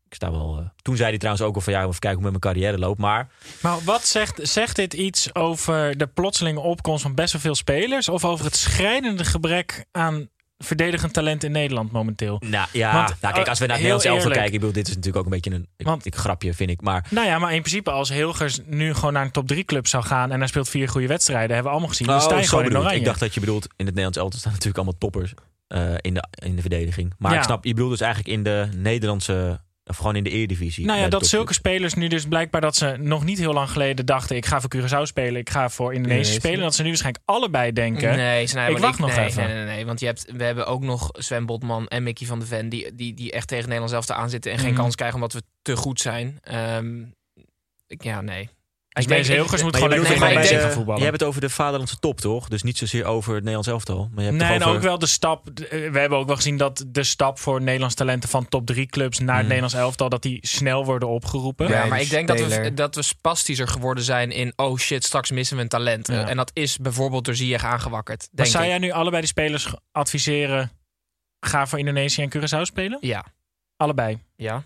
Ik 0.08 0.14
sta 0.16 0.32
wel. 0.32 0.58
eh. 0.58 0.66
Toen 0.82 0.96
zei 0.96 1.10
hij 1.10 1.18
trouwens 1.18 1.46
ook 1.46 1.56
al 1.56 1.62
van 1.62 1.74
ja, 1.74 1.80
even 1.80 2.00
kijken 2.00 2.22
hoe 2.22 2.32
met 2.32 2.42
mijn 2.42 2.54
carrière 2.56 2.78
loopt. 2.80 3.00
Maar 3.00 3.32
Maar 3.62 3.80
wat 3.84 4.06
zegt, 4.06 4.40
zegt 4.48 4.76
dit 4.76 4.94
iets 4.94 5.36
over 5.36 5.98
de 5.98 6.08
plotselinge 6.08 6.60
opkomst 6.60 7.02
van 7.02 7.16
best 7.16 7.32
wel 7.34 7.42
veel 7.42 7.56
spelers? 7.56 8.10
Of 8.10 8.26
over 8.26 8.46
het 8.46 8.56
schrijnende 8.56 9.26
gebrek 9.26 9.86
aan 9.92 10.30
verdedigend 10.58 11.14
talent 11.14 11.44
in 11.44 11.52
Nederland 11.52 11.92
momenteel? 11.92 12.42
Nou 12.46 12.68
ja, 12.72 12.94
Want, 12.94 13.22
nou, 13.22 13.34
kijk, 13.34 13.48
als 13.48 13.60
we 13.60 13.66
naar 13.66 13.76
het 13.76 13.86
heel 13.86 13.96
Nederlands 13.96 14.06
elftal 14.06 14.32
kijken, 14.32 14.54
ik 14.54 14.60
bedoel, 14.60 14.74
dit 14.76 14.88
is 14.88 14.96
natuurlijk 14.96 15.18
ook 15.18 15.32
een 15.34 15.40
beetje 15.42 15.52
een 15.52 15.68
ik, 15.78 15.86
Want- 15.86 16.06
ik 16.06 16.16
grapje, 16.16 16.54
vind 16.54 16.70
ik. 16.70 16.82
Maar 16.82 17.08
Nou 17.10 17.28
ja, 17.28 17.40
maar 17.40 17.54
in 17.54 17.60
principe 17.62 17.92
als 17.92 18.10
Hilgers 18.10 18.60
nu 18.66 18.94
gewoon 18.94 19.14
naar 19.14 19.26
een 19.26 19.32
top 19.32 19.48
3 19.48 19.64
club 19.64 19.88
zou 19.88 20.04
gaan 20.04 20.32
en 20.32 20.40
hij 20.40 20.48
speelt 20.48 20.70
vier 20.70 20.90
goede 20.90 21.08
wedstrijden, 21.08 21.48
hebben 21.54 21.64
we 21.64 21.70
allemaal 21.78 21.90
gezien. 21.90 22.10
Oh, 22.10 22.22
gewoon 22.44 22.64
in 22.66 22.72
ik. 22.72 22.78
oranje. 22.78 22.98
Ik 22.98 23.06
dacht 23.06 23.20
dat 23.20 23.34
je 23.34 23.40
bedoelt, 23.40 23.64
in 23.64 23.86
het 23.86 23.96
Nederlands 23.96 24.18
elftal 24.18 24.40
staan 24.40 24.52
natuurlijk 24.52 24.78
allemaal 24.78 24.98
toppers 25.00 25.34
eh, 25.68 25.94
in, 26.02 26.14
de, 26.14 26.24
in 26.46 26.56
de 26.56 26.62
verdediging. 26.62 27.14
Maar 27.18 27.32
Ja. 27.32 27.38
ik 27.38 27.44
snap, 27.44 27.64
je 27.66 27.74
bedoelt 27.74 27.92
dus 27.92 28.02
eigenlijk 28.02 28.34
in 28.38 28.44
de 28.44 28.68
Nederlandse, 28.76 29.60
of 29.90 29.98
gewoon 29.98 30.16
in 30.16 30.24
de 30.24 30.30
Eredivisie. 30.30 30.86
Nou 30.86 31.00
ja, 31.00 31.08
dat 31.08 31.26
zulke 31.28 31.54
spelers 31.54 31.94
nu 31.94 32.08
dus 32.08 32.26
blijkbaar 32.26 32.62
dat 32.62 32.76
ze 32.76 32.96
nog 33.00 33.24
niet 33.24 33.38
heel 33.38 33.54
lang 33.54 33.70
geleden 33.70 34.06
dachten: 34.06 34.36
ik 34.36 34.46
ga 34.46 34.62
voor 34.62 34.76
Curaçao 34.76 35.02
spelen, 35.02 35.42
ik 35.42 35.50
ga 35.50 35.70
voor 35.70 35.94
Indonesië 35.94 36.34
spelen. 36.34 36.60
Dat 36.60 36.76
ze 36.76 36.82
nu 36.82 36.88
waarschijnlijk 36.88 37.24
allebei 37.26 37.72
denken. 37.72 38.16
Nee, 38.16 38.48
zijn 38.48 38.72
Ik 38.72 38.78
wacht 38.78 39.00
nog 39.00 39.16
nee, 39.16 39.26
even. 39.26 39.44
Nee, 39.48 39.54
nee, 39.56 39.66
nee, 39.66 39.86
want 39.86 40.00
je 40.00 40.06
hebt, 40.06 40.26
we 40.32 40.44
hebben 40.44 40.68
ook 40.68 40.82
nog 40.84 41.10
Sven 41.14 41.46
Botman 41.46 41.88
en 41.88 42.04
Mickey 42.04 42.28
van 42.28 42.40
de 42.40 42.46
Ven... 42.46 42.70
die, 42.70 42.96
die, 42.96 43.14
die 43.14 43.32
echt 43.32 43.48
tegen 43.48 43.64
Nederland 43.64 43.92
zelf 43.92 44.06
te 44.06 44.14
aanzitten... 44.14 44.52
en 44.52 44.58
geen 44.58 44.72
Mhm. 44.72 44.80
kans 44.82 44.96
krijgen 44.96 45.16
omdat 45.16 45.34
we 45.34 45.42
te 45.62 45.76
goed 45.76 46.00
zijn. 46.00 46.38
Ehm, 46.42 47.02
ik, 47.88 48.04
ja, 48.04 48.22
nee. 48.22 48.50
Ik 49.02 49.08
denk- 49.08 49.22
deze 49.22 49.34
Hilgers 49.34 49.62
moet 49.64 49.72
Maar 49.72 49.82
gewoon 49.82 49.96
je 49.96 50.02
lekker 50.02 50.20
maar 50.36 50.46
gaan 50.62 50.72
voetballen. 50.72 51.02
Hebt 51.04 51.20
het 51.20 51.24
over 51.30 51.42
de 51.42 51.50
vaderlandse 51.50 52.00
top, 52.00 52.20
toch? 52.22 52.48
Dus 52.48 52.64
niet 52.64 52.78
zozeer 52.78 53.06
over 53.06 53.30
het 53.30 53.40
Nederlands 53.40 53.68
elftal. 53.68 54.10
Maar 54.14 54.24
je 54.24 54.30
hebt 54.30 54.42
Nee, 54.44 54.52
en 54.54 54.64
over... 54.64 54.76
ook 54.76 54.82
wel 54.82 55.00
de 55.00 55.06
stap. 55.06 55.48
eh, 55.50 55.92
We 55.92 56.00
hebben 56.00 56.18
ook 56.18 56.28
wel 56.28 56.36
gezien 56.36 56.58
dat 56.58 56.86
de 56.88 57.04
stap 57.04 57.40
voor 57.40 57.62
Nederlands 57.62 57.96
talenten 57.96 58.30
van 58.30 58.48
top 58.48 58.66
3 58.66 58.86
clubs 58.86 59.20
naar 59.20 59.28
het 59.36 59.44
Mm. 59.44 59.48
Nederlands 59.50 59.76
elftal, 59.76 60.10
dat 60.10 60.22
die 60.22 60.38
snel 60.48 60.86
worden 60.86 61.08
opgeroepen. 61.10 61.68
Ja, 61.68 61.74
Ja, 61.82 61.86
maar 61.86 61.98
dus 61.98 62.08
ik 62.08 62.14
denk 62.14 62.28
dat 62.28 62.40
we, 62.40 62.74
dat 62.74 62.96
we 62.96 63.02
spastischer 63.02 63.68
geworden 63.68 64.04
zijn 64.04 64.32
in... 64.32 64.54
oh 64.56 64.78
shit, 64.78 65.04
straks 65.04 65.32
missen 65.32 65.56
we 65.56 65.62
een 65.64 65.70
talent. 65.70 66.08
Ja. 66.08 66.28
En 66.28 66.38
dat 66.38 66.52
is 66.54 66.78
bijvoorbeeld 66.78 67.26
door 67.26 67.36
Ziyech 67.36 67.64
aangewakkerd, 67.66 68.20
Maar 68.20 68.30
denk 68.32 68.50
zou 68.50 68.64
ik. 68.64 68.70
jij 68.70 68.80
nu 68.80 68.92
allebei 68.92 69.22
de 69.22 69.28
spelers 69.28 69.74
adviseren? 69.92 70.72
Ga 71.40 71.68
voor 71.68 71.80
Indonesië 71.80 72.22
en 72.22 72.34
Curaçao 72.38 72.62
spelen? 72.62 72.98
Ja, 73.02 73.26
Allebei. 73.78 74.20
ja. 74.36 74.64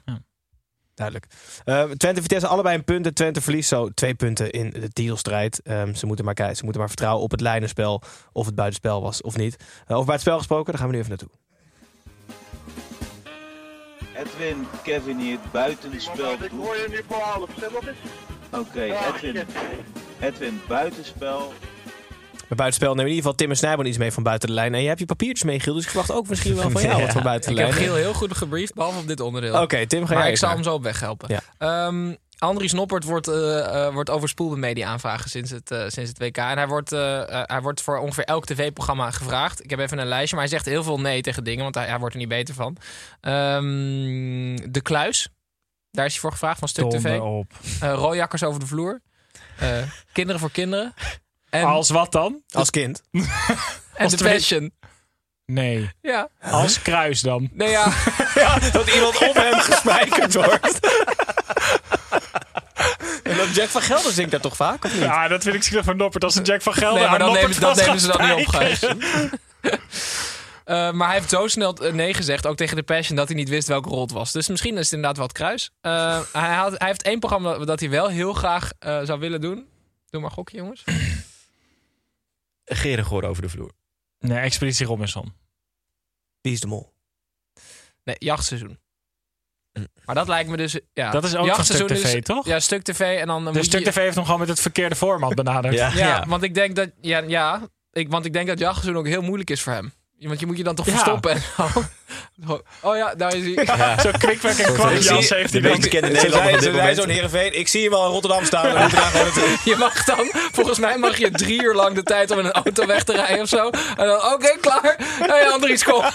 Duidelijk. 1.00 1.28
Eh, 1.66 1.84
Twente 1.84 2.22
Vitesse 2.22 2.48
allebei 2.48 2.76
een 2.76 2.84
punt. 2.84 3.06
en 3.06 3.14
Twente 3.14 3.42
verliest 3.42 3.70
zo 3.70 3.90
twee 3.90 4.14
punten 4.14 4.50
in 4.50 4.70
de 4.70 4.90
titelstrijd. 4.90 5.62
Ehm, 5.62 5.94
ze, 5.94 6.06
moeten 6.06 6.26
maar 6.26 6.34
kijken, 6.34 6.56
ze 6.56 6.64
moeten 6.64 6.82
maar 6.82 6.90
vertrouwen 6.90 7.24
op 7.24 7.32
het 7.32 7.42
lijnenspel. 7.42 8.02
Of 8.32 8.46
het 8.46 8.56
buitenspel 8.56 9.02
was 9.02 9.22
of 9.22 9.38
niet. 9.38 9.56
Eh, 9.56 9.96
over 9.96 10.06
buitenspel 10.06 10.38
gesproken, 10.38 10.66
daar 10.66 10.82
gaan 10.82 10.90
we 10.90 10.96
nu 10.96 11.02
even 11.02 11.10
naartoe. 11.10 11.30
Edwin, 14.16 14.68
Kevin 14.84 15.20
het 15.20 15.52
buitenspel 15.52 16.38
doet. 16.38 16.52
Oké, 18.52 18.82
Edwin. 18.82 19.46
Edwin, 20.20 20.62
buitenspel. 20.68 21.54
Bij 22.50 22.58
buitenspel 22.58 22.90
nemen 22.90 23.06
in 23.06 23.16
ieder 23.16 23.24
geval 23.24 23.38
Tim 23.38 23.50
en 23.50 23.58
Snijboon 23.58 23.86
iets 23.86 23.98
mee 23.98 24.12
van 24.12 24.24
buiten 24.24 24.48
de 24.48 24.56
lijn. 24.56 24.74
En 24.74 24.82
je 24.82 24.88
hebt 24.88 25.00
je 25.00 25.06
papiertjes 25.06 25.44
mee, 25.44 25.60
Giel. 25.60 25.74
Dus 25.74 25.84
ik 25.84 25.90
verwacht 25.90 26.12
ook 26.12 26.28
misschien 26.28 26.56
wel 26.56 26.70
van 26.70 26.82
jou 26.92 27.02
wat 27.02 27.12
van 27.12 27.24
buiten 27.24 27.52
Ik 27.52 27.58
de 27.58 27.64
heb 27.64 27.72
lijn. 27.72 27.84
Giel 27.84 27.96
heel 27.96 28.14
goed 28.14 28.38
gebriefd, 28.38 28.74
behalve 28.74 29.00
op 29.00 29.08
dit 29.08 29.20
onderdeel. 29.20 29.62
Oké, 29.62 29.88
Tim, 29.88 30.02
ga 30.06 30.14
jij 30.14 30.18
Maar 30.22 30.30
ik 30.30 30.38
zal 30.38 30.48
naar. 30.48 30.58
hem 30.58 30.66
zo 30.66 30.74
op 30.74 30.84
weg 30.84 31.00
helpen. 31.00 31.28
Ja. 31.30 31.42
Andries 32.40 32.74
Noppert 32.74 33.04
wordt, 33.04 33.28
eh, 33.28 33.86
eh, 33.86 33.94
wordt 33.94 34.10
overspoeld 34.10 34.50
met 34.50 34.60
media-aanvragen 34.60 35.30
sinds 35.30 35.52
het, 35.52 35.72
eh, 35.72 35.80
sinds 35.88 36.10
het 36.10 36.18
WK. 36.20 36.38
En 36.38 36.58
hij 36.58 36.68
wordt, 36.68 36.90
hij 36.90 37.60
wordt 37.62 37.82
voor 37.82 37.98
ongeveer 37.98 38.24
elk 38.24 38.46
tv-programma 38.46 39.12
gevraagd. 39.12 39.64
Ik 39.64 39.70
heb 39.70 39.80
even 39.80 39.98
een 39.98 40.08
lijstje, 40.08 40.36
maar 40.36 40.46
hij 40.46 40.54
zegt 40.54 40.66
heel 40.66 40.84
veel 40.84 41.00
nee 41.00 41.22
tegen 41.22 41.44
dingen, 41.44 41.64
want 41.64 41.76
hij, 41.76 41.86
hij 41.86 42.00
wordt 42.00 42.14
er 42.14 42.20
niet 42.20 42.30
beter 42.30 42.54
van. 42.54 42.78
Ehm, 43.22 44.72
de 44.72 44.82
Kluis, 44.82 45.30
daar 45.92 46.06
is 46.06 46.12
hij 46.12 46.22
voor 46.22 46.32
gevraagd 46.32 46.60
van 46.60 46.68
Stuk 46.68 46.90
TV. 46.90 47.20
Op. 47.20 47.52
Rooijakkers 47.80 48.44
over 48.44 48.60
de 48.60 48.68
vloer. 48.68 49.02
Kinderen 50.12 50.42
voor 50.42 50.52
kinderen. 50.52 50.94
En, 51.50 51.66
Als 51.66 51.90
wat 51.90 52.12
dan? 52.12 52.42
Als 52.52 52.70
kind. 52.70 53.02
en 53.12 53.28
als 53.98 54.12
de 54.12 54.18
twee- 54.18 54.34
Passion. 54.34 54.72
Nee. 55.46 55.92
Ja. 56.02 56.30
Als 56.42 56.82
kruis 56.82 57.22
dan. 57.22 57.50
Nee, 57.54 57.70
ja. 57.70 57.84
dat 58.72 58.90
iemand 58.94 59.16
op 59.28 59.34
hem 59.34 59.60
gespijkerd 59.60 60.34
wordt. 60.34 60.80
en 63.24 63.38
dat 63.38 63.56
Jack 63.56 63.68
van 63.70 63.82
Gelder 63.82 64.12
zingt 64.12 64.32
daar 64.32 64.40
toch 64.40 64.56
vaak, 64.56 64.86
of 64.86 64.94
niet? 64.94 65.02
Ja, 65.02 65.28
dat 65.28 65.44
vind 65.44 65.56
ik 65.56 65.64
zielig 65.64 65.84
van 65.86 65.98
Noppert. 65.98 66.24
Als 66.24 66.36
een 66.36 66.44
Jack 66.44 66.62
van 66.62 66.74
Gelder 66.74 67.00
Nee, 67.00 67.10
maar 67.10 67.20
dan 67.20 67.34
nemen, 67.34 67.50
dat 67.50 67.60
vast 67.60 67.82
nemen 67.86 68.00
ze 68.00 68.08
dan 68.08 68.22
niet 68.38 68.48
op. 68.48 68.54
Gijs. 68.54 68.80
Eh, 70.66 70.92
maar 70.92 71.08
hij 71.08 71.18
heeft 71.18 71.30
zo 71.30 71.48
snel 71.48 71.74
eh, 71.76 71.94
nee 71.94 72.14
gezegd, 72.14 72.48
ook 72.48 72.58
tegen 72.58 72.76
de 72.76 72.84
Passion, 72.84 73.16
dat 73.16 73.28
hij 73.28 73.38
niet 73.38 73.50
wist 73.50 73.68
welke 73.68 73.90
rol 73.90 74.02
het 74.02 74.12
was. 74.12 74.32
Dus 74.32 74.48
misschien 74.48 74.78
is 74.78 74.84
het 74.84 74.94
inderdaad 74.94 75.18
wat 75.18 75.32
kruis. 75.32 75.72
Eh, 75.82 76.20
hij, 76.32 76.54
had, 76.56 76.76
hij 76.78 76.88
heeft 76.88 77.04
één 77.04 77.20
programma 77.20 77.58
dat 77.58 77.80
hij 77.80 77.90
wel 77.90 78.08
heel 78.08 78.34
graag 78.34 78.72
eh, 78.80 79.00
zou 79.04 79.20
willen 79.20 79.42
doen. 79.42 79.68
Doe 80.10 80.22
maar 80.22 80.32
gokje, 80.32 80.58
jongens. 80.58 80.84
Gerengoor 82.70 83.24
over 83.24 83.42
de 83.42 83.50
vloer. 83.50 83.72
Nee, 84.20 84.38
Expeditie 84.40 84.86
Robinson. 84.86 85.34
Wie 86.42 86.54
is 86.54 86.60
de 86.60 86.68
mol? 86.68 86.94
Nee, 88.04 88.16
jachtseizoen. 88.20 88.80
Hm. 89.74 89.86
Maar 90.06 90.16
dat 90.16 90.28
lijkt 90.28 90.50
me 90.50 90.58
dus... 90.58 90.80
Ja, 90.94 91.12
Dat 91.12 91.24
is 91.24 91.32
ook 91.32 91.38
van 91.38 91.46
jachtseizoen 91.48 91.90
Stuk 91.90 92.00
TV, 92.00 92.22
toch? 92.24 92.46
Ja, 92.46 92.60
Stuk 92.60 92.82
TV. 92.84 93.00
En 93.20 93.28
dan 93.28 93.54
Dus 93.54 93.66
Stuk 93.66 93.80
je- 93.80 93.90
TV 93.90 93.96
heeft 93.96 94.16
hem 94.16 94.24
gewoon 94.26 94.40
met 94.40 94.50
het 94.50 94.60
verkeerde 94.60 94.96
format 94.96 95.36
benaderd. 95.36 95.74
Ja. 95.74 95.92
Ja, 95.94 96.26
want 96.28 96.44
ik 96.44 96.54
denk 96.54 96.76
dat... 96.76 96.90
Ja, 97.02 97.20
ja 97.20 97.68
ik, 97.92 98.10
want 98.10 98.26
ik 98.26 98.34
denk 98.34 98.48
dat 98.48 98.60
jachtseizoen 98.60 98.98
ook 98.98 99.08
heel 99.08 99.22
moeilijk 99.22 99.50
is 99.50 99.62
voor 99.62 99.74
hem. 99.74 99.94
Want 100.28 100.40
je 100.40 100.46
moet 100.46 100.58
je 100.58 100.64
dan 100.64 100.76
toch 100.76 100.86
Ja. 100.86 100.92
verstoppen. 100.92 101.32
En 101.32 101.42
zo. 102.48 102.62
oh 102.90 102.96
ja, 102.96 103.16
daar 103.16 103.36
is 103.36 103.56
hij. 103.56 103.66
Ja. 103.78 104.00
Zo 104.02 104.12
kwikwerk 104.18 104.58
en 104.58 104.74
kwakjas 104.74 105.30
heeft 105.30 105.30
hij 105.30 105.44
de 105.46 105.62
dan. 105.62 105.72
meest 105.78 105.82
bekende 105.82 106.08
Ze 106.08 106.14
Nederlander 106.14 106.44
zei, 106.44 106.56
op 106.56 106.60
ze 106.62 106.66
dit 106.66 106.74
zei 106.76 106.78
moment. 106.78 106.98
zo'n 106.98 107.10
Heerenveen. 107.10 107.60
Ik 107.60 107.68
zie 107.68 107.82
hem 107.82 107.92
wel 107.92 108.06
in 108.06 108.12
Rotterdam 108.12 108.46
staan. 108.46 108.74
Daar 108.74 108.90
gewoon 108.90 109.24
naartoe. 109.26 109.58
Je 109.72 109.76
mag 109.76 110.04
dan, 110.04 110.30
volgens 110.52 110.80
mij 110.80 110.98
mag 110.98 111.18
je 111.18 111.32
drie 111.32 111.64
uur 111.64 111.74
lang 111.74 111.96
de 111.96 112.04
tijd 112.04 112.32
om 112.32 112.40
in 112.40 112.46
een 112.46 112.52
auto 112.52 112.86
weg 112.86 113.04
te 113.04 113.14
rijden 113.14 113.42
of 113.42 113.50
zo. 113.50 113.70
En 113.98 114.08
dan, 114.08 114.34
oké, 114.34 114.58
klaar. 114.62 114.96
Hey, 115.20 115.50
Andries, 115.50 115.84
kom. 115.84 116.04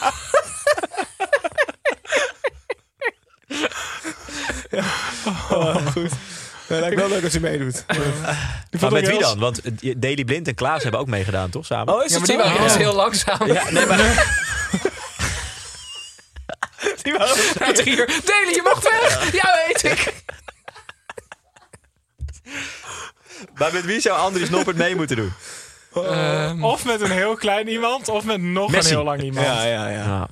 goed. 5.93 6.11
Ja, 6.69 6.81
lijkt 6.81 6.97
wel 6.97 7.09
leuk 7.09 7.25
als 7.25 7.33
hij 7.33 7.41
meedoet. 7.41 7.85
Maar 8.81 8.93
met 8.93 9.09
wie 9.09 9.19
dan? 9.19 9.39
Want 9.39 9.61
eh, 9.61 9.95
Daily 9.97 10.25
Blind 10.25 10.49
en 10.49 10.55
Klaas 10.55 10.83
hebben 10.83 11.01
ook 11.01 11.07
meegedaan, 11.07 11.51
toch? 11.51 11.67
Samen? 11.67 11.95
Oh, 11.95 12.05
is 12.05 12.13
Ja, 12.13 12.19
het 12.21 12.27
maar 12.29 12.37
die 12.37 12.47
zo? 12.47 12.51
waren 12.53 12.63
Ja. 12.63 12.69
dus 12.69 12.83
heel 12.83 12.95
langzaam. 12.95 13.47
Ja, 13.53 13.71
nee, 13.71 13.87
maar... 13.87 13.99
Die 17.03 17.13
waren 17.13 17.75
drie 17.75 17.97
uur. 17.97 18.07
Delen, 18.07 18.55
je 18.55 18.61
mag 18.65 18.83
weg. 18.83 19.33
Ja, 19.33 19.55
weet 19.67 19.83
ik. 19.85 20.15
maar 23.59 23.73
met 23.73 23.85
wie 23.85 24.01
zou 24.01 24.19
Andries 24.19 24.51
Noppert 24.51 24.77
mee 24.77 24.97
moeten 24.97 25.17
doen? 25.17 25.33
Ehm, 25.95 26.65
Of 26.65 26.85
met 26.85 27.01
een 27.01 27.11
heel 27.11 27.35
klein 27.35 27.69
iemand, 27.69 28.09
of 28.09 28.25
met 28.25 28.41
nog 28.41 28.71
Messi. 28.71 28.91
een 28.91 28.97
heel 28.97 29.05
lang 29.05 29.23
iemand. 29.23 29.47
Ja, 29.47 29.65
ja, 29.65 29.89
ja. 29.89 29.99
Ja. 29.99 30.29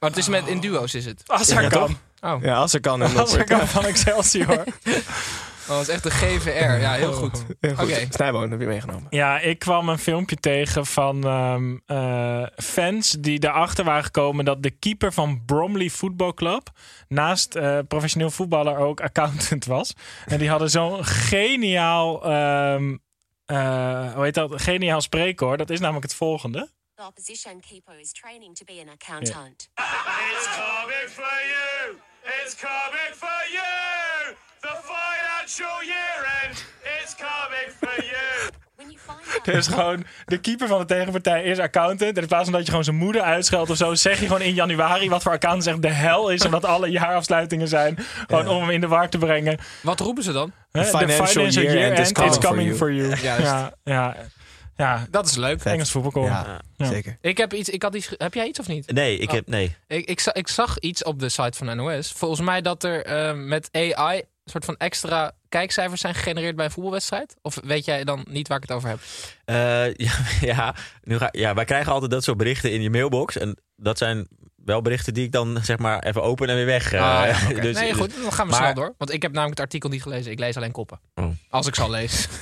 maar 0.00 0.10
het 0.10 0.16
is 0.18 0.28
met 0.28 0.46
in 0.46 0.60
duo's 0.60 0.94
is 0.94 1.04
het. 1.04 1.22
Als 1.26 1.50
hij 1.52 1.62
Ja, 1.62 1.68
kan. 1.68 1.98
Oh, 2.20 2.42
Ja, 2.42 2.56
als 2.56 2.74
er 2.74 2.80
kan. 2.80 3.16
Als 3.16 3.32
hij 3.32 3.44
kan 3.44 3.68
van 3.68 3.84
Excelsior. 3.86 4.64
oh, 5.68 5.76
dat 5.76 5.80
is 5.80 5.88
echt 5.88 6.04
een 6.04 6.10
GVR. 6.10 6.80
Ja, 6.80 6.92
heel 6.92 7.12
goed. 7.12 7.44
Heel 7.60 7.74
goed. 7.74 7.84
Oké. 7.84 8.06
Snijboon 8.10 8.50
heb 8.50 8.60
je 8.60 8.66
meegenomen. 8.66 9.06
Ja, 9.10 9.38
ik 9.38 9.58
kwam 9.58 9.88
een 9.88 9.98
filmpje 9.98 10.36
tegen 10.36 10.86
van 10.86 11.24
ehm, 11.24 11.76
eh, 11.86 12.46
fans 12.56 13.10
die 13.10 13.44
erachter 13.44 13.84
waren 13.84 14.04
gekomen 14.04 14.44
dat 14.44 14.62
de 14.62 14.70
keeper 14.70 15.12
van 15.12 15.44
Bromley 15.44 15.90
Football 15.90 16.34
Club 16.34 16.70
naast 17.08 17.54
eh, 17.54 17.78
professioneel 17.88 18.30
voetballer 18.30 18.76
ook 18.76 19.00
accountant 19.00 19.64
was. 19.64 19.94
En 20.26 20.38
die 20.38 20.48
hadden 20.48 20.70
zo'n 20.70 21.04
geniaal, 21.04 22.24
ehm, 22.24 22.96
eh, 23.44 24.12
hoe 24.14 24.24
heet 24.24 24.34
dat? 24.34 24.62
Geniaal 24.62 25.00
spreekhoor. 25.00 25.56
Dat 25.56 25.70
is 25.70 25.80
namelijk 25.80 26.04
het 26.04 26.14
volgende. 26.14 26.74
The 26.94 27.06
opposition 27.06 27.60
keeper 27.60 28.00
is 28.00 28.12
training 28.12 28.54
to 28.54 28.64
be 28.64 28.80
an 28.86 28.88
accountant. 28.88 29.68
It's 30.32 30.48
coming 30.56 31.08
for 31.08 31.36
you. 31.52 31.98
It's 32.42 32.54
coming 32.56 33.12
for 33.14 33.40
you. 33.52 34.34
The 34.60 34.74
financial 35.46 35.82
year 35.86 36.44
end. 36.44 36.64
It's 37.02 37.14
coming 37.14 37.70
for 37.80 38.04
you. 38.04 38.50
Dus 39.42 39.66
gewoon 39.76 40.04
de 40.24 40.38
keeper 40.38 40.68
van 40.68 40.78
de 40.78 40.84
tegenpartij 40.84 41.42
is 41.42 41.58
accountant. 41.58 42.16
En 42.16 42.22
in 42.22 42.28
plaats 42.28 42.44
van 42.44 42.52
dat 42.52 42.60
je 42.62 42.68
gewoon 42.68 42.84
zijn 42.84 42.96
moeder 42.96 43.22
uitscheldt 43.22 43.70
of 43.70 43.76
zo, 43.76 43.94
zeg 43.94 44.20
je 44.20 44.26
gewoon 44.26 44.40
in 44.42 44.54
januari 44.54 45.08
wat 45.08 45.22
voor 45.22 45.32
accountant 45.32 45.66
echt 45.66 45.82
de 45.82 45.88
hel 46.00 46.30
is. 46.30 46.44
Omdat 46.44 46.64
alle 46.64 46.88
jaarafsluitingen 46.90 47.68
zijn. 47.68 47.98
Gewoon 48.26 48.48
om 48.48 48.60
hem 48.60 48.70
in 48.70 48.80
de 48.80 48.86
war 48.86 49.08
te 49.08 49.18
brengen. 49.18 49.58
Wat 49.82 50.00
roepen 50.00 50.22
ze 50.22 50.32
dan? 50.32 50.52
The 50.72 50.84
financial 50.84 51.48
year 51.48 51.76
end 51.90 51.98
is 51.98 52.08
it's 52.08 52.20
coming 52.20 52.40
coming 52.44 52.68
for 52.68 52.76
for 52.76 52.92
you. 52.92 53.08
Juist. 53.20 53.42
Ja, 53.46 53.72
ja, 53.84 54.16
ja. 54.76 55.06
Dat 55.10 55.26
is 55.26 55.36
leuk. 55.36 55.64
Engels 55.64 55.90
voetbalkoor. 55.90 56.24
Ja, 56.26 56.60
Ja. 56.76 56.86
zeker. 56.86 57.18
Ik 57.20 57.36
heb 57.38 57.52
iets. 57.54 57.68
Ik 57.68 57.82
had 57.82 57.94
iets. 57.94 58.10
Heb 58.16 58.34
jij 58.34 58.46
iets 58.46 58.58
of 58.58 58.68
niet? 58.68 58.92
Nee, 58.92 59.18
ik 59.18 59.30
heb... 59.30 59.46
Nee. 59.48 59.76
Ik, 59.86 60.06
ik, 60.08 60.20
za- 60.20 60.34
ik 60.34 60.48
zag 60.48 60.78
iets 60.78 61.02
op 61.02 61.20
de 61.20 61.28
site 61.28 61.58
van 61.64 61.76
NOS. 61.76 62.12
Volgens 62.12 62.40
mij 62.40 62.60
dat 62.60 62.84
er 62.84 63.04
eh, 63.04 63.32
met 63.34 63.68
AI 63.72 64.22
soort 64.50 64.64
van 64.64 64.76
extra 64.76 65.32
kijkcijfers 65.48 66.00
zijn 66.00 66.14
gegenereerd 66.14 66.56
bij 66.56 66.64
een 66.64 66.70
voetbalwedstrijd. 66.70 67.36
Of 67.42 67.58
weet 67.64 67.84
jij 67.84 68.04
dan 68.04 68.24
niet 68.28 68.48
waar 68.48 68.56
ik 68.56 68.62
het 68.62 68.72
over 68.72 68.88
heb? 68.88 68.98
Eh, 69.44 69.94
ja, 70.06 70.12
ja, 70.40 70.74
nu 71.02 71.18
ga, 71.18 71.28
ja, 71.32 71.54
wij 71.54 71.64
krijgen 71.64 71.92
altijd 71.92 72.10
dat 72.10 72.24
soort 72.24 72.36
berichten 72.36 72.72
in 72.72 72.82
je 72.82 72.90
mailbox. 72.90 73.36
En 73.38 73.56
dat 73.76 73.98
zijn 73.98 74.28
wel 74.64 74.82
berichten 74.82 75.14
die 75.14 75.24
ik 75.24 75.32
dan 75.32 75.58
zeg 75.62 75.78
maar 75.78 76.02
even 76.02 76.22
open 76.22 76.48
en 76.48 76.54
weer 76.56 76.66
weg. 76.66 76.92
eh, 76.92 77.20
Ah, 77.20 77.26
ja, 77.50 77.60
dus- 77.60 77.76
nee, 77.76 77.94
goed, 77.94 78.12
dan 78.22 78.32
gaan 78.32 78.46
we 78.46 78.52
maar- 78.52 78.60
snel 78.62 78.74
door. 78.74 78.94
Want 78.98 79.12
ik 79.12 79.22
heb 79.22 79.30
namelijk 79.32 79.58
het 79.58 79.66
artikel 79.66 79.88
niet 79.90 80.02
gelezen. 80.02 80.32
Ik 80.32 80.38
lees 80.38 80.56
alleen 80.56 80.72
koppen. 80.72 81.00
Oh. 81.14 81.26
Als 81.50 81.66
ik 81.66 81.74
zal 81.74 81.90
lezen. 81.90 82.30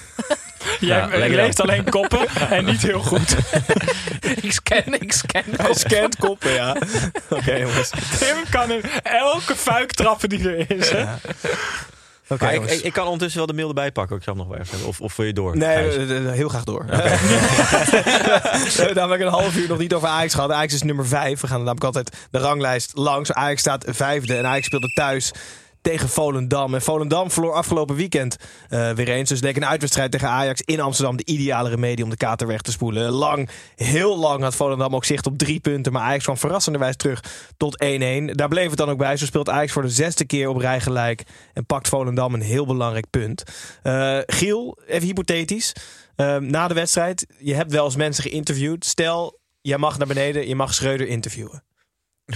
Jij 0.81 0.97
Ja, 0.99 1.05
je 1.13 1.19
lekker 1.19 1.37
leest 1.37 1.57
dan. 1.57 1.67
alleen 1.69 1.85
koppen 1.91 2.29
en 2.29 2.65
niet 2.65 2.83
heel 2.83 3.01
goed. 3.03 3.37
ik 4.43 4.53
scan, 4.53 4.95
ik 4.95 5.13
scan 5.13 5.43
Hij 5.45 5.57
koppen. 5.57 5.75
scant 5.77 6.17
koppen, 6.17 6.53
ja. 6.53 6.77
Oké, 7.29 7.55
jongens. 7.55 7.91
Tim 8.19 8.37
kan 8.51 8.71
in 8.71 8.83
elke 9.03 9.57
fuik 9.57 9.93
trappen 9.93 10.29
die 10.29 10.49
er 10.51 10.71
is. 10.71 10.91
Hè? 10.91 11.05
Oké, 12.29 12.49
ik, 12.49 12.93
kan 12.93 13.05
ondertussen 13.05 13.39
wel 13.39 13.47
de 13.47 13.53
mail 13.55 13.69
erbij 13.69 13.93
pakken. 13.93 14.17
Ik 14.17 14.23
zal 14.23 14.35
hem 14.35 14.43
nog 14.43 14.53
wel 14.53 14.61
even 14.61 14.71
hebben. 14.71 14.89
Of, 14.89 15.01
of 15.01 15.17
wil 15.17 15.27
je 15.27 15.33
door? 15.33 15.57
Nee, 15.57 15.77
Gijs? 15.77 15.97
eh, 15.97 16.27
eh, 16.27 16.33
heel 16.33 16.49
graag 16.49 16.65
door. 16.65 16.85
we 16.89 16.93
hebben 18.77 18.95
namelijk 18.95 19.23
een 19.23 19.29
half 19.29 19.57
uur 19.57 19.69
nog 19.69 19.79
niet 19.79 19.95
over 19.95 20.09
Ajax 20.09 20.35
gehad. 20.35 20.51
Ajax 20.51 20.75
is 20.75 20.83
nummer 20.83 21.07
vijf. 21.07 21.41
We 21.41 21.47
gaan 21.47 21.59
namelijk 21.59 21.85
altijd 21.85 22.17
de 22.31 22.39
ranglijst 22.39 22.91
langs. 22.95 23.33
Ajax 23.33 23.61
staat 23.61 23.85
vijfde 23.89 24.37
en 24.37 24.47
Ajax 24.47 24.67
speelde 24.67 24.89
thuis 24.89 25.33
tegen 25.85 26.09
Volendam. 26.09 26.75
En 26.75 26.83
Volendam 26.83 27.31
verloor 27.31 27.53
afgelopen 27.53 27.97
weekend 27.97 28.37
eh, 28.69 28.91
weer 28.91 29.09
eens. 29.09 29.29
Dus 29.29 29.41
leek 29.41 29.57
een 29.57 29.67
uitwedstrijd 29.67 30.11
tegen 30.11 30.29
Ajax 30.29 30.63
in 30.65 30.81
Amsterdam 30.81 31.17
de 31.17 31.25
ideale 31.25 31.69
remedie 31.69 32.05
om 32.05 32.11
de 32.11 32.17
kater 32.17 32.47
weg 32.47 32.61
te 32.61 32.73
spoelen. 32.73 33.11
Lang, 33.11 33.49
heel 33.77 34.19
lang 34.19 34.43
had 34.43 34.55
Volendam 34.55 34.95
ook 34.95 35.05
zicht 35.05 35.27
op 35.27 35.39
drie 35.39 35.61
punten. 35.61 35.93
Maar 35.93 36.03
Ajax 36.03 36.25
kwam 36.25 36.37
verrassenderwijs 36.37 36.97
terug 36.97 37.25
tot 37.57 37.85
1-1. 37.85 38.25
Daar 38.25 38.49
bleef 38.49 38.69
het 38.69 38.77
dan 38.77 38.91
ook 38.91 38.99
bij. 38.99 39.17
Zo 39.17 39.25
speelt 39.25 39.49
Ajax 39.49 39.73
voor 39.73 39.83
de 39.83 39.89
zesde 39.89 40.25
keer 40.25 40.49
op 40.49 40.57
rij 40.57 40.81
gelijk. 40.81 41.23
En 41.53 41.67
pakt 41.67 41.89
Volendam 41.89 42.35
een 42.35 42.41
heel 42.41 42.67
belangrijk 42.67 43.11
punt. 43.11 43.43
Eh, 43.83 44.19
Giel, 44.27 44.79
even 44.87 45.07
hypothetisch. 45.07 45.73
Eh, 46.17 46.37
na 46.37 46.69
de 46.69 46.75
wedstrijd, 46.75 47.27
je 47.39 47.55
hebt 47.55 47.73
wel 47.73 47.85
eens 47.85 47.97
mensen 47.97 48.23
geïnterviewd. 48.23 48.85
Stel, 48.85 49.39
jij 49.61 49.79
mag 49.79 49.99
naar 49.99 50.07
beneden, 50.07 50.49
je 50.49 50.55
mag 50.55 50.75
Schreuder 50.75 51.07
interviewen. 51.07 51.65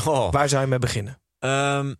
Oh. 0.04 0.32
Waar 0.32 0.48
zou 0.48 0.62
je 0.62 0.68
mee 0.68 0.78
beginnen? 0.78 1.20
Ehm, 1.38 1.94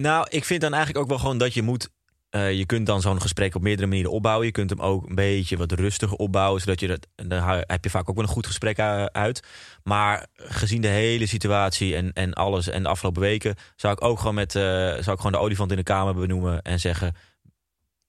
nou, 0.00 0.26
ik 0.30 0.44
vind 0.44 0.60
dan 0.60 0.72
eigenlijk 0.74 1.02
ook 1.04 1.10
wel 1.10 1.18
gewoon 1.18 1.38
dat 1.38 1.54
je 1.54 1.62
moet. 1.62 1.88
eh, 2.30 2.52
je 2.52 2.66
kunt 2.66 2.86
dan 2.86 3.00
zo'n 3.00 3.20
gesprek 3.20 3.54
op 3.54 3.62
meerdere 3.62 3.86
manieren 3.88 4.10
opbouwen. 4.12 4.46
Je 4.46 4.52
kunt 4.52 4.70
hem 4.70 4.80
ook 4.80 5.08
een 5.08 5.14
beetje 5.14 5.56
wat 5.56 5.72
rustiger 5.72 6.16
opbouwen. 6.16 6.60
Zodat 6.60 6.80
je 6.80 6.86
dat. 6.86 7.06
en 7.14 7.28
Dan 7.28 7.42
heb 7.66 7.84
je 7.84 7.90
vaak 7.90 8.08
ook 8.08 8.14
wel 8.16 8.24
een 8.24 8.30
goed 8.30 8.46
gesprek 8.46 8.78
uit. 9.12 9.42
Maar 9.82 10.26
gezien 10.34 10.80
de 10.82 10.88
hele 10.88 11.26
situatie 11.26 11.96
en, 11.96 12.12
en 12.12 12.32
alles 12.34 12.68
en 12.68 12.82
de 12.82 12.88
afgelopen 12.88 13.20
weken. 13.22 13.54
zou 13.76 13.92
ik 13.94 14.02
ook 14.04 14.18
gewoon 14.18 14.34
met. 14.34 14.54
eh, 14.54 14.62
zou 14.62 14.96
ik 15.10 15.16
gewoon 15.16 15.32
de 15.32 15.38
olifant 15.38 15.70
in 15.70 15.76
de 15.76 15.82
kamer 15.82 16.14
benoemen. 16.14 16.62
En 16.62 16.80
zeggen. 16.80 17.14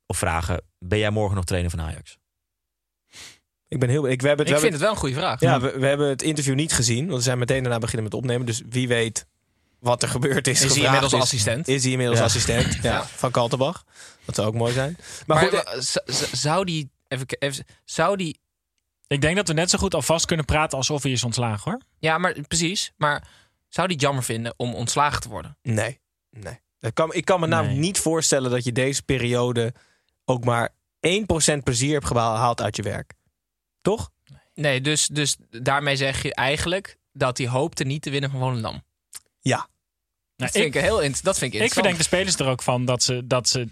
Of 0.06 0.18
vragen: 0.18 0.62
Ben 0.80 1.00
jij 1.00 1.10
morgen 1.10 1.36
nog 1.36 1.46
trainer 1.46 1.72
van 1.72 1.82
Ajax? 1.82 2.18
Ik 3.68 3.80
ben 3.80 3.90
heel. 3.90 4.08
Ik, 4.08 4.22
we 4.22 4.28
hebben 4.28 4.46
het, 4.46 4.56
Ik 4.56 4.62
we 4.62 4.68
vind 4.68 4.74
het 4.74 4.82
wel 4.82 4.92
een 4.92 4.98
goede 4.98 5.16
vraag. 5.16 5.40
Ja, 5.40 5.60
we, 5.60 5.80
we 5.80 5.86
hebben 5.86 6.08
het 6.08 6.22
interview 6.22 6.56
niet 6.56 6.74
gezien. 6.74 7.06
Want 7.06 7.18
we 7.18 7.24
zijn 7.24 7.38
meteen 7.38 7.64
daarna 7.64 7.80
beginnen 7.80 8.04
met 8.04 8.14
opnemen. 8.14 8.46
Dus 8.46 8.62
wie 8.70 8.88
weet 8.88 9.28
wat 9.80 10.02
er 10.04 10.10
gebeurd 10.10 10.48
is. 10.48 10.62
Is 10.62 10.76
hij 10.76 10.84
inmiddels 10.84 11.14
is. 11.14 11.22
assistent? 11.22 11.68
Is 11.68 11.82
hij 11.84 11.92
inmiddels 11.92 12.20
Ja. 12.20 12.26
assistent 12.26 12.74
ja, 12.74 12.80
Ja. 12.82 13.06
van 13.06 13.32
Kaltenbach. 13.32 13.84
Dat 14.26 14.36
zou 14.36 14.48
ook 14.48 14.54
mooi 14.54 14.74
zijn. 14.74 14.98
Maar, 15.26 15.38
goed, 15.38 15.54
eh, 15.54 15.80
zou 16.32 16.66
die... 16.66 16.90
Even, 17.08 17.26
even, 17.40 17.66
zou 17.86 18.18
die... 18.18 18.40
Ik 19.08 19.22
denk 19.22 19.36
dat 19.36 19.48
we 19.48 19.54
net 19.54 19.70
zo 19.70 19.78
goed 19.78 19.94
alvast 19.94 20.26
kunnen 20.26 20.46
praten 20.46 20.78
alsof 20.78 21.04
hij 21.04 21.12
is 21.12 21.24
ontslagen 21.24 21.72
hoor. 21.72 21.82
Ja, 22.00 22.18
maar 22.18 22.42
precies. 22.48 22.92
Maar 22.98 23.28
zou 23.70 23.88
die 23.88 23.96
het 23.96 24.06
jammer 24.06 24.24
vinden 24.24 24.54
om 24.58 24.74
ontslagen 24.76 25.22
te 25.22 25.30
worden? 25.30 25.58
Nee, 25.62 26.00
nee. 26.30 26.60
Dat 26.80 26.94
kan, 26.94 27.14
ik 27.14 27.26
kan 27.26 27.40
me 27.40 27.48
namelijk 27.48 27.74
Nee. 27.80 27.86
niet 27.88 28.00
voorstellen 28.00 28.52
dat 28.52 28.64
je 28.64 28.72
deze 28.72 29.04
periode 29.04 29.74
ook 30.26 30.44
maar 30.44 30.70
1% 31.00 31.64
plezier 31.64 31.94
hebt 31.94 32.06
gehaald 32.06 32.62
uit 32.62 32.76
je 32.76 32.82
werk. 32.84 33.14
Toch? 33.82 34.10
Nee, 34.54 34.82
dus, 34.82 35.08
dus 35.08 35.36
daarmee 35.50 35.96
zeg 35.96 36.22
je 36.24 36.34
eigenlijk 36.36 36.98
dat 37.14 37.38
hij 37.38 37.48
hoopte 37.48 37.84
niet 37.84 38.02
te 38.02 38.10
winnen 38.10 38.30
van 38.32 38.40
Volendam. 38.40 38.84
Ja. 39.48 39.58
Dat 39.58 39.68
Nou, 40.36 40.52
vind 40.52 40.76
ik, 40.76 40.82
heel 40.82 41.02
int- 41.02 41.24
dat 41.24 41.38
vind 41.38 41.54
ik 41.54 41.60
Ik 41.60 41.62
interessant. 41.62 41.74
verdenk 41.74 41.98
de 41.98 42.04
spelers 42.04 42.36
er 42.36 42.48
ook 42.48 42.62
van 42.64 42.86
dat 42.86 43.04
ze, 43.04 43.28
dat 43.28 43.50
ze 43.50 43.68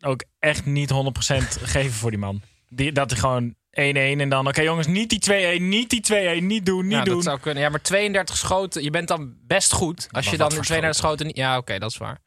ook 0.00 0.24
echt 0.38 0.66
niet 0.66 0.90
100% 0.90 1.62
geven 1.62 1.92
voor 1.92 2.10
die 2.10 2.18
man. 2.20 2.40
Die, 2.68 2.92
dat 2.92 3.10
hij 3.10 3.18
gewoon 3.18 3.54
1-1 3.54 4.20
en 4.20 4.28
dan, 4.28 4.48
oké 4.48 4.60
jongens, 4.62 4.86
niet 4.86 5.10
die 5.10 5.58
2-1, 5.58 5.62
niet 5.62 5.90
die 5.90 6.00
2-1, 6.40 6.42
niet 6.44 6.66
doen, 6.66 6.82
niet 6.86 6.92
ja, 6.98 7.04
doen. 7.04 7.14
dat 7.14 7.22
zou 7.24 7.40
kunnen. 7.40 7.62
Ja, 7.62 7.68
maar 7.68 7.82
32 7.82 8.36
schoten, 8.36 8.82
je 8.82 8.90
bent 8.90 9.08
dan 9.08 9.34
best 9.46 9.72
goed. 9.72 9.96
Als 9.96 10.24
Maar 10.24 10.32
je 10.32 10.38
dan 10.38 10.52
voor 10.52 10.64
32 10.64 11.04
schoten... 11.04 11.26
niet- 11.26 11.36
Ja, 11.36 11.56
oké, 11.56 11.78
dat 11.78 11.90
is 11.90 11.96
waar. 11.96 12.20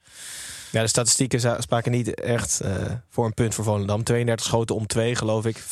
Ja, 0.72 0.82
de 0.82 0.88
statistieken 0.88 1.62
spraken 1.62 1.92
niet 1.92 2.14
echt 2.22 2.60
eh, 2.60 2.72
voor 3.10 3.26
een 3.26 3.34
punt 3.34 3.56
voor 3.56 3.64
Volendam. 3.64 4.04
32 4.04 4.46
schoten 4.46 4.76
om 4.76 4.88
2, 4.88 5.16
geloof 5.16 5.46
ik. 5.46 5.58
15% 5.60 5.64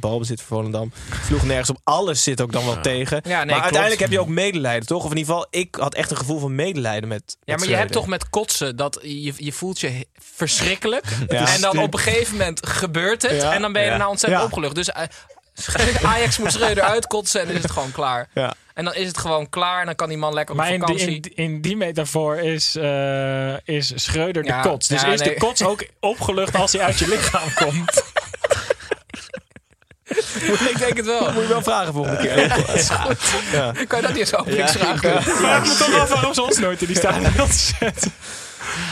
balbezit 0.00 0.42
voor 0.42 0.56
Volendam. 0.56 0.92
Vloeg 1.10 1.42
nergens 1.42 1.70
op. 1.70 1.78
Alles 1.84 2.22
zit 2.22 2.40
ook 2.40 2.52
dan 2.52 2.64
wel 2.64 2.80
tegen. 2.80 3.20
Ja, 3.24 3.28
nee, 3.28 3.36
maar 3.36 3.44
klopt. 3.46 3.62
uiteindelijk 3.62 4.00
heb 4.00 4.10
je 4.10 4.20
ook 4.20 4.28
medelijden, 4.28 4.86
toch? 4.86 5.04
Of 5.04 5.10
in 5.10 5.16
ieder 5.16 5.32
geval, 5.34 5.46
ik 5.50 5.74
had 5.74 5.94
echt 5.94 6.10
een 6.10 6.16
gevoel 6.16 6.38
van 6.38 6.54
medelijden 6.54 7.08
met. 7.08 7.36
Ja, 7.44 7.56
maar 7.56 7.68
je 7.68 7.74
hebt 7.76 7.92
toch 7.92 8.06
met 8.06 8.30
kotsen 8.30 8.76
dat 8.76 8.98
je, 9.02 9.32
je 9.36 9.52
voelt 9.52 9.80
je 9.80 10.06
verschrikkelijk. 10.18 11.04
Ja. 11.28 11.54
En 11.54 11.60
dan 11.60 11.78
op 11.78 11.94
een 11.94 12.00
gegeven 12.00 12.32
moment 12.36 12.66
gebeurt 12.66 13.22
het. 13.22 13.42
Ja. 13.42 13.54
En 13.54 13.60
dan 13.62 13.72
ben 13.72 13.80
je 13.82 13.86
Ja. 13.88 13.92
daarna 13.94 14.10
ontzettend 14.10 14.40
Ja. 14.42 14.46
opgelucht. 14.48 14.74
Dus 14.74 14.90
eh, 14.92 15.02
Ajax 16.02 16.38
moet 16.38 16.52
Schreuder 16.52 16.84
uitkotsen 16.84 17.40
en 17.40 17.46
dan 17.46 17.56
is 17.56 17.62
het 17.62 17.70
gewoon 17.70 17.92
klaar. 17.92 18.28
Ja. 18.34 18.54
En 18.74 18.84
dan 18.84 18.94
is 18.94 19.06
het 19.06 19.18
gewoon 19.18 19.48
klaar 19.48 19.80
en 19.80 19.86
dan 19.86 19.94
kan 19.94 20.08
die 20.08 20.18
man 20.18 20.34
lekker 20.34 20.54
op 20.54 20.60
maar 20.60 20.72
in 20.72 20.80
die, 20.80 20.98
vakantie. 20.98 21.32
in, 21.34 21.44
in 21.44 21.60
die 21.60 21.76
metafoor 21.76 22.38
is, 22.38 22.76
eh, 22.76 23.66
is 23.66 23.92
Schreuder 23.94 24.44
Ja, 24.44 24.62
de 24.62 24.68
kots. 24.68 24.88
Dus 24.88 25.02
ja, 25.02 25.12
is 25.12 25.20
nee. 25.20 25.28
de 25.28 25.38
kots 25.38 25.62
ook 25.62 25.86
opgelucht 26.00 26.54
als 26.54 26.72
hij 26.72 26.82
uit 26.82 26.98
je 26.98 27.08
lichaam 27.08 27.54
komt? 27.54 28.02
ik 30.72 30.78
denk 30.78 30.96
het 30.96 31.06
wel. 31.06 31.32
Moet 31.32 31.42
je 31.42 31.48
wel 31.48 31.62
vragen 31.62 31.92
volgende 31.92 32.18
keer. 32.18 32.48
Dat 32.48 32.74
is 32.74 32.88
goed. 32.88 33.18
Ja. 33.52 33.72
Kan 33.72 34.00
je 34.00 34.06
dat 34.06 34.10
niet 34.10 34.20
eens 34.20 34.34
openingsvraag 34.34 35.00
doen? 35.00 35.22
Vraag 35.22 35.66
me 35.66 35.76
toch 35.76 36.00
af 36.00 36.08
waarom 36.08 36.34
ze 36.34 36.42
ons 36.42 36.58
nooit 36.58 36.80
in 36.80 36.86
die 36.86 36.96
stadion 36.96 37.48
zetten. 37.52 38.12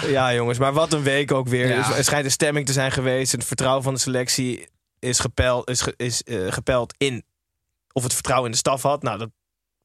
Ja, 0.07 0.35
jongens, 0.35 0.59
maar 0.59 0.73
wat 0.73 0.93
een 0.93 1.03
week 1.03 1.33
ook 1.33 1.49
weer. 1.49 1.69
Ja. 1.69 1.97
Er 1.97 2.05
schijnt 2.05 2.25
een 2.25 2.31
stemming 2.31 2.67
te 2.67 2.73
zijn 2.73 2.93
geweest. 2.93 3.33
Het 3.33 3.45
vertrouwen 3.45 3.83
van 3.83 3.95
de 3.95 4.01
selectie 4.01 4.69
is 5.03 5.19
gepeld, 5.19 5.69
is, 5.71 5.81
ge- 5.81 5.95
is, 5.97 6.23
eh, 6.23 6.53
gepeld 6.53 6.95
in 6.99 7.25
of 7.93 8.03
het 8.03 8.13
vertrouwen 8.15 8.47
in 8.47 8.53
de 8.53 8.59
staf 8.59 8.83
had. 8.83 9.03
Nou, 9.03 9.19
dat 9.19 9.31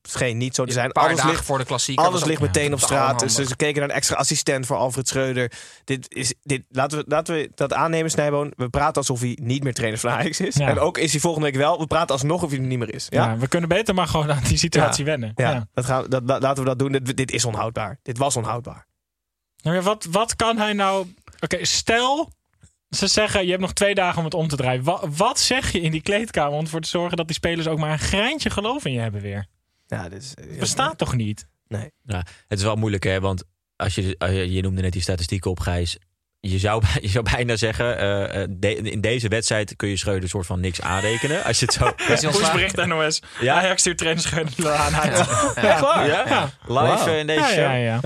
scheen 0.01 0.37
niet 0.37 0.55
zo 0.55 0.65
te 0.65 0.73
zijn. 0.73 0.85
Een 0.85 0.91
paar 0.91 1.03
Alles 1.03 1.15
dagen 1.17 1.31
ligt, 1.31 1.45
voor 1.45 1.57
de 1.57 1.65
klassieker. 1.65 2.05
alles 2.05 2.21
ook- 2.21 2.27
ligt 2.27 2.41
meteen 2.41 2.67
ja, 2.67 2.73
op 2.73 2.79
straat. 2.79 3.19
Dus 3.19 3.35
ze 3.35 3.55
keken 3.55 3.79
naar 3.79 3.89
een 3.89 3.95
extra 3.95 4.15
assistent 4.15 4.65
voor 4.65 4.75
Alfred 4.77 5.07
Schreuder. 5.07 5.51
Dit 5.83 6.13
is, 6.15 6.33
dit, 6.43 6.63
laten, 6.69 6.97
we, 6.97 7.03
laten 7.07 7.35
we 7.35 7.51
dat 7.55 7.73
aannemen, 7.73 8.11
Snijboon. 8.11 8.53
We 8.55 8.69
praten 8.69 8.95
alsof 8.95 9.19
hij 9.19 9.37
niet 9.41 9.63
meer 9.63 9.73
trainer 9.73 9.99
van 9.99 10.09
Ajax 10.11 10.39
is. 10.39 10.55
Ja. 10.55 10.67
En 10.67 10.79
ook 10.79 10.97
is 10.97 11.11
hij 11.11 11.19
volgende 11.21 11.47
week 11.47 11.55
wel. 11.57 11.79
We 11.79 11.87
praten 11.87 12.09
alsnog 12.15 12.43
of 12.43 12.49
hij 12.49 12.59
er 12.59 12.65
niet 12.65 12.79
meer 12.79 12.93
is. 12.93 13.05
Ja? 13.09 13.25
Ja? 13.25 13.37
we 13.37 13.47
kunnen 13.47 13.69
beter 13.69 13.93
maar 13.93 14.07
gewoon 14.07 14.31
aan 14.31 14.43
die 14.43 14.57
situatie 14.57 15.05
wennen. 15.05 15.31
Ja, 15.35 15.49
Ja. 15.51 15.67
Dat 15.73 15.85
gaan, 15.85 16.05
dat, 16.09 16.27
dat- 16.27 16.41
laten 16.41 16.63
we 16.63 16.69
dat 16.69 16.79
doen. 16.79 16.91
Dit, 16.91 17.17
dit 17.17 17.31
is 17.31 17.45
onhoudbaar. 17.45 17.99
Dit 18.03 18.17
was 18.17 18.35
onhoudbaar. 18.35 18.85
Nou 19.61 19.75
ja, 19.75 19.81
wat, 19.81 20.07
wat 20.11 20.35
kan 20.35 20.57
hij 20.57 20.73
nou... 20.73 21.13
Oké, 21.39 21.65
stel 21.65 22.31
Ze 22.89 23.07
zeggen, 23.07 23.43
je 23.43 23.49
hebt 23.49 23.61
nog 23.61 23.73
twee 23.73 23.95
dagen 23.95 24.17
om 24.19 24.23
het 24.25 24.33
om 24.33 24.47
te 24.47 24.55
draaien. 24.55 24.83
Wa- 24.83 25.01
wat 25.09 25.39
zeg 25.39 25.71
je 25.71 25.81
in 25.81 25.91
die 25.91 26.01
kleedkamer 26.01 26.53
om 26.57 26.63
ervoor 26.63 26.81
te 26.81 26.87
zorgen 26.89 27.17
dat 27.17 27.25
die 27.27 27.35
spelers 27.35 27.67
ook 27.67 27.77
maar 27.79 27.91
een 27.91 27.99
greintje 27.99 28.49
geloof 28.49 28.85
in 28.85 28.91
je 28.91 28.99
hebben 28.99 29.21
weer? 29.21 29.45
Ja, 29.87 30.09
dit 30.09 30.21
is, 30.21 30.57
bestaat 30.59 30.97
toch 30.97 31.15
niet? 31.15 31.47
Nee. 31.67 31.91
Ja, 32.03 32.23
het 32.47 32.57
is 32.59 32.63
wel 32.65 32.75
moeilijk, 32.75 33.03
hè? 33.03 33.19
Want 33.19 33.43
als 33.75 33.95
je, 33.95 34.15
als 34.17 34.31
je, 34.31 34.51
je 34.51 34.61
noemde 34.61 34.81
net 34.81 34.91
die 34.91 35.01
statistieken 35.01 35.51
op, 35.51 35.59
Gijs. 35.59 35.97
Je 36.39 36.59
zou, 36.59 36.83
je 37.01 37.07
zou 37.07 37.25
bijna 37.31 37.55
zeggen, 37.55 37.97
eh, 37.97 38.41
eh, 38.41 38.47
de- 38.51 38.75
in 38.75 39.01
deze 39.01 39.27
wedstrijd 39.27 39.75
kun 39.75 39.89
je 39.89 39.97
Schreuder 39.97 40.29
soort 40.29 40.45
van 40.45 40.59
niks 40.59 40.81
aanrekenen. 40.81 41.43
Als 41.43 41.59
je 41.59 41.65
het 41.65 41.73
zo... 41.73 41.91
Pushbericht 42.31 42.85
NOS. 42.85 43.21
Ja. 43.39 43.55
Ajax 43.55 43.79
stuurt 43.81 43.97
trainer 43.97 44.23
Schreuder 44.23 44.71
aan 44.71 44.91
waar? 44.91 46.07
Ja? 46.07 46.23
Ja. 46.27 46.49
Live 46.67 47.09
eh, 47.11 47.19
in 47.19 47.27
deze 47.27 47.39
Ja, 47.39 47.47
show. 47.47 47.57
ja, 47.57 47.73
ja. 47.73 47.99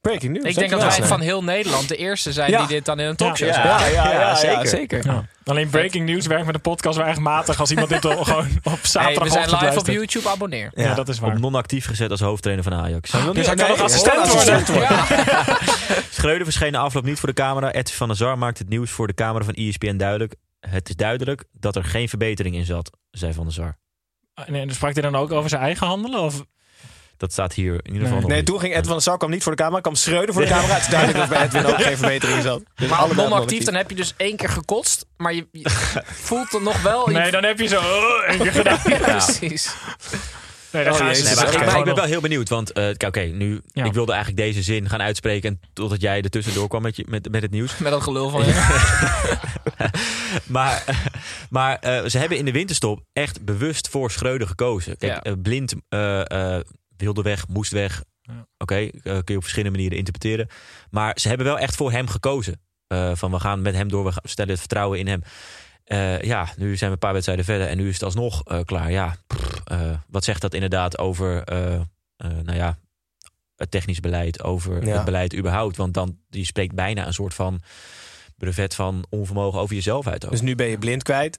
Breaking 0.00 0.32
news. 0.32 0.44
Ik 0.44 0.54
denk 0.54 0.70
dat 0.70 0.80
wij 0.96 1.06
van 1.06 1.20
heel 1.20 1.44
Nederland 1.44 1.88
de 1.88 1.96
eerste 1.96 2.32
zijn 2.32 2.50
Ja. 2.50 2.58
die 2.58 2.66
dit 2.66 2.84
dan 2.84 3.00
in 3.00 3.06
een 3.06 3.16
talkshow 3.16 3.48
Ja. 3.48 3.64
Ja, 3.64 3.86
ja, 3.86 4.12
ja, 4.12 4.34
zeker. 4.34 4.66
zeker. 4.66 5.06
Ja. 5.06 5.24
Alleen 5.44 5.70
breaking 5.70 6.06
news 6.08 6.26
werkt 6.26 6.46
met 6.46 6.54
een 6.54 6.60
podcast 6.60 6.96
wel 6.96 7.06
echt 7.06 7.18
matig 7.18 7.60
als 7.60 7.70
iemand 7.70 7.88
dit 7.88 8.04
al 8.04 8.24
gewoon 8.24 8.48
op 8.62 8.72
Hey, 8.72 8.78
zaterdag 8.82 9.22
we 9.22 9.30
zijn 9.30 9.50
live 9.50 9.78
op 9.78 9.86
YouTube, 9.86 10.28
abonneer. 10.28 10.70
Ja, 10.74 10.94
dat 10.94 11.08
is 11.08 11.18
waar. 11.18 11.30
Op 11.30 11.38
non-actief 11.38 11.86
gezet 11.86 12.10
als 12.10 12.20
hoofdtrainer 12.20 12.64
van 12.64 12.74
Ajax. 12.74 13.10
Wil 13.10 13.32
Dus 13.32 13.46
hij 13.46 13.54
kan 13.54 13.68
nog 13.68 13.80
assistent 13.80 14.28
worden. 14.32 14.64
Schreuder 16.10 16.44
verscheen 16.44 16.72
de 16.72 16.78
afloop 16.78 17.04
niet 17.04 17.18
voor 17.18 17.28
de 17.28 17.34
camera. 17.34 17.72
Edwin 17.72 17.96
van 17.96 18.08
der 18.08 18.16
Sar 18.16 18.38
maakt 18.38 18.58
het 18.58 18.68
nieuws 18.68 18.90
voor 18.90 19.06
de 19.06 19.14
camera 19.14 19.44
van 19.44 19.54
ESPN 19.54 19.96
duidelijk. 19.96 20.34
Het 20.60 20.88
is 20.88 20.96
duidelijk 20.96 21.44
dat 21.52 21.76
er 21.76 21.84
geen 21.84 22.08
verbetering 22.08 22.54
in 22.54 22.64
zat, 22.64 22.90
zei 23.10 23.32
Van 23.32 23.44
der 23.44 23.52
Sar. 23.52 23.78
Nee, 24.46 24.60
en 24.62 24.74
sprak 24.74 24.92
hij 24.92 25.02
dan 25.02 25.16
ook 25.16 25.32
over 25.32 25.48
zijn 25.50 25.62
eigen 25.62 25.86
handelen? 25.86 26.20
Of? 26.20 26.42
Dat 27.20 27.32
staat 27.32 27.52
hier 27.52 27.72
in 27.82 27.92
ieder 27.92 27.92
geval 27.92 28.10
Nee. 28.10 28.20
nog 28.20 28.28
Nee, 28.28 28.36
niet. 28.38 28.46
toen 28.46 28.60
ging 28.60 28.70
Edwin 28.72 28.84
van 28.86 28.94
der 28.94 29.02
Sar 29.02 29.18
kwam 29.18 29.30
niet 29.30 29.42
voor 29.42 29.56
de 29.56 29.62
camera, 29.62 29.80
kwam 29.80 29.94
Schreuder 29.94 30.32
voor 30.34 30.42
de 30.42 30.48
camera. 30.48 30.74
Het 30.74 30.82
is 30.82 30.88
duidelijk 30.88 31.18
dat 31.18 31.28
bij 31.28 31.42
Edwin 31.44 31.66
ook 31.66 31.82
geen 31.88 31.96
verbetering 31.96 32.42
zat. 32.42 32.62
Dus 32.74 32.88
Maar 32.88 33.14
non-actief, 33.14 33.64
dan 33.64 33.74
heb 33.74 33.90
je 33.90 33.96
dus 33.96 34.14
één 34.16 34.36
keer 34.36 34.48
gekotst, 34.48 35.06
maar 35.16 35.34
je, 35.34 35.46
je 35.52 35.70
voelt 36.28 36.52
het 36.52 36.62
nog 36.62 36.82
wel. 36.82 37.06
Nee, 37.06 37.30
dan 37.30 37.44
heb 37.44 37.58
je 37.58 37.66
zo 37.66 37.78
oh, 37.78 38.22
één 38.28 38.38
keer 38.38 38.52
gedaan. 38.52 38.78
Ja, 38.88 38.96
precies. 38.98 39.74
Nee, 40.72 40.88
Oh, 40.90 40.96
gaan 40.96 41.06
jezus. 41.06 41.18
ze 41.28 41.34
Nee, 41.34 41.34
maar 41.34 41.52
ik, 41.52 41.58
gaan 41.58 41.66
maar 41.66 41.78
ik 41.78 41.84
ben 41.84 41.94
wel 41.94 42.04
heel 42.04 42.20
benieuwd, 42.20 42.48
want 42.48 42.72
eh, 42.72 42.84
kijk, 42.84 43.02
oké, 43.16 43.20
nu, 43.20 43.60
Ja. 43.72 43.84
ik 43.84 43.92
wilde 43.92 44.12
eigenlijk 44.12 44.42
deze 44.42 44.62
zin 44.62 44.88
gaan 44.88 45.00
uitspreken 45.02 45.50
en 45.50 45.60
totdat 45.72 46.00
jij 46.00 46.22
er 46.22 46.30
tussendoor 46.30 46.68
kwam 46.68 46.82
met, 46.82 46.96
je, 46.96 47.04
met, 47.08 47.30
met 47.30 47.42
het 47.42 47.50
nieuws. 47.50 47.78
Met 47.78 47.92
dat 47.92 48.02
gelul 48.02 48.30
van 48.30 48.44
je. 48.46 48.54
maar 50.46 50.84
maar 51.50 51.78
eh, 51.78 52.04
ze 52.04 52.18
hebben 52.18 52.38
in 52.38 52.44
de 52.44 52.52
winterstop 52.52 53.00
echt 53.12 53.44
bewust 53.44 53.88
voor 53.88 54.10
Schreuder 54.10 54.46
gekozen. 54.46 54.96
Kijk, 54.96 55.12
Ja. 55.12 55.22
eh, 55.22 55.32
blind 55.42 55.74
eh, 55.88 56.54
eh, 56.56 56.60
wilde 57.00 57.22
weg, 57.22 57.48
moest 57.48 57.72
weg. 57.72 58.04
Ja. 58.22 58.46
Oké, 58.58 58.74
eh, 58.76 58.90
kun 59.02 59.22
je 59.24 59.36
op 59.36 59.42
verschillende 59.42 59.70
manieren 59.76 59.98
interpreteren. 59.98 60.48
Maar 60.90 61.12
ze 61.20 61.28
hebben 61.28 61.46
wel 61.46 61.58
echt 61.58 61.76
voor 61.76 61.92
hem 61.92 62.06
gekozen. 62.08 62.60
Eh, 62.86 63.10
van 63.14 63.30
we 63.30 63.40
gaan 63.40 63.62
met 63.62 63.74
hem 63.74 63.88
door, 63.88 64.04
we 64.04 64.12
stellen 64.22 64.50
het 64.50 64.60
vertrouwen 64.60 64.98
in 64.98 65.06
hem. 65.06 65.22
Eh, 65.84 66.20
ja, 66.22 66.48
nu 66.56 66.76
zijn 66.76 66.90
we 66.90 66.94
een 66.96 66.98
paar 67.02 67.12
wedstrijden 67.12 67.44
verder 67.44 67.66
en 67.66 67.76
nu 67.76 67.88
is 67.88 67.94
het 67.94 68.02
alsnog 68.02 68.44
eh, 68.44 68.60
klaar. 68.64 68.90
Ja, 68.90 69.16
pff, 69.26 69.60
eh, 69.64 69.90
wat 70.08 70.24
zegt 70.24 70.40
dat 70.40 70.54
inderdaad 70.54 70.98
over, 70.98 71.42
eh, 71.44 71.74
eh, 71.74 71.82
nou 72.16 72.54
ja, 72.56 72.78
het 73.56 73.70
technisch 73.70 74.00
beleid, 74.00 74.42
over 74.42 74.86
Ja. 74.86 74.94
het 74.96 75.04
beleid 75.04 75.34
überhaupt? 75.36 75.76
Want 75.76 75.94
dan 75.94 76.18
die 76.28 76.44
spreekt 76.44 76.74
bijna 76.74 77.06
een 77.06 77.12
soort 77.14 77.34
van 77.34 77.60
brevet 78.36 78.74
van 78.74 79.04
onvermogen 79.08 79.60
over 79.60 79.74
jezelf 79.74 80.06
uit. 80.06 80.24
ook. 80.24 80.30
Dus 80.30 80.40
nu 80.40 80.54
ben 80.54 80.66
je 80.66 80.78
blind 80.78 81.02
kwijt. 81.02 81.38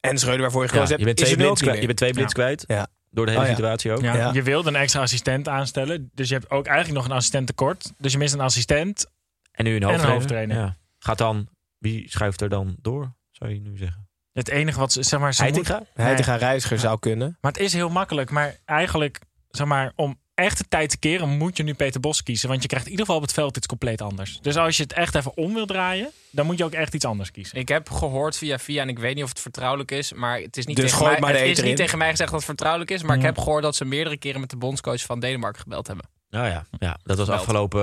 En 0.00 0.18
Schreuder 0.18 0.42
waarvoor 0.42 0.62
je 0.62 0.68
Ja, 0.68 0.72
gekozen 0.74 0.98
je 0.98 1.04
bent 1.04 1.18
hebt, 1.18 1.30
is 1.30 1.36
twee 1.36 1.48
niet 1.50 1.58
kwijt. 1.58 1.80
Je 1.80 1.86
bent 1.86 1.98
twee 1.98 2.12
blinds 2.12 2.32
kwijt. 2.32 2.64
Ja. 2.66 2.86
Door 3.10 3.24
de 3.26 3.30
hele 3.32 3.42
Oh 3.42 3.48
ja. 3.50 3.54
situatie 3.56 3.92
ook. 3.92 4.00
Ja, 4.00 4.14
Ja. 4.16 4.32
Je 4.32 4.42
wilde 4.42 4.68
een 4.68 4.76
extra 4.76 5.00
assistent 5.00 5.48
aanstellen. 5.48 6.10
Dus 6.14 6.28
je 6.28 6.34
hebt 6.34 6.50
ook 6.50 6.66
eigenlijk 6.66 6.96
nog 6.98 7.06
een 7.10 7.16
assistent 7.16 7.46
tekort. 7.46 7.92
Dus 7.98 8.12
je 8.12 8.18
mist 8.18 8.34
een 8.34 8.40
assistent. 8.40 9.06
En 9.52 9.64
nu 9.64 9.70
een 9.76 9.82
En 9.82 9.82
een 9.82 9.88
hoofdtrainer. 9.88 10.20
hoofdtrainer. 10.20 10.56
Ja. 10.56 10.76
Gaat 10.98 11.18
dan, 11.18 11.48
wie 11.78 12.10
schuift 12.10 12.40
er 12.40 12.48
dan 12.48 12.76
door, 12.80 13.14
zou 13.30 13.52
je 13.52 13.60
nu 13.60 13.76
zeggen? 13.76 14.08
Het 14.32 14.48
enige 14.48 14.78
wat 14.78 14.92
ze, 14.92 15.02
zeg 15.02 15.20
maar, 15.20 15.34
ze 15.34 15.42
moet- 15.44 15.52
Heitinga? 15.54 15.84
Heitinga 15.94 16.34
Reiziger 16.36 16.78
zou 16.78 16.98
kunnen. 16.98 17.38
Maar 17.40 17.52
het 17.52 17.60
is 17.60 17.72
heel 17.72 17.88
makkelijk. 17.88 18.30
Maar 18.30 18.56
eigenlijk, 18.64 19.18
zeg 19.48 19.66
maar, 19.66 19.92
om 19.96 20.18
echt 20.38 20.58
de 20.58 20.64
tijd 20.68 20.90
te 20.90 20.98
keren, 20.98 21.28
moet 21.28 21.56
je 21.56 21.62
nu 21.62 21.74
Peter 21.74 22.00
Bos 22.00 22.22
kiezen. 22.22 22.48
Want 22.48 22.62
je 22.62 22.68
krijgt 22.68 22.86
in 22.86 22.90
ieder 22.92 23.06
geval 23.06 23.20
op 23.20 23.26
het 23.28 23.36
veld 23.36 23.56
iets 23.56 23.66
compleet 23.66 24.02
anders. 24.02 24.38
Dus 24.42 24.56
als 24.56 24.76
je 24.76 24.82
het 24.82 24.92
echt 24.92 25.14
even 25.14 25.36
om 25.36 25.54
wil 25.54 25.66
draaien, 25.66 26.10
dan 26.30 26.46
moet 26.46 26.58
je 26.58 26.64
ook 26.64 26.72
echt 26.72 26.94
iets 26.94 27.04
anders 27.04 27.30
kiezen. 27.30 27.58
Ik 27.58 27.68
heb 27.68 27.90
gehoord 27.90 28.36
via 28.36 28.58
via, 28.58 28.82
en 28.82 28.88
ik 28.88 28.98
weet 28.98 29.14
niet 29.14 29.24
of 29.24 29.28
het 29.28 29.40
vertrouwelijk 29.40 29.90
is, 29.90 30.12
maar 30.12 30.40
het 30.40 30.56
is 30.56 30.66
niet, 30.66 30.76
Dus 30.76 30.90
tegen, 30.90 31.06
mij, 31.06 31.20
maar 31.20 31.32
de 31.32 31.38
het 31.38 31.48
is 31.58 31.62
niet 31.62 31.76
tegen 31.76 31.98
mij 31.98 32.10
gezegd 32.10 32.30
dat 32.30 32.38
het 32.38 32.48
vertrouwelijk 32.48 32.90
is. 32.90 33.02
Maar 33.02 33.14
ik 33.16 33.20
Ja. 33.22 33.26
heb 33.28 33.38
gehoord 33.38 33.62
dat 33.62 33.76
ze 33.76 33.84
meerdere 33.84 34.16
keren 34.16 34.40
met 34.40 34.50
de 34.50 34.56
bondscoach 34.56 35.00
van 35.02 35.20
Denemarken 35.20 35.60
gebeld 35.62 35.86
hebben. 35.86 36.06
Nou 36.30 36.46
ja, 36.46 36.66
ja 36.78 36.98
dat 37.02 37.16
was 37.16 37.26
Gebeld. 37.26 37.38
afgelopen 37.40 37.82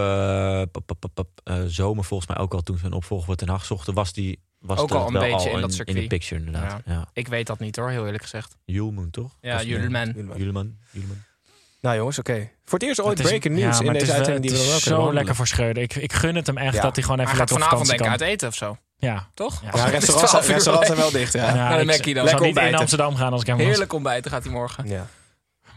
eh, 1.43 1.57
eh, 1.61 1.63
zomer 1.67 2.03
volgens 2.03 2.29
mij 2.29 2.37
ook 2.37 2.53
al 2.53 2.61
toen 2.61 2.77
ze 2.77 2.85
een 2.85 2.93
opvolger 2.93 3.25
voor 3.25 3.35
Ten 3.35 3.49
Hag 3.49 3.65
zochten. 3.65 3.93
Was 3.93 4.13
die 4.13 4.39
was 4.59 4.79
Ook 4.79 4.91
al 4.91 5.07
een 5.07 5.13
wel 5.13 5.21
beetje 5.21 5.49
al 5.49 5.55
in 5.55 5.61
dat 5.61 5.69
in, 5.69 5.75
circuit. 5.75 5.97
de 5.97 6.07
picture 6.07 6.45
inderdaad. 6.45 6.81
Ja. 6.85 7.07
Ik 7.13 7.27
weet 7.27 7.47
dat 7.47 7.59
niet 7.59 7.75
hoor, 7.75 7.89
heel 7.89 8.05
eerlijk 8.05 8.23
gezegd. 8.23 8.57
Julman 8.65 9.09
toch? 9.09 9.37
Ja, 9.41 9.63
Julman. 9.63 10.13
Julman. 10.15 10.77
Julman. 10.91 11.23
Nou 11.85 11.97
jongens, 11.97 12.19
oké. 12.19 12.49
Voor 12.65 12.79
het 12.79 12.87
eerst 12.87 13.01
ooit 13.01 13.19
is- 13.19 13.25
breaking 13.25 13.57
ja, 13.59 13.65
news 13.65 13.79
in 13.79 13.93
deze 13.93 14.13
uitzending 14.13 14.41
die 14.45 14.51
we 14.51 14.57
het 14.57 14.65
dan 14.67 14.75
is 14.77 14.83
wel 14.83 14.93
kunnen 14.93 15.07
zo 15.09 15.13
lekker 15.13 15.35
voor 15.35 15.47
Schreuder. 15.47 15.83
Ik, 15.83 15.95
ik 15.95 16.13
gun 16.13 16.35
het 16.35 16.47
hem 16.47 16.57
echt 16.57 16.75
Ja. 16.75 16.81
dat 16.81 16.95
hij 16.95 17.03
gewoon 17.03 17.19
even 17.19 17.37
lekker 17.37 17.55
op 17.55 17.61
vanavond 17.61 17.87
vakantie 17.87 18.03
denk 18.07 18.11
ik 18.13 18.17
kan. 18.19 18.27
uit 18.27 18.35
eten 18.35 18.47
of 18.47 18.55
zo. 18.55 18.77
Ja. 18.97 19.27
Toch? 19.33 19.61
Ja. 19.61 19.69
Ja, 19.73 19.85
restaurants, 19.85 20.29
12 20.31 20.47
uur 20.47 20.53
restaurants 20.53 20.87
zijn 20.87 20.99
wel 20.99 21.11
dicht, 21.11 21.33
ja. 21.33 21.75
De 21.75 21.79
ik 21.81 21.85
Mackie 21.87 22.13
dan. 22.13 22.13
zal 22.13 22.23
Lekker 22.23 22.31
niet 22.33 22.41
in 22.41 22.47
ontbijten. 22.47 22.79
Amsterdam 22.79 23.15
gaan 23.15 23.31
als 23.31 23.41
ik 23.41 23.47
hem 23.47 23.57
was. 23.57 23.65
Heerlijk 23.65 23.93
ontbijten 23.93 24.31
gaat 24.31 24.43
hij 24.43 24.51
morgen. 24.53 24.87
Ja. 24.87 25.07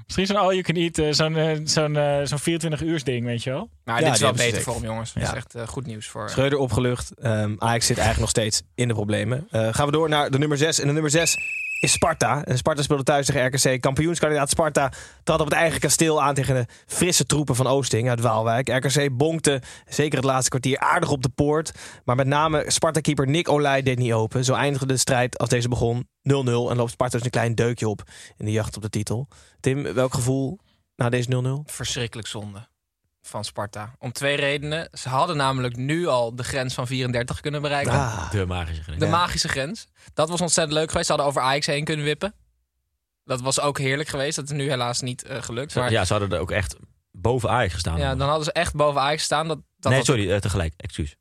Misschien 0.04 0.26
zo'n 0.26 0.36
all 0.36 0.50
you 0.56 0.62
can 0.62 0.74
eat, 0.74 0.98
eh, 0.98 1.06
zo'n 1.12 1.36
eh, 1.36 1.58
zo'n 1.64 1.96
eh, 1.96 2.18
zo'n 2.24 2.38
24 2.38 2.82
uurs 2.82 3.04
ding, 3.04 3.24
weet 3.24 3.42
je 3.42 3.50
wel. 3.50 3.68
Maar 3.84 3.98
Ja, 4.00 4.04
dit 4.06 4.14
is 4.14 4.20
wel 4.20 4.32
beter 4.32 4.62
voor 4.62 4.74
hem, 4.74 4.84
jongens. 4.84 5.12
Dat 5.12 5.22
Ja. 5.22 5.28
is 5.28 5.34
echt 5.36 5.54
eh, 5.54 5.66
goed 5.66 5.86
nieuws 5.86 6.06
voor. 6.06 6.30
Schreuder 6.30 6.58
opgelucht. 6.58 7.10
Ehm 7.20 7.54
Ajax 7.58 7.86
zit 7.86 7.96
eigenlijk 7.98 8.20
nog 8.20 8.30
steeds 8.30 8.62
in 8.74 8.88
de 8.88 8.94
problemen. 8.94 9.46
Eh, 9.50 9.68
gaan 9.70 9.86
we 9.86 9.92
door 9.92 10.08
naar 10.08 10.30
de 10.30 10.38
nummer 10.38 10.58
6. 10.58 10.80
En 10.80 10.86
de 10.86 10.92
nummer 10.92 11.10
6 11.10 11.36
is 11.80 11.92
Sparta. 11.92 12.44
En 12.44 12.56
Sparta 12.56 12.82
speelde 12.82 13.02
thuis 13.02 13.26
tegen 13.26 13.46
RKC. 13.46 13.80
Kampioenskandidaat 13.80 14.50
Sparta 14.50 14.92
trad 15.24 15.40
op 15.40 15.46
het 15.46 15.54
eigen 15.54 15.80
kasteel 15.80 16.22
aan 16.22 16.34
tegen 16.34 16.54
de 16.54 16.66
frisse 16.86 17.26
troepen 17.26 17.54
van 17.54 17.66
Oosting 17.66 18.08
uit 18.08 18.20
Waalwijk. 18.20 18.68
RKC 18.68 19.16
bonkte 19.16 19.62
zeker 19.88 20.16
het 20.16 20.26
laatste 20.26 20.50
kwartier 20.50 20.78
aardig 20.78 21.10
op 21.10 21.22
de 21.22 21.28
poort. 21.28 21.72
Maar 22.04 22.16
met 22.16 22.26
name 22.26 22.64
Sparta-keeper 22.66 23.26
Nick 23.26 23.48
Olij 23.48 23.82
deed 23.82 23.98
niet 23.98 24.12
open. 24.12 24.44
Zo 24.44 24.54
eindigde 24.54 24.86
de 24.86 24.96
strijd 24.96 25.38
als 25.38 25.48
deze 25.48 25.68
begon 25.68 26.02
0-0. 26.02 26.04
En 26.32 26.76
loopt 26.76 26.90
Sparta 26.90 27.16
dus 27.16 27.24
een 27.24 27.30
klein 27.30 27.54
deukje 27.54 27.88
op 27.88 28.02
in 28.36 28.44
de 28.44 28.52
jacht 28.52 28.76
op 28.76 28.82
de 28.82 28.90
titel. 28.90 29.28
Tim, 29.60 29.82
welk 29.82 30.14
gevoel 30.14 30.58
na 30.96 31.08
deze 31.08 31.62
0-0? 31.66 31.72
Verschrikkelijk 31.72 32.28
zonde 32.28 32.68
van 33.28 33.44
Sparta. 33.44 33.94
Om 33.98 34.12
twee 34.12 34.36
redenen. 34.36 34.88
Ze 34.92 35.08
hadden 35.08 35.36
namelijk 35.36 35.76
nu 35.76 36.06
al 36.06 36.34
de 36.34 36.44
grens 36.44 36.74
van 36.74 36.86
34 36.86 37.40
kunnen 37.40 37.62
bereiken. 37.62 37.92
Ah, 37.92 38.30
De 38.30 38.46
magische 38.46 38.82
grens. 38.82 38.98
De 38.98 39.04
Ja. 39.04 39.10
magische 39.10 39.48
grens. 39.48 39.86
Dat 40.14 40.28
was 40.28 40.40
ontzettend 40.40 40.76
leuk 40.78 40.88
geweest. 40.88 41.06
Ze 41.06 41.12
hadden 41.12 41.30
over 41.30 41.42
Ajax 41.42 41.66
heen 41.66 41.84
kunnen 41.84 42.04
wippen. 42.04 42.34
Dat 43.24 43.40
was 43.40 43.60
ook 43.60 43.78
heerlijk 43.78 44.08
geweest. 44.08 44.36
Dat 44.36 44.44
is 44.44 44.50
nu 44.56 44.68
helaas 44.68 45.00
niet 45.00 45.22
eh, 45.24 45.42
gelukt. 45.42 45.74
Maar 45.74 45.90
Ja, 45.90 46.04
ze 46.04 46.12
hadden 46.12 46.32
er 46.32 46.38
ook 46.40 46.50
echt 46.50 46.76
boven 47.10 47.50
Ajax 47.50 47.72
gestaan. 47.72 47.98
ja, 47.98 48.14
dan 48.14 48.28
hadden 48.28 48.44
ze 48.44 48.52
echt 48.52 48.74
boven 48.74 49.00
Ajax 49.00 49.22
staan. 49.22 49.48
Dat, 49.48 49.58
dat 49.78 49.90
nee, 49.90 49.98
was- 50.00 50.08
sorry, 50.08 50.30
eh, 50.32 50.38
tegelijk. 50.40 50.74
Excuus. 50.76 51.16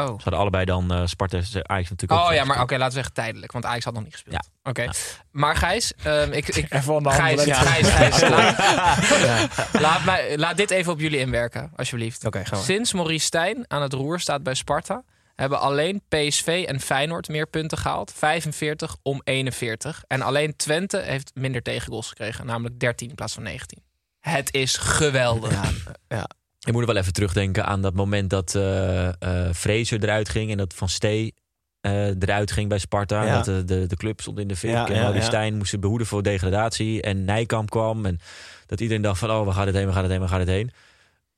Oh. 0.00 0.06
Ze 0.06 0.22
hadden 0.22 0.40
allebei 0.40 0.64
dan 0.64 0.92
eh 0.92 1.06
Sparta 1.06 1.36
en 1.36 1.68
Ajax 1.68 1.90
natuurlijk 1.90 2.20
ook 2.20 2.28
Oh 2.28 2.34
ja, 2.34 2.44
maar 2.44 2.62
oké, 2.62 2.72
laten 2.72 2.86
we 2.86 2.94
zeggen 2.94 3.12
tijdelijk. 3.12 3.52
Want 3.52 3.64
Ajax 3.64 3.84
had 3.84 3.94
nog 3.94 4.02
niet 4.02 4.12
gespeeld. 4.12 4.48
Ja. 4.62 4.70
Oké. 4.70 4.88
Maar 5.30 5.56
Gijs, 5.56 5.92
ehm, 6.02 6.32
ik, 6.32 6.48
ik, 6.48 6.72
Even 6.72 6.94
aan 6.94 7.02
de 7.02 7.10
Gijs, 7.10 7.38
andere 7.38 7.54
Gijs, 7.54 7.88
Gijs, 7.88 8.20
laat, 8.30 9.80
laat, 9.80 10.04
mij, 10.04 10.38
laat 10.38 10.56
dit 10.56 10.70
even 10.70 10.92
op 10.92 11.00
jullie 11.00 11.18
inwerken, 11.18 11.72
alsjeblieft. 11.76 12.24
Oké, 12.26 12.44
gaan 12.44 12.58
we. 12.58 12.64
Sinds 12.64 12.92
Maurice 12.92 13.24
Stijn 13.24 13.64
aan 13.68 13.82
het 13.82 13.92
roer 13.92 14.20
staat 14.20 14.42
bij 14.42 14.54
Sparta... 14.54 15.02
hebben 15.34 15.60
alleen 15.60 16.02
PSV 16.08 16.64
en 16.68 16.80
Feyenoord 16.80 17.28
meer 17.28 17.46
punten 17.46 17.78
gehaald. 17.78 18.12
45 18.16 18.96
om 19.02 19.20
41. 19.24 20.04
En 20.06 20.22
alleen 20.22 20.56
Twente 20.56 20.98
heeft 20.98 21.30
minder 21.34 21.62
tegengoals 21.62 22.08
gekregen. 22.08 22.46
Namelijk 22.46 22.80
13 22.80 23.08
in 23.08 23.14
plaats 23.14 23.34
van 23.34 23.42
19. 23.42 23.82
Het 24.20 24.54
is 24.54 24.76
geweldig. 24.76 25.52
Ja, 25.52 25.70
ja. 26.08 26.28
Ik 26.66 26.72
moet 26.72 26.84
wel 26.86 26.96
even 26.96 27.12
terugdenken 27.12 27.66
aan 27.66 27.82
dat 27.82 27.94
moment 27.94 28.30
dat 28.30 28.54
eh 28.54 29.08
eh 29.08 29.54
Fraser 29.54 30.02
eruit 30.02 30.28
ging 30.28 30.50
en 30.50 30.56
dat 30.56 30.74
Van 30.74 30.88
Stee 30.88 31.34
eh, 31.80 32.06
eruit 32.06 32.52
ging 32.52 32.68
bij 32.68 32.78
Sparta. 32.78 33.24
Ja. 33.24 33.34
Dat 33.34 33.44
de, 33.44 33.64
de, 33.64 33.86
de 33.86 33.96
club 33.96 34.20
stond 34.20 34.38
in 34.38 34.48
de 34.48 34.56
fik 34.56 34.70
Ja, 34.70 34.88
en 34.88 35.06
die 35.12 35.20
ja. 35.20 35.26
Stijn 35.26 35.56
moesten 35.56 35.80
behoeden 35.80 36.06
voor 36.06 36.22
degradatie. 36.22 37.02
En 37.02 37.24
Nijkamp 37.24 37.70
kwam 37.70 38.06
en 38.06 38.18
dat 38.66 38.80
iedereen 38.80 39.02
dacht 39.02 39.18
van 39.18 39.30
oh, 39.30 39.44
waar 39.44 39.54
gaat 39.54 39.66
het 39.66 39.74
heen, 39.74 39.84
waar 39.84 39.92
gaat 39.94 40.02
het 40.02 40.10
heen, 40.10 40.20
waar 40.20 40.28
gaat 40.28 40.38
het 40.38 40.48
heen. 40.48 40.70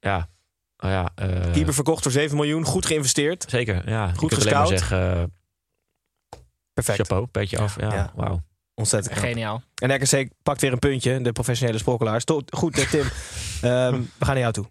Ja, 0.01 0.29
oh 0.77 0.91
ja 0.91 1.11
eh, 1.15 1.53
Keeper 1.53 1.75
verkocht 1.75 2.03
voor 2.03 2.13
7 2.13 2.37
miljoen. 2.37 2.65
Goed 2.65 2.87
geïnvesteerd. 2.87 3.45
zeker. 3.49 3.89
Ja, 3.89 4.13
Goed 4.17 4.35
gescout. 4.35 4.69
zeggen, 4.69 5.13
eh, 5.17 5.23
Perfect. 6.73 6.99
chapeau, 6.99 7.27
petje 7.27 7.59
af. 7.59 7.81
Ja, 7.81 7.93
Ja. 7.95 8.13
wauw. 8.15 8.43
Ontzettend 8.75 9.15
knap. 9.15 9.27
Geniaal. 9.27 9.63
En 9.75 9.95
RKC 9.95 10.29
pakt 10.43 10.61
weer 10.61 10.73
een 10.73 10.79
puntje. 10.79 11.21
De 11.21 11.33
professionele 11.33 11.79
sprokkelaars. 11.79 12.25
Tot- 12.25 12.57
Goed, 12.57 12.91
Tim. 12.91 13.01
Ehm, 13.63 13.93
we 13.93 14.25
gaan 14.25 14.35
naar 14.35 14.39
jou 14.39 14.53
toe. 14.53 14.67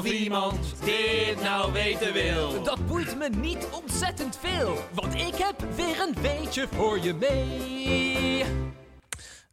Of 0.00 0.06
iemand 0.06 0.74
dit 0.84 1.42
nou 1.42 1.72
weten 1.72 2.12
wil. 2.12 2.62
Dat 2.62 2.86
boeit 2.86 3.18
me 3.18 3.28
niet 3.28 3.68
ontzettend 3.70 4.38
veel. 4.42 4.84
Want 4.94 5.14
ik 5.14 5.34
heb 5.34 5.64
weer 5.76 6.00
een 6.00 6.14
beetje 6.22 6.68
voor 6.72 6.98
je 7.00 7.14
mee. 7.14 8.44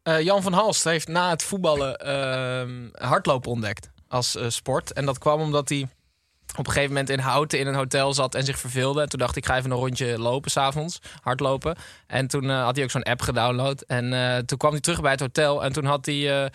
Eh, 0.04 0.22
Jan 0.22 0.42
van 0.42 0.54
Halst 0.54 0.84
heeft 0.84 1.08
na 1.08 1.30
het 1.30 1.44
voetballen 1.44 1.98
ehm, 1.98 2.88
hardlopen 2.92 3.52
ontdekt 3.52 3.90
als 4.08 4.36
eh, 4.36 4.50
sport. 4.50 4.94
En 4.94 5.06
dat 5.06 5.18
kwam 5.18 5.42
omdat 5.42 5.70
hij 5.70 5.88
op 6.58 6.68
een 6.68 6.72
gegeven 6.72 6.90
moment 6.90 7.10
in 7.10 7.20
Houten 7.20 7.60
in 7.60 7.68
een 7.68 7.76
hotel 7.76 8.14
zat 8.14 8.36
en 8.36 8.44
zich 8.46 8.60
verveelde. 8.60 9.02
En 9.02 9.10
toen 9.10 9.20
dacht 9.20 9.36
ik, 9.36 9.44
ik 9.44 9.50
ga 9.50 9.58
even 9.58 9.72
een 9.72 9.78
rondje 9.78 10.20
lopen 10.20 10.52
s'avonds, 10.52 11.00
hardlopen. 11.22 11.78
En 12.08 12.28
toen 12.28 12.50
eh, 12.50 12.64
had 12.64 12.76
hij 12.76 12.84
ook 12.84 12.92
zo'n 12.92 13.04
app 13.04 13.22
gedownload. 13.22 13.82
En 13.82 14.14
eh, 14.14 14.38
toen 14.38 14.58
kwam 14.58 14.72
hij 14.72 14.82
terug 14.82 15.02
bij 15.02 15.12
het 15.12 15.20
hotel 15.20 15.64
en 15.64 15.74
toen 15.74 15.86
had 15.86 16.06
hij... 16.06 16.46
eh, 16.46 16.52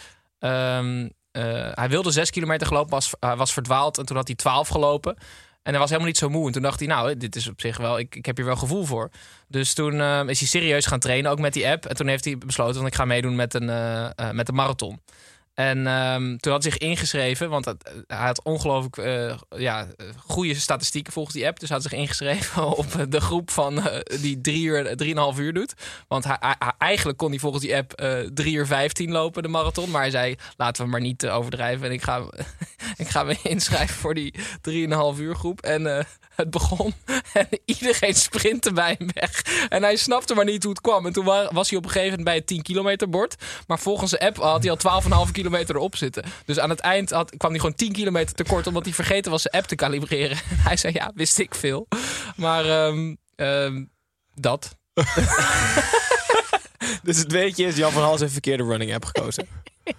eh, 1.32 1.70
hij 1.72 1.88
wilde 1.88 2.10
zes 2.10 2.30
kilometer 2.30 2.66
gelopen, 2.66 2.90
was, 2.90 3.14
hij 3.20 3.36
was 3.36 3.52
verdwaald. 3.52 3.98
En 3.98 4.06
toen 4.06 4.16
had 4.16 4.26
hij 4.26 4.36
twaalf 4.36 4.68
gelopen. 4.68 5.16
En 5.62 5.70
hij 5.70 5.78
was 5.78 5.88
helemaal 5.88 6.08
niet 6.08 6.18
zo 6.18 6.28
moe. 6.28 6.46
En 6.46 6.52
toen 6.52 6.62
dacht 6.62 6.78
hij, 6.78 6.88
nou, 6.88 7.16
dit 7.16 7.36
is 7.36 7.48
op 7.48 7.60
zich 7.60 7.76
wel, 7.76 7.98
ik, 7.98 8.14
ik 8.14 8.26
heb 8.26 8.36
hier 8.36 8.46
wel 8.46 8.56
gevoel 8.56 8.84
voor. 8.84 9.10
Dus 9.48 9.74
toen 9.74 10.00
eh, 10.00 10.22
is 10.26 10.38
hij 10.38 10.48
serieus 10.48 10.86
gaan 10.86 10.98
trainen, 10.98 11.30
ook 11.30 11.38
met 11.38 11.52
die 11.52 11.68
app. 11.68 11.86
En 11.86 11.96
toen 11.96 12.06
heeft 12.06 12.24
hij 12.24 12.38
besloten, 12.38 12.74
want 12.74 12.86
ik 12.86 12.94
ga 12.94 13.04
meedoen 13.04 13.36
met 13.36 13.54
een, 13.54 13.70
eh, 13.70 14.30
met 14.30 14.48
een 14.48 14.54
marathon. 14.54 15.00
En 15.54 15.86
ehm, 15.86 16.36
toen 16.36 16.52
had 16.52 16.62
hij 16.62 16.72
zich 16.72 16.78
ingeschreven, 16.80 17.50
want 17.50 17.64
hij 17.64 17.74
had 18.06 18.42
ongelooflijk 18.42 18.96
eh, 18.96 19.34
ja, 19.60 19.86
eh, 19.96 20.06
goede 20.16 20.54
statistieken 20.54 21.12
volgens 21.12 21.34
die 21.34 21.46
app. 21.46 21.60
Dus 21.60 21.68
hij 21.68 21.78
had 21.78 21.88
zich 21.90 21.98
ingeschreven 21.98 22.64
op 22.78 22.86
de 23.08 23.20
groep 23.20 23.50
van 23.50 23.88
eh, 23.88 24.20
die 24.20 24.40
drie 24.40 24.64
uur, 24.64 24.96
drieënhalf 24.96 25.38
uur 25.38 25.52
doet. 25.52 25.74
Want 26.08 26.24
hij, 26.24 26.38
eigenlijk 26.78 27.18
kon 27.18 27.30
hij 27.30 27.38
volgens 27.38 27.62
die 27.62 27.76
app 27.76 27.92
eh 27.92 28.18
3 28.34 28.54
uur 28.54 28.66
15 28.66 29.10
lopen, 29.10 29.42
de 29.42 29.48
marathon. 29.48 29.90
Maar 29.90 30.00
hij 30.00 30.10
zei, 30.10 30.34
laten 30.56 30.84
we 30.84 30.90
maar 30.90 31.00
niet 31.00 31.22
eh, 31.22 31.36
overdrijven. 31.36 31.86
En 31.86 31.92
ik 31.92 32.02
ga, 32.02 32.22
ik 32.96 33.08
ga 33.08 33.22
me 33.22 33.36
inschrijven 33.42 33.94
voor 33.96 34.14
die 34.14 34.34
3,5 34.70 35.18
uur 35.18 35.34
groep. 35.34 35.60
En 35.60 35.96
eh, 35.98 36.04
het 36.34 36.50
begon 36.50 36.94
en 37.32 37.48
iedereen 37.64 38.14
sprintte 38.14 38.72
bij 38.72 38.94
hem 38.98 39.08
weg. 39.14 39.42
En 39.68 39.82
hij 39.82 39.96
snapte 39.96 40.34
maar 40.34 40.44
niet 40.44 40.62
hoe 40.62 40.72
het 40.72 40.80
kwam. 40.80 41.06
En 41.06 41.12
toen 41.12 41.24
wa- 41.24 41.48
was 41.52 41.68
hij 41.68 41.78
op 41.78 41.84
een 41.84 41.90
gegeven 41.90 42.10
moment 42.10 42.28
bij 42.28 42.36
het 42.38 42.46
10 42.46 42.62
kilometer 42.62 43.08
bord. 43.08 43.34
Maar 43.66 43.78
volgens 43.78 44.10
de 44.10 44.20
app 44.20 44.36
had 44.36 44.62
hij 44.62 44.70
al 44.70 45.02
12,5 45.02 45.08
kilometer 45.08 45.40
erop 45.50 45.96
zitten. 45.96 46.24
Dus 46.44 46.58
aan 46.58 46.70
het 46.70 46.80
eind 46.80 47.10
had, 47.10 47.36
kwam 47.36 47.50
hij 47.50 47.60
gewoon 47.60 47.74
10 47.74 47.92
kilometer 47.92 48.34
tekort... 48.34 48.66
omdat 48.66 48.84
hij 48.84 48.94
vergeten 48.94 49.30
was 49.30 49.42
zijn 49.42 49.54
app 49.54 49.66
te 49.66 49.74
kalibreren. 49.74 50.36
En 50.36 50.56
hij 50.68 50.76
zei, 50.76 50.92
ja, 50.92 51.10
wist 51.14 51.38
ik 51.38 51.54
veel. 51.54 51.88
Maar 52.36 52.64
ehm, 52.64 53.14
ehm, 53.34 53.84
dat. 54.34 54.76
Dus 57.02 57.18
het 57.18 57.32
weetje 57.32 57.64
is, 57.64 57.76
Jan 57.76 57.92
van 57.92 58.02
Hals 58.02 58.20
heeft 58.20 58.32
verkeerde 58.32 58.64
running 58.64 58.94
app 58.94 59.04
gekozen. 59.04 59.46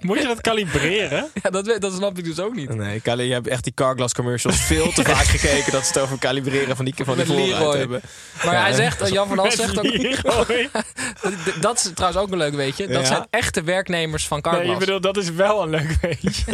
Moet 0.00 0.18
je 0.20 0.26
dat 0.26 0.40
kalibreren? 0.40 1.30
Ja, 1.42 1.50
dat, 1.50 1.76
dat 1.78 1.92
snap 1.92 2.18
ik 2.18 2.24
dus 2.24 2.38
ook 2.38 2.54
niet. 2.54 2.74
Nee, 2.74 3.00
Kali, 3.00 3.24
je 3.24 3.32
hebt 3.32 3.46
echt 3.48 3.64
die 3.64 3.72
Carglass 3.74 4.14
commercials 4.14 4.60
veel 4.60 4.92
te 4.92 5.04
vaak 5.04 5.24
gekeken... 5.36 5.72
dat 5.72 5.82
ze 5.86 5.92
het 5.92 5.98
over 6.02 6.18
kalibreren 6.18 6.76
van 6.76 6.84
die, 6.84 6.94
van 7.04 7.16
die 7.16 7.26
voorruit 7.26 7.78
hebben. 7.78 8.00
Maar 8.44 8.54
Ja, 8.54 8.60
hij 8.60 8.72
zegt, 8.72 9.08
Jan 9.08 9.28
van 9.28 9.38
Hals 9.38 9.54
zegt 9.54 9.78
ook... 9.78 9.86
Dat 11.60 11.76
is 11.76 11.90
trouwens 11.94 12.22
ook 12.22 12.30
een 12.32 12.38
leuk 12.38 12.54
weetje. 12.54 12.86
Dat 12.86 13.00
Ja? 13.00 13.06
zijn 13.06 13.26
echte 13.30 13.62
werknemers 13.62 14.26
van 14.26 14.38
Nee, 14.42 14.52
Carglass. 14.52 14.78
je 14.78 14.84
bedoelt, 14.86 15.02
dat 15.02 15.16
is 15.16 15.30
wel 15.30 15.62
een 15.62 15.70
leuk 15.70 15.96
weetje. 16.00 16.44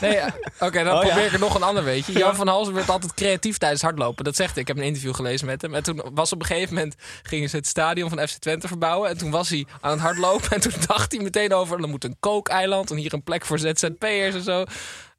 Nee, 0.00 0.12
ja. 0.12 0.34
Oké, 0.60 0.84
dan 0.84 0.94
Oh, 0.94 1.00
probeer 1.00 1.18
ja? 1.18 1.26
ik 1.26 1.32
er 1.32 1.38
nog 1.38 1.54
een 1.54 1.62
ander 1.62 1.84
weetje. 1.84 2.12
Jan 2.12 2.34
van 2.36 2.48
Halsen 2.48 2.74
werd 2.74 2.88
altijd 2.90 3.14
creatief 3.14 3.58
tijdens 3.58 3.82
hardlopen. 3.82 4.24
Dat 4.24 4.36
zegt 4.36 4.52
hij. 4.52 4.60
Ik 4.62 4.68
heb 4.68 4.76
een 4.76 4.82
interview 4.82 5.14
gelezen 5.14 5.46
met 5.46 5.62
hem. 5.62 5.74
En 5.74 5.82
toen 5.82 6.02
was 6.14 6.32
op 6.32 6.40
een 6.40 6.46
gegeven 6.46 6.74
moment... 6.74 6.94
gingen 7.22 7.48
ze 7.48 7.56
het 7.56 7.66
stadion 7.66 8.08
van 8.08 8.28
FC 8.28 8.36
Twente 8.38 8.68
verbouwen. 8.68 9.08
En 9.10 9.18
toen 9.18 9.30
was 9.30 9.48
hij 9.48 9.66
aan 9.80 9.90
het 9.90 10.00
hardlopen. 10.00 10.50
En 10.50 10.60
toen 10.60 10.72
dacht 10.86 11.12
hij 11.12 11.22
meteen 11.22 11.39
over... 11.48 11.82
er 11.82 11.88
moet 11.88 12.04
een 12.04 12.16
kookeiland 12.20 12.90
en 12.90 12.96
hier 12.96 13.14
een 13.14 13.22
plek 13.22 13.44
voor 13.44 13.58
ZZP'ers 13.58 14.34
en 14.34 14.42
zo. 14.42 14.64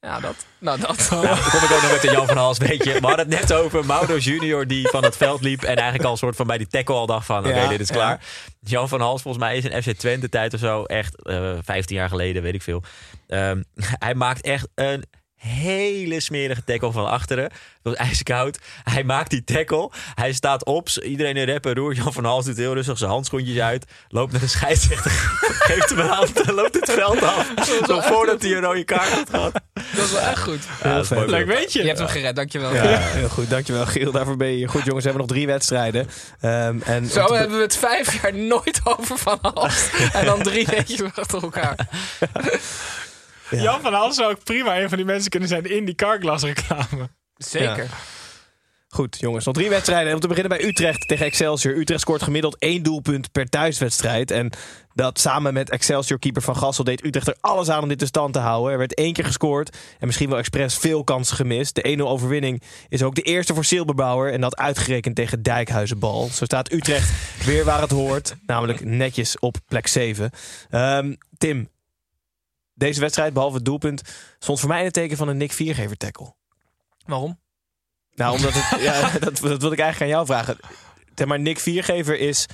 Ja, 0.01 0.19
dat. 0.19 0.45
Nou, 0.57 0.79
dat. 0.79 1.07
Nou, 1.09 1.25
dan 1.25 1.37
kom 1.37 1.63
ik 1.63 1.71
ook 1.71 1.81
nog 1.81 1.91
met 1.91 2.01
de 2.01 2.11
Jan 2.11 2.27
van 2.27 2.37
Hals, 2.37 2.57
weet 2.57 2.83
je. 2.83 2.93
We 2.93 3.07
hadden 3.07 3.29
het 3.29 3.39
net 3.39 3.53
over 3.53 3.85
Mauro 3.85 4.17
Junior 4.17 4.67
die 4.67 4.87
van 4.87 5.03
het 5.03 5.17
veld 5.17 5.41
liep... 5.41 5.61
en 5.61 5.75
eigenlijk 5.75 6.03
al 6.03 6.11
een 6.11 6.17
soort 6.17 6.35
van 6.35 6.47
bij 6.47 6.57
die 6.57 6.67
tackle 6.67 6.95
al 6.95 7.05
dacht 7.05 7.25
van... 7.25 7.39
oké, 7.39 7.55
Ja, 7.55 7.67
dit 7.67 7.79
is 7.79 7.87
ja. 7.87 7.93
klaar. 7.93 8.19
Jan 8.59 8.89
van 8.89 9.01
Hals, 9.01 9.21
volgens 9.21 9.43
mij 9.43 9.57
is 9.57 9.65
in 9.65 9.83
FC 9.83 9.99
Twente 9.99 10.29
tijd 10.29 10.53
of 10.53 10.59
zo... 10.59 10.83
echt 10.83 11.23
eh 11.23 11.53
15 11.63 11.95
jaar 11.95 12.09
geleden, 12.09 12.41
weet 12.41 12.53
ik 12.53 12.61
veel. 12.61 12.83
Ehm, 13.27 13.61
hij 14.05 14.15
maakt 14.15 14.41
echt 14.41 14.67
een 14.75 15.03
hele 15.47 16.19
smerige 16.19 16.63
tackle 16.63 16.91
van 16.91 17.09
achteren. 17.09 17.43
Het 17.43 17.53
was 17.81 17.95
ijskoud. 17.95 18.59
Hij 18.83 19.03
maakt 19.03 19.29
die 19.29 19.43
tackle. 19.43 19.91
Hij 20.15 20.33
staat 20.33 20.65
op. 20.65 20.89
Iedereen 20.89 21.37
in 21.37 21.45
rep 21.45 21.65
en 21.65 21.73
roer. 21.73 21.93
Jan 21.93 22.13
van 22.13 22.25
Hals 22.25 22.45
doet 22.45 22.57
heel 22.57 22.73
rustig 22.73 22.97
zijn 22.97 23.09
handschoentjes 23.11 23.59
uit. 23.59 23.85
Loopt 24.09 24.31
naar 24.31 24.41
de 24.41 24.47
scheidsrechter. 24.47 25.11
geeft 25.69 25.89
hem 25.89 25.99
een 25.99 26.07
hand 26.07 26.51
loopt 26.51 26.75
het 26.75 26.91
veld 26.91 27.23
af. 27.23 27.53
Zo 27.87 27.99
voordat 27.99 28.41
hij 28.41 28.51
een 28.51 28.61
rode 28.61 28.83
kaart 28.83 29.09
had 29.09 29.29
gehad. 29.29 29.53
Dat 29.73 30.05
is 30.05 30.11
wel 30.11 30.21
echt 30.21 30.41
goed. 30.41 30.59
Ja, 30.83 30.93
dat 30.95 31.03
is 31.03 31.09
mooi 31.09 31.29
Leuk 31.29 31.45
weet 31.45 31.73
je. 31.73 31.79
Je 31.79 31.87
hebt 31.87 31.99
hem 31.99 32.07
gered, 32.07 32.35
dankjewel. 32.35 32.73
Ja, 32.73 32.81
heel 32.97 33.29
goed. 33.29 33.49
Dankjewel, 33.49 33.85
Giel. 33.85 34.11
Daarvoor 34.11 34.37
ben 34.37 34.57
je. 34.57 34.67
Goed, 34.67 34.83
jongens. 34.85 35.03
We 35.03 35.09
hebben 35.09 35.27
nog 35.27 35.37
drie 35.37 35.47
wedstrijden. 35.47 36.09
Ehm, 36.39 36.81
en 36.81 37.09
Zo 37.09 37.33
hebben 37.33 37.57
we 37.57 37.63
het 37.63 37.77
vijf 37.77 38.21
jaar 38.21 38.33
nooit 38.33 38.81
over 38.97 39.17
van 39.17 39.39
Halst. 39.41 39.89
En 40.13 40.25
dan 40.25 40.43
drie 40.43 40.65
weetjes 40.65 41.01
achter 41.15 41.41
elkaar. 41.43 41.75
Jan 43.59 43.81
van 43.81 43.93
Hals 43.93 44.15
zou 44.15 44.31
ook 44.31 44.43
prima 44.43 44.79
een 44.79 44.89
van 44.89 44.97
die 44.97 45.07
mensen 45.07 45.29
kunnen 45.29 45.49
zijn 45.49 45.65
in 45.65 45.85
die 45.85 45.95
Carglass 45.95 46.43
reclame. 46.43 47.09
Zeker. 47.37 47.89
Goed, 48.93 49.17
jongens. 49.19 49.45
Nog 49.45 49.55
drie 49.55 49.69
wedstrijden. 49.69 50.13
Om 50.13 50.19
te 50.19 50.27
beginnen 50.27 50.57
bij 50.57 50.67
Utrecht 50.67 51.07
tegen 51.07 51.25
Excelsior. 51.25 51.77
Utrecht 51.77 52.01
scoort 52.01 52.23
gemiddeld 52.23 52.57
één 52.57 52.83
doelpunt 52.83 53.31
per 53.31 53.49
thuiswedstrijd. 53.49 54.31
En 54.31 54.49
dat 54.93 55.19
samen 55.19 55.53
met 55.53 55.69
Excelsior-keeper 55.69 56.41
Van 56.41 56.55
Gassel 56.55 56.83
deed 56.83 57.05
Utrecht 57.05 57.27
er 57.27 57.37
alles 57.41 57.69
aan 57.69 57.81
om 57.81 57.89
dit 57.89 58.01
in 58.01 58.07
stand 58.07 58.33
te 58.33 58.39
houden. 58.39 58.71
Er 58.71 58.77
werd 58.77 58.93
één 58.93 59.13
keer 59.13 59.25
gescoord 59.25 59.77
en 59.99 60.07
misschien 60.07 60.29
wel 60.29 60.37
expres 60.37 60.77
veel 60.77 61.03
kansen 61.03 61.35
gemist. 61.35 61.75
De 61.75 61.97
1-0 61.97 62.01
overwinning 62.01 62.61
is 62.89 63.03
ook 63.03 63.15
de 63.15 63.21
eerste 63.21 63.53
voor 63.53 63.65
Silberbauer. 63.65 64.33
En 64.33 64.41
dat 64.41 64.57
uitgerekend 64.57 65.15
tegen 65.15 65.43
Dijkhuizenbal. 65.43 66.29
Zo 66.33 66.45
staat 66.45 66.71
Utrecht 66.71 67.11
weer 67.45 67.65
waar 67.65 67.81
het 67.81 67.91
hoort. 67.91 68.35
Namelijk 68.45 68.85
netjes 68.85 69.39
op 69.39 69.57
plek 69.67 69.87
7. 69.87 70.31
Ehm, 70.69 71.13
Tim, 71.37 71.69
deze 72.81 72.99
wedstrijd, 72.99 73.33
behalve 73.33 73.55
het 73.55 73.65
doelpunt, 73.65 74.01
stond 74.39 74.59
voor 74.59 74.69
mij 74.69 74.79
in 74.79 74.85
het 74.85 74.93
teken 74.93 75.17
van 75.17 75.27
een 75.27 75.37
Nick 75.37 75.51
Viergever 75.51 75.97
tackle. 75.97 76.33
Waarom? 77.05 77.39
Nou, 78.13 78.35
omdat 78.35 78.51
het, 78.53 78.81
ja, 78.89 79.09
dat, 79.19 79.37
dat 79.37 79.61
wil 79.61 79.71
ik 79.71 79.79
eigenlijk 79.79 80.01
aan 80.01 80.07
jou 80.17 80.25
vragen. 80.25 80.57
Zeg 81.15 81.27
maar, 81.27 81.39
Nick 81.39 81.59
Viergever 81.59 82.19
is... 82.19 82.45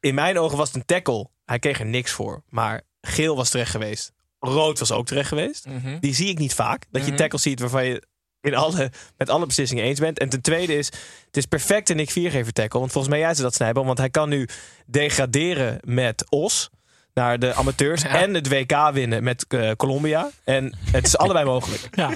In 0.00 0.14
mijn 0.14 0.38
ogen 0.38 0.56
was 0.58 0.66
het 0.68 0.76
een 0.76 0.84
tackle. 0.84 1.28
Hij 1.44 1.58
kreeg 1.58 1.78
er 1.80 1.86
niks 1.86 2.10
voor. 2.10 2.42
Maar 2.48 2.82
geel 3.00 3.36
was 3.36 3.50
terecht 3.50 3.70
geweest. 3.70 4.12
Rood 4.38 4.78
was 4.78 4.92
ook 4.92 5.06
terecht 5.06 5.28
geweest. 5.28 5.66
Mhm. 5.66 5.98
Die 6.00 6.14
zie 6.14 6.28
ik 6.28 6.38
niet 6.38 6.54
vaak. 6.54 6.84
Dat 6.90 7.02
je 7.02 7.08
Mhm. 7.08 7.16
tackles 7.16 7.42
ziet 7.42 7.60
waarvan 7.60 7.84
je 7.84 8.02
in 8.40 8.54
alle, 8.54 8.90
met 9.16 9.28
alle 9.28 9.46
beslissingen 9.46 9.84
eens 9.84 10.00
bent. 10.00 10.18
En 10.18 10.28
ten 10.28 10.40
tweede 10.40 10.74
is, 10.76 10.86
het 11.26 11.36
is 11.36 11.46
perfect 11.46 11.90
een 11.90 11.96
Nick 11.96 12.10
Viergever 12.10 12.52
tackle. 12.52 12.78
Want 12.78 12.92
volgens 12.92 13.12
mij 13.14 13.22
jij 13.22 13.34
ze 13.34 13.42
dat 13.42 13.54
snijden. 13.54 13.84
Want 13.84 13.98
hij 13.98 14.10
kan 14.10 14.28
nu 14.28 14.48
degraderen 14.86 15.78
met 15.84 16.24
Os 16.30 16.70
naar 17.14 17.38
de 17.38 17.54
amateurs. 17.54 18.02
Ja. 18.02 18.08
En 18.08 18.34
het 18.34 18.48
WK 18.48 18.90
winnen 18.92 19.22
met 19.22 19.44
eh, 19.48 19.70
Colombia. 19.76 20.30
En 20.44 20.78
het 20.90 21.06
is 21.06 21.16
allebei 21.16 21.44
mogelijk. 21.44 21.88
Ja. 21.90 22.10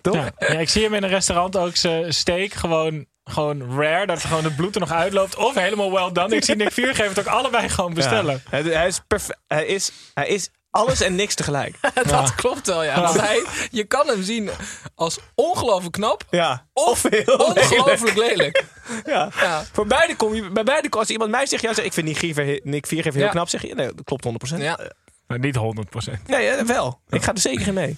Toch? 0.00 0.14
Ja. 0.14 0.32
Ja, 0.38 0.46
ik 0.46 0.68
zie 0.68 0.82
hem 0.82 0.94
in 0.94 1.02
een 1.02 1.08
restaurant 1.08 1.56
ook 1.56 1.76
zijn 1.76 2.14
steak 2.14 2.52
gewoon, 2.52 3.06
gewoon 3.24 3.80
rare. 3.80 4.06
Dat 4.06 4.24
gewoon 4.24 4.44
het 4.44 4.56
bloed 4.56 4.74
er 4.74 4.80
nog 4.80 4.90
uitloopt. 4.92 5.36
Of 5.36 5.54
helemaal 5.54 5.92
well 5.92 6.12
done. 6.12 6.36
Ik 6.36 6.44
zie 6.44 6.56
Nick 6.56 6.72
Viergever 6.72 7.08
het 7.08 7.18
ook 7.18 7.34
allebei 7.34 7.68
gewoon 7.68 7.94
bestellen. 7.94 8.42
Hij, 8.50 8.62
hij 8.62 8.86
is 8.86 9.00
perfe- 9.06 9.36
hij, 9.46 9.66
is, 9.66 9.90
hij 10.14 10.28
is 10.28 10.50
alles 10.70 11.00
en 11.00 11.14
niks 11.14 11.34
tegelijk. 11.34 11.76
Dat 12.06 12.34
klopt 12.34 12.66
wel, 12.66 12.82
ja. 12.84 13.00
Want 13.00 13.20
hij, 13.20 13.44
je 13.70 13.84
kan 13.84 14.06
hem 14.06 14.22
zien 14.22 14.50
als 14.94 15.18
ongelooflijk 15.34 15.92
knap 15.92 16.24
Ja. 16.30 16.66
of 16.72 17.02
heel 17.08 17.36
ongelooflijk 17.36 18.16
lelijk. 18.16 18.64
Ja. 19.04 19.28
Ja. 19.40 19.64
Voor 19.72 19.86
beide 19.86 20.16
kom 20.16 20.34
je, 20.34 20.50
bij 20.50 20.64
beide, 20.64 20.88
als 20.90 21.08
iemand 21.10 21.30
mij 21.30 21.46
zegt, 21.46 21.62
ja, 21.62 21.74
zeg, 21.74 21.84
ik 21.84 21.92
vind 21.92 22.06
Nick 22.06 22.16
Viergever, 22.16 22.60
Nick 22.62 22.86
Viergever 22.86 23.16
heel 23.18 23.26
Ja. 23.26 23.30
knap, 23.32 23.48
zeg 23.48 23.62
je, 23.62 23.74
nee, 23.74 23.94
dat 23.94 24.04
klopt 24.04 24.24
100%. 24.54 24.56
Ja. 24.58 24.78
Maar 25.26 25.38
niet 25.38 25.56
100%. 25.56 26.26
Nee, 26.26 26.48
eh, 26.48 26.64
wel. 26.66 27.00
Ik 27.08 27.22
ga 27.22 27.32
er 27.32 27.38
zeker 27.40 27.66
in 27.66 27.74
mee. 27.74 27.96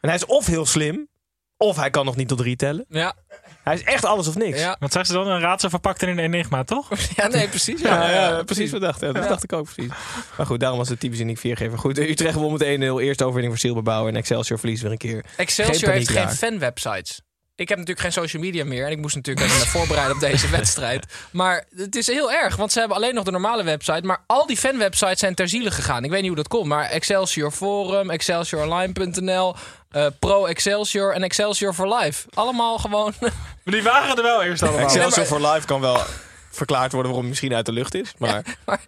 En 0.00 0.08
hij 0.08 0.14
is 0.14 0.26
of 0.26 0.46
heel 0.46 0.66
slim, 0.66 1.08
of 1.56 1.76
hij 1.76 1.90
kan 1.90 2.04
nog 2.04 2.16
niet 2.16 2.28
tot 2.28 2.38
drie 2.38 2.56
tellen. 2.56 2.84
Ja. 2.88 3.14
Hij 3.62 3.74
is 3.74 3.82
echt 3.82 4.04
alles 4.04 4.28
of 4.28 4.36
niks. 4.36 4.60
Ja. 4.60 4.76
Wat 4.80 4.92
zegt 4.92 5.06
ze 5.06 5.12
dan? 5.12 5.26
Een 5.26 5.40
raadsel 5.40 5.70
verpakt 5.70 6.02
in 6.02 6.08
een 6.08 6.18
enigma, 6.18 6.64
toch? 6.64 6.88
ja, 7.16 7.26
nee, 7.26 7.48
precies. 7.48 7.80
Ja, 7.80 8.10
Ja, 8.10 8.28
ja, 8.28 8.42
precies 8.42 8.70
wat 8.70 8.80
dacht. 8.80 9.00
Ja, 9.00 9.12
dat 9.12 9.28
dacht 9.28 9.42
ik 9.42 9.52
ook 9.52 9.72
precies. 9.72 9.92
Maar 10.36 10.46
goed, 10.46 10.60
daarom 10.60 10.78
was 10.78 10.88
het 10.88 11.00
typisch 11.00 11.18
Nick 11.18 11.38
Viergever. 11.38 11.78
Goed, 11.78 11.98
Utrecht 11.98 12.34
won 12.34 12.52
met 12.52 12.62
1-0. 12.62 12.66
Eerste 12.66 13.24
overwinning 13.24 13.48
voor 13.48 13.58
Silberbouwer. 13.58 14.12
En 14.12 14.18
Excelsior 14.18 14.58
verliest 14.58 14.82
weer 14.82 14.90
een 14.90 14.98
keer. 14.98 15.24
Excelsior 15.36 15.78
Geen 15.78 15.92
heeft 15.92 16.08
geen 16.10 16.30
fanwebsites. 16.30 17.20
Ik 17.54 17.68
heb 17.68 17.78
natuurlijk 17.78 18.06
geen 18.06 18.22
social 18.22 18.42
media 18.42 18.64
meer. 18.64 18.86
En 18.86 18.90
ik 18.90 18.98
moest 18.98 19.14
natuurlijk 19.14 19.46
even 19.46 19.66
voorbereiden 19.66 20.14
op 20.14 20.20
deze 20.20 20.48
wedstrijd. 20.58 21.06
Maar 21.32 21.64
het 21.76 21.96
is 21.96 22.06
heel 22.06 22.32
erg. 22.32 22.56
Want 22.56 22.72
ze 22.72 22.78
hebben 22.78 22.96
alleen 22.96 23.14
nog 23.14 23.24
de 23.24 23.30
normale 23.30 23.64
website. 23.64 24.06
Maar 24.06 24.24
al 24.26 24.46
die 24.46 24.56
fanwebsites 24.56 25.18
zijn 25.18 25.34
ter 25.34 25.48
ziele 25.48 25.70
gegaan. 25.70 26.04
Ik 26.04 26.10
weet 26.10 26.18
niet 26.20 26.28
hoe 26.28 26.36
dat 26.36 26.48
komt. 26.48 26.66
Maar 26.66 26.84
Excelsior 26.84 27.50
Forum, 27.50 28.10
ExcelsiorOnline.nl, 28.10 29.54
eh, 29.92 30.06
Pro 30.18 30.46
Excelsior 30.46 31.14
en 31.14 31.22
Excelsior 31.22 31.74
for 31.74 31.94
Life. 31.94 32.28
Allemaal 32.34 32.78
gewoon... 32.78 33.14
Maar 33.64 33.74
die 33.74 33.82
waren 33.82 34.16
er 34.16 34.22
wel 34.22 34.42
eerst 34.42 34.62
allemaal. 34.62 34.80
Excelsior 34.80 35.26
for 35.26 35.40
Life 35.40 35.66
kan 35.66 35.80
wel 35.80 36.00
verklaard 36.50 36.92
worden 36.92 37.10
waarom 37.10 37.20
hij 37.20 37.28
misschien 37.28 37.54
uit 37.54 37.66
de 37.66 37.72
lucht 37.72 37.94
is. 37.94 38.14
Maar 38.18 38.42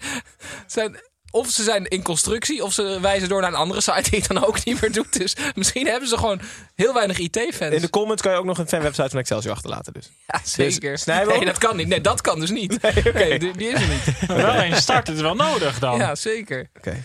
zijn, 0.66 1.00
of 1.30 1.50
ze 1.50 1.62
zijn 1.62 1.86
in 1.86 2.02
constructie, 2.02 2.64
of 2.64 2.72
ze 2.72 2.98
wijzen 3.00 3.28
door 3.28 3.40
naar 3.40 3.50
een 3.50 3.58
andere 3.58 3.80
site 3.80 4.10
die 4.10 4.18
het 4.18 4.28
dan 4.28 4.44
ook 4.44 4.64
niet 4.64 4.80
meer 4.80 4.92
doet. 4.92 5.18
Dus 5.18 5.36
misschien 5.54 5.86
hebben 5.86 6.08
ze 6.08 6.18
gewoon 6.18 6.40
heel 6.74 6.94
weinig 6.94 7.18
IT-fans. 7.18 7.74
in 7.74 7.80
de 7.80 7.90
comments 7.90 8.22
kan 8.22 8.32
je 8.32 8.38
ook 8.38 8.44
nog 8.44 8.58
een 8.58 8.68
fanwebsite 8.68 9.08
van 9.08 9.18
Excelsior 9.18 9.54
achterlaten. 9.54 9.92
Dus. 9.92 10.10
Ja, 10.26 10.40
zeker. 10.44 10.90
Dus 10.90 11.04
we 11.04 11.12
nee, 11.12 11.44
dat 11.44 11.58
kan 11.58 11.76
niet. 11.76 11.88
Nee, 11.88 12.00
dat 12.00 12.20
kan 12.20 12.40
dus 12.40 12.50
niet. 12.50 12.82
Nee, 13.14 13.38
die, 13.38 13.56
die 13.56 13.68
is 13.68 13.80
er 13.80 13.88
niet. 13.88 14.28
Maar 14.28 14.36
wel 14.52 14.62
een 14.62 14.76
start, 14.76 15.06
het 15.06 15.16
is 15.16 15.22
wel 15.22 15.34
nodig 15.34 15.78
dan. 15.78 15.98
Ja, 15.98 16.14
zeker. 16.14 16.70
Oké. 16.76 17.02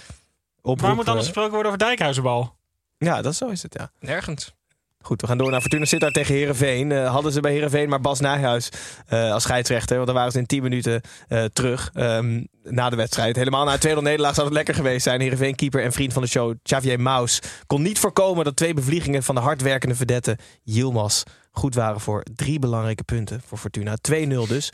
Waar 0.62 0.95
moet 0.95 1.08
anders 1.08 1.26
gesproken 1.26 1.54
worden 1.54 1.72
over 1.72 1.86
Dijkhuizenbal? 1.86 2.58
Ja, 3.00 3.22
dat 3.22 3.36
zo 3.36 3.47
is 3.47 3.64
het, 3.64 3.74
ja. 3.74 3.91
Nergens. 4.00 4.54
Goed, 5.02 5.22
we 5.22 5.28
gaan 5.28 5.38
door 5.38 5.52
naar 5.52 5.62
Fortuna 5.62 5.86
Sittard 5.86 6.14
tegen 6.14 6.36
Herenveen. 6.36 6.91
hadden 6.91 7.32
ze 7.32 7.39
bij 7.39 7.52
Herenveen 7.52 7.89
maar 7.89 8.02
Bas 8.02 8.20
Nijhuis 8.20 8.70
eh, 9.08 9.32
als 9.32 9.43
scheidsrechter. 9.43 9.95
Want 9.95 10.08
dan 10.08 10.16
waren 10.16 10.32
ze 10.32 10.38
in 10.38 10.45
10 10.45 10.64
minuten 10.64 11.02
eh, 11.28 11.43
terug 11.43 11.89
ehm, 11.93 12.43
na 12.64 12.89
de 12.89 12.95
wedstrijd. 12.95 13.36
Helemaal 13.36 13.66
na 13.66 13.78
een 13.80 13.97
2-0 13.97 14.02
nederlaag 14.02 14.34
zou 14.34 14.47
het 14.47 14.56
lekker 14.56 14.74
geweest 14.74 15.04
zijn. 15.04 15.22
Herenveen 15.22 15.56
keeper 15.56 15.84
en 15.84 15.91
vriend 15.91 16.14
van 16.14 16.22
de 16.22 16.28
show 16.28 16.56
Xavier 16.64 17.00
Maus 17.00 17.41
kon 17.68 17.82
niet 17.82 18.00
voorkomen 18.00 18.43
dat 18.45 18.56
twee 18.56 18.74
bevliegingen 18.74 19.24
van 19.24 19.36
de 19.36 19.41
hardwerkende 19.41 19.95
verdette 19.95 20.38
Yilmaz 20.64 21.24
goed 21.52 21.76
waren 21.76 22.00
voor 22.00 22.24
drie 22.36 22.60
belangrijke 22.60 23.04
punten 23.04 23.41
voor 23.45 23.58
Fortuna. 23.58 23.95
2-0 24.12 24.47
dus. 24.47 24.70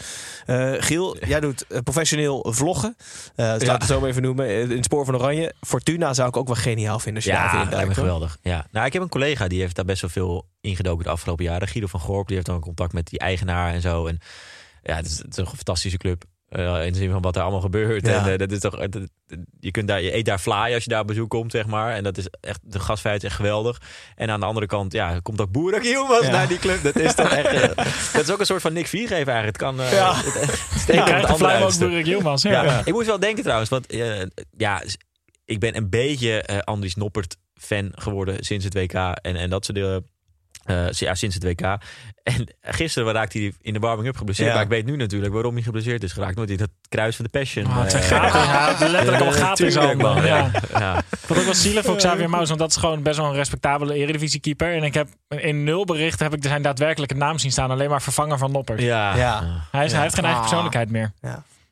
Eh, 0.46 0.74
Giel, 0.78 1.18
jij 1.26 1.40
doet 1.40 1.68
eh, 1.68 1.80
professioneel 1.84 2.46
vloggen. 2.50 2.96
Eh 3.36 3.48
dat 3.48 3.62
Ja. 3.62 3.68
laat 3.68 3.82
het 3.82 3.90
zo 3.92 4.00
maar 4.00 4.10
even 4.10 4.22
noemen. 4.22 4.46
eh, 4.46 4.62
In 4.62 4.70
het 4.70 4.86
spoor 4.86 5.06
van 5.06 5.16
Oranje. 5.16 5.54
Fortuna 5.62 6.14
zou 6.14 6.28
ik 6.30 6.38
ook 6.38 6.48
wel 6.48 6.56
geniaal 6.56 7.00
vinden 7.00 7.16
als 7.16 7.32
je 7.32 7.38
Ja, 7.38 7.66
duikt, 7.66 7.86
hoor. 7.86 7.94
geweldig. 7.94 8.38
Ja. 8.42 8.68
Nou, 8.72 8.86
ik 8.86 8.94
heb 8.94 9.02
een 9.02 9.10
collega 9.10 9.48
die 9.48 9.60
heeft 9.60 9.76
daar 9.76 9.86
best 9.86 10.02
wel 10.02 10.10
veel 10.10 10.48
ingedoken 10.62 11.04
de 11.04 11.10
afgelopen 11.12 11.46
jaren. 11.46 11.68
Guido 11.68 11.88
van 11.88 12.00
Gorp, 12.00 12.26
die 12.28 12.36
heeft 12.36 12.48
dan 12.50 12.60
contact 12.60 12.94
met 12.94 13.08
die 13.08 13.20
eigenaar 13.20 13.74
en 13.74 13.82
zo. 13.82 14.06
En 14.08 14.20
ja, 14.84 14.96
het 14.96 15.06
is, 15.06 15.18
het 15.18 15.28
is 15.32 15.38
een 15.38 15.46
fantastische 15.46 15.98
club. 15.98 16.24
Eh, 16.56 16.86
in 16.86 16.92
de 16.92 16.98
zin 16.98 17.12
van 17.12 17.22
wat 17.22 17.36
er 17.36 17.42
allemaal 17.42 17.62
gebeurt. 17.62 18.06
Ja. 18.08 18.26
En 18.26 18.32
eh, 18.32 18.38
dat 18.38 18.52
is 18.52 18.60
toch, 18.60 18.78
eh, 18.78 18.88
dat- 18.90 19.08
je, 19.60 19.72
kunt 19.72 19.88
daar, 19.88 20.02
je 20.02 20.16
eet 20.16 20.26
daar 20.26 20.40
fly 20.40 20.74
als 20.74 20.84
je 20.84 20.90
daar 20.90 21.02
op 21.02 21.08
bezoek 21.08 21.30
komt, 21.30 21.52
zeg 21.52 21.66
maar. 21.66 21.94
En 21.94 22.04
dat 22.04 22.18
is 22.18 22.28
echt, 22.42 22.60
de 22.64 22.80
gastvrijheid 22.80 23.24
is 23.24 23.30
echt 23.30 23.38
geweldig. 23.40 23.82
En 24.16 24.30
aan 24.30 24.40
de 24.40 24.46
andere 24.46 24.66
kant, 24.66 24.92
ja, 24.94 25.20
komt 25.20 25.42
ook 25.42 25.52
Boerak 25.52 25.84
Yilmaz 25.84 26.22
Ja. 26.26 26.32
naar 26.32 26.48
die 26.48 26.60
club. 26.60 26.84
Dat 26.84 26.96
is 27.00 27.16
toch 27.16 27.30
echt, 27.30 27.76
dat 28.16 28.24
is 28.24 28.32
ook 28.32 28.40
een 28.40 28.46
soort 28.46 28.62
van 28.62 28.74
Nick 28.74 28.88
Viergever 28.88 29.34
eigenlijk. 29.34 29.60
Het 29.60 29.76
kan, 29.76 29.76
Ja. 29.76 30.16
het, 30.16 30.34
het 30.34 30.96
Ja, 30.96 31.06
het 31.16 31.26
andere 31.26 31.72
Flymo 31.72 31.98
ook 31.98 32.06
Yilmaz. 32.06 32.44
Ja. 32.44 32.64
Ja. 32.64 32.82
Ik 32.86 32.94
moest 32.94 33.08
wel 33.08 33.20
denken 33.20 33.44
trouwens, 33.44 33.70
want 33.70 33.86
ja, 34.58 34.84
ik 35.46 35.60
ben 35.60 35.76
een 35.78 35.90
beetje 35.90 36.42
eh 36.42 36.58
Andries 36.60 36.96
Noppert 36.96 37.38
fan 37.54 37.92
geworden 37.96 38.44
sinds 38.44 38.66
het 38.66 38.74
WK 38.74 38.94
en, 38.94 39.36
en 39.36 39.50
dat 39.50 39.66
soort 39.66 39.78
dingen. 39.78 40.06
Eh, 40.66 40.90
ja, 40.90 41.16
sinds 41.16 41.36
het 41.36 41.44
WK. 41.44 41.62
En 42.24 42.56
gisteren 42.62 43.14
raakte 43.14 43.38
hij 43.40 43.54
in 43.62 43.74
de 43.74 43.80
warming-up 43.80 44.18
geblesseerd. 44.18 44.48
Ja. 44.48 44.54
Maar 44.54 44.64
ik 44.64 44.70
weet 44.70 44.86
nu 44.86 44.96
natuurlijk 44.96 45.34
waarom 45.34 45.54
hij 45.54 45.64
geblesseerd 45.64 46.04
is 46.04 46.12
geraakt. 46.12 46.36
Nooit 46.36 46.50
in 46.50 46.58
dat 46.58 46.70
kruis 46.90 47.16
van 47.16 47.26
de 47.26 47.32
Passion. 47.40 47.66
Oh, 47.66 47.82
het 47.82 47.92
zijn 47.92 48.04
eh, 48.04 48.10
gaten. 48.10 48.50
Hij 48.50 48.62
had 48.74 48.90
letterlijk 48.90 49.24
al 49.24 49.32
gaten 49.32 49.66
in 49.66 49.72
zijn 49.72 49.86
handen. 49.86 50.06
man. 50.08 50.26
Ja. 50.26 50.38
Ja. 50.38 50.80
Ja. 50.80 50.98
Ik 50.98 51.04
vond 51.20 51.40
ook 51.40 51.46
wel 51.46 51.54
zielig 51.54 51.86
voor 51.86 51.96
Xavier 51.96 52.30
Maus, 52.30 52.48
want 52.48 52.60
dat 52.60 52.70
is 52.70 52.76
gewoon 52.76 53.04
best 53.04 53.18
wel 53.18 53.26
een 53.26 53.34
respectabele 53.36 53.94
eredivisie-keeper. 53.94 54.74
En 54.76 54.84
ik 54.84 54.94
heb 54.94 55.08
in 55.28 55.64
nul 55.64 55.86
berichten 55.86 56.26
heb 56.26 56.36
ik 56.36 56.44
zijn 56.44 56.62
daadwerkelijke 56.62 57.16
naam 57.16 57.38
zien 57.38 57.52
staan. 57.52 57.72
Alleen 57.72 57.90
maar 57.90 58.02
vervanger 58.02 58.38
van 58.38 58.52
Noppert. 58.52 58.82
Ja. 58.82 59.16
Ja. 59.16 59.68
Hij, 59.72 59.86
is, 59.86 59.92
hij 59.92 60.02
heeft 60.02 60.16
geen 60.16 60.24
eigen 60.24 60.42
Ah. 60.42 60.48
persoonlijkheid 60.48 60.90
meer. 60.92 61.12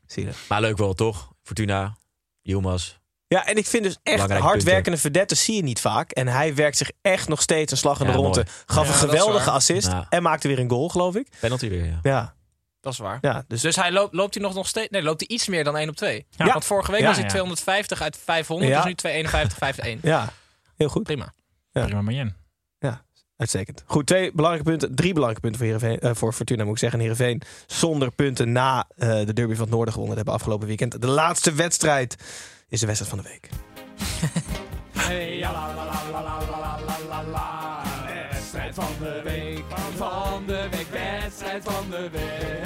Zielig. 0.06 0.36
Maar 0.48 0.60
leuk 0.60 0.76
wel, 0.78 0.94
toch? 0.94 1.28
Fortuna, 1.42 1.96
Yilmaz. 2.42 2.96
Ja, 3.34 3.46
en 3.46 3.56
ik 3.56 3.66
vind 3.66 3.84
dus 3.84 3.98
echt 4.02 4.30
hardwerkende 4.32 4.98
verdetten 4.98 5.36
zie 5.36 5.54
je 5.56 5.62
niet 5.62 5.80
vaak. 5.80 6.10
En 6.10 6.28
hij 6.28 6.54
werkt 6.54 6.76
zich 6.76 6.90
echt 7.02 7.28
nog 7.28 7.42
steeds 7.42 7.72
een 7.72 7.78
slag 7.78 8.00
in 8.00 8.06
Ja, 8.06 8.12
de 8.12 8.16
ronde. 8.18 8.34
mooi. 8.44 8.56
Gaf 8.66 8.86
Ja, 8.86 8.92
een 8.92 8.98
geweldige 8.98 9.50
assist. 9.50 9.86
Ja. 9.86 10.06
En 10.08 10.22
maakte 10.22 10.48
weer 10.48 10.58
een 10.58 10.70
goal, 10.70 10.88
geloof 10.88 11.14
ik. 11.16 11.28
Penalty 11.40 11.68
weer, 11.68 11.84
ja. 11.84 11.98
Ja, 12.02 12.34
Dat 12.80 12.92
is 12.92 12.98
waar. 12.98 13.18
ja 13.20 13.44
dus 13.48 13.60
Dus 13.60 13.76
hij 13.76 13.92
loopt, 13.92 14.14
loopt 14.14 14.34
hij 14.34 14.42
nog, 14.42 14.54
nog 14.54 14.66
steeds... 14.66 14.88
Nee, 14.90 15.02
loopt 15.02 15.24
hij 15.26 15.36
iets 15.36 15.48
meer 15.48 15.64
dan 15.64 15.76
1 15.76 15.88
op 15.88 15.96
2. 15.96 16.26
Ja. 16.30 16.46
Want 16.46 16.64
vorige 16.64 16.90
week 16.90 17.00
Ja, 17.00 17.06
was 17.06 17.14
hij 17.16 17.24
ja. 17.24 17.30
250 17.30 18.02
uit 18.02 18.18
500, 18.24 18.70
Ja. 18.70 18.76
dus 18.76 18.84
nu 18.86 18.94
251, 18.94 19.58
501. 19.58 19.98
ja, 20.02 20.32
heel 20.76 20.88
goed. 20.88 21.02
Prima. 21.02 21.32
Ja. 21.70 21.84
Prima 21.84 22.02
Marjen. 22.02 22.36
Uitstekend. 23.36 23.82
Goed, 23.86 24.06
twee 24.06 24.32
belangrijke 24.32 24.70
punten. 24.70 24.94
Drie 24.94 25.12
belangrijke 25.12 25.40
punten 25.48 25.60
voor, 25.60 25.70
Heerenveen, 25.78 26.10
eh, 26.10 26.16
voor 26.16 26.32
Fortuna, 26.32 26.64
moet 26.64 26.72
ik 26.72 26.78
zeggen. 26.78 27.00
Heerenveen 27.00 27.42
zonder 27.66 28.10
punten 28.10 28.52
na 28.52 28.88
eh, 28.96 29.08
de 29.08 29.32
derby 29.32 29.52
van 29.54 29.62
het 29.64 29.70
Noorden 29.74 29.92
gewonnen 29.92 30.16
hebben 30.16 30.34
afgelopen 30.34 30.66
weekend. 30.66 31.00
De 31.00 31.06
laatste 31.06 31.52
wedstrijd 31.52 32.16
is 32.68 32.80
de 32.80 32.86
wedstrijd 32.86 33.14
van 33.14 33.22
de 33.22 33.28
week. 33.28 33.48
hey, 35.06 35.36
ja, 35.36 35.52
la, 35.52 35.74
la, 35.74 35.84
la, 37.22 37.82
wedstrijd 38.06 38.74
van 38.74 38.92
de 38.98 39.20
week, 39.24 39.64
van 39.96 40.46
de 40.46 40.68
week, 40.70 40.88
wedstrijd 40.90 41.64
van 41.64 41.90
de 41.90 42.10
week. 42.10 42.63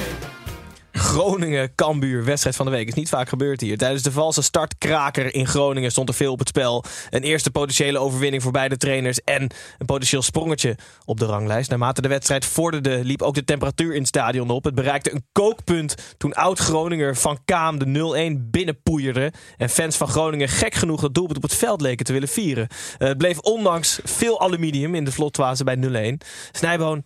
Groningen, 1.19 1.75
Cambuur, 1.75 2.25
wedstrijd 2.25 2.57
van 2.57 2.67
de 2.67 2.73
week. 2.73 2.89
Is 2.89 2.95
niet 2.95 3.09
vaak 3.09 3.29
gebeurd 3.29 3.61
hier. 3.61 3.77
Tijdens 3.77 4.03
de 4.03 4.13
valse 4.13 4.43
startkraker 4.43 5.35
in 5.35 5.47
Groningen 5.47 5.91
stond 5.91 6.09
er 6.09 6.15
veel 6.15 6.33
op 6.33 6.39
het 6.39 6.49
spel. 6.49 6.85
Een 7.11 7.23
eerste 7.23 7.51
potentiële 7.51 7.99
overwinning 7.99 8.43
voor 8.43 8.53
beide 8.53 8.77
trainers. 8.77 9.21
En 9.21 9.43
een 9.79 9.87
potentieel 9.87 10.23
sprongetje 10.23 10.77
op 11.05 11.19
de 11.19 11.25
ranglijst. 11.25 11.71
Naarmate 11.71 12.01
de 12.01 12.09
wedstrijd 12.09 12.45
vorderde, 12.45 13.05
liep 13.05 13.23
ook 13.23 13.35
de 13.35 13.45
temperatuur 13.45 13.93
in 13.93 13.99
het 13.99 14.09
stadion 14.09 14.51
op. 14.51 14.65
Het 14.65 14.75
bereikte 14.75 15.13
een 15.13 15.27
kookpunt 15.33 15.95
toen 16.17 16.33
oud-Groninger 16.33 17.17
Van 17.17 17.39
Kaam 17.45 17.79
de 17.79 18.37
0-1 18.37 18.51
binnenpoeierde. 18.51 19.33
En 19.57 19.69
fans 19.69 19.97
van 19.97 20.09
Groningen 20.09 20.49
gek 20.49 20.75
genoeg 20.75 21.01
dat 21.01 21.15
doelpunt 21.15 21.37
op 21.37 21.43
het 21.43 21.55
veld 21.55 21.81
leken 21.81 22.05
te 22.05 22.13
willen 22.13 22.29
vieren. 22.29 22.69
Eh, 22.99 23.09
het 23.09 23.19
bleef 23.19 23.39
ondanks 23.39 24.01
veel 24.05 24.41
aluminium 24.41 24.95
in 24.95 25.05
de 25.05 25.13
vlotfase 25.13 25.65
bij 25.65 25.77
0-1. 25.77 26.21
Snijboon, 26.53 27.05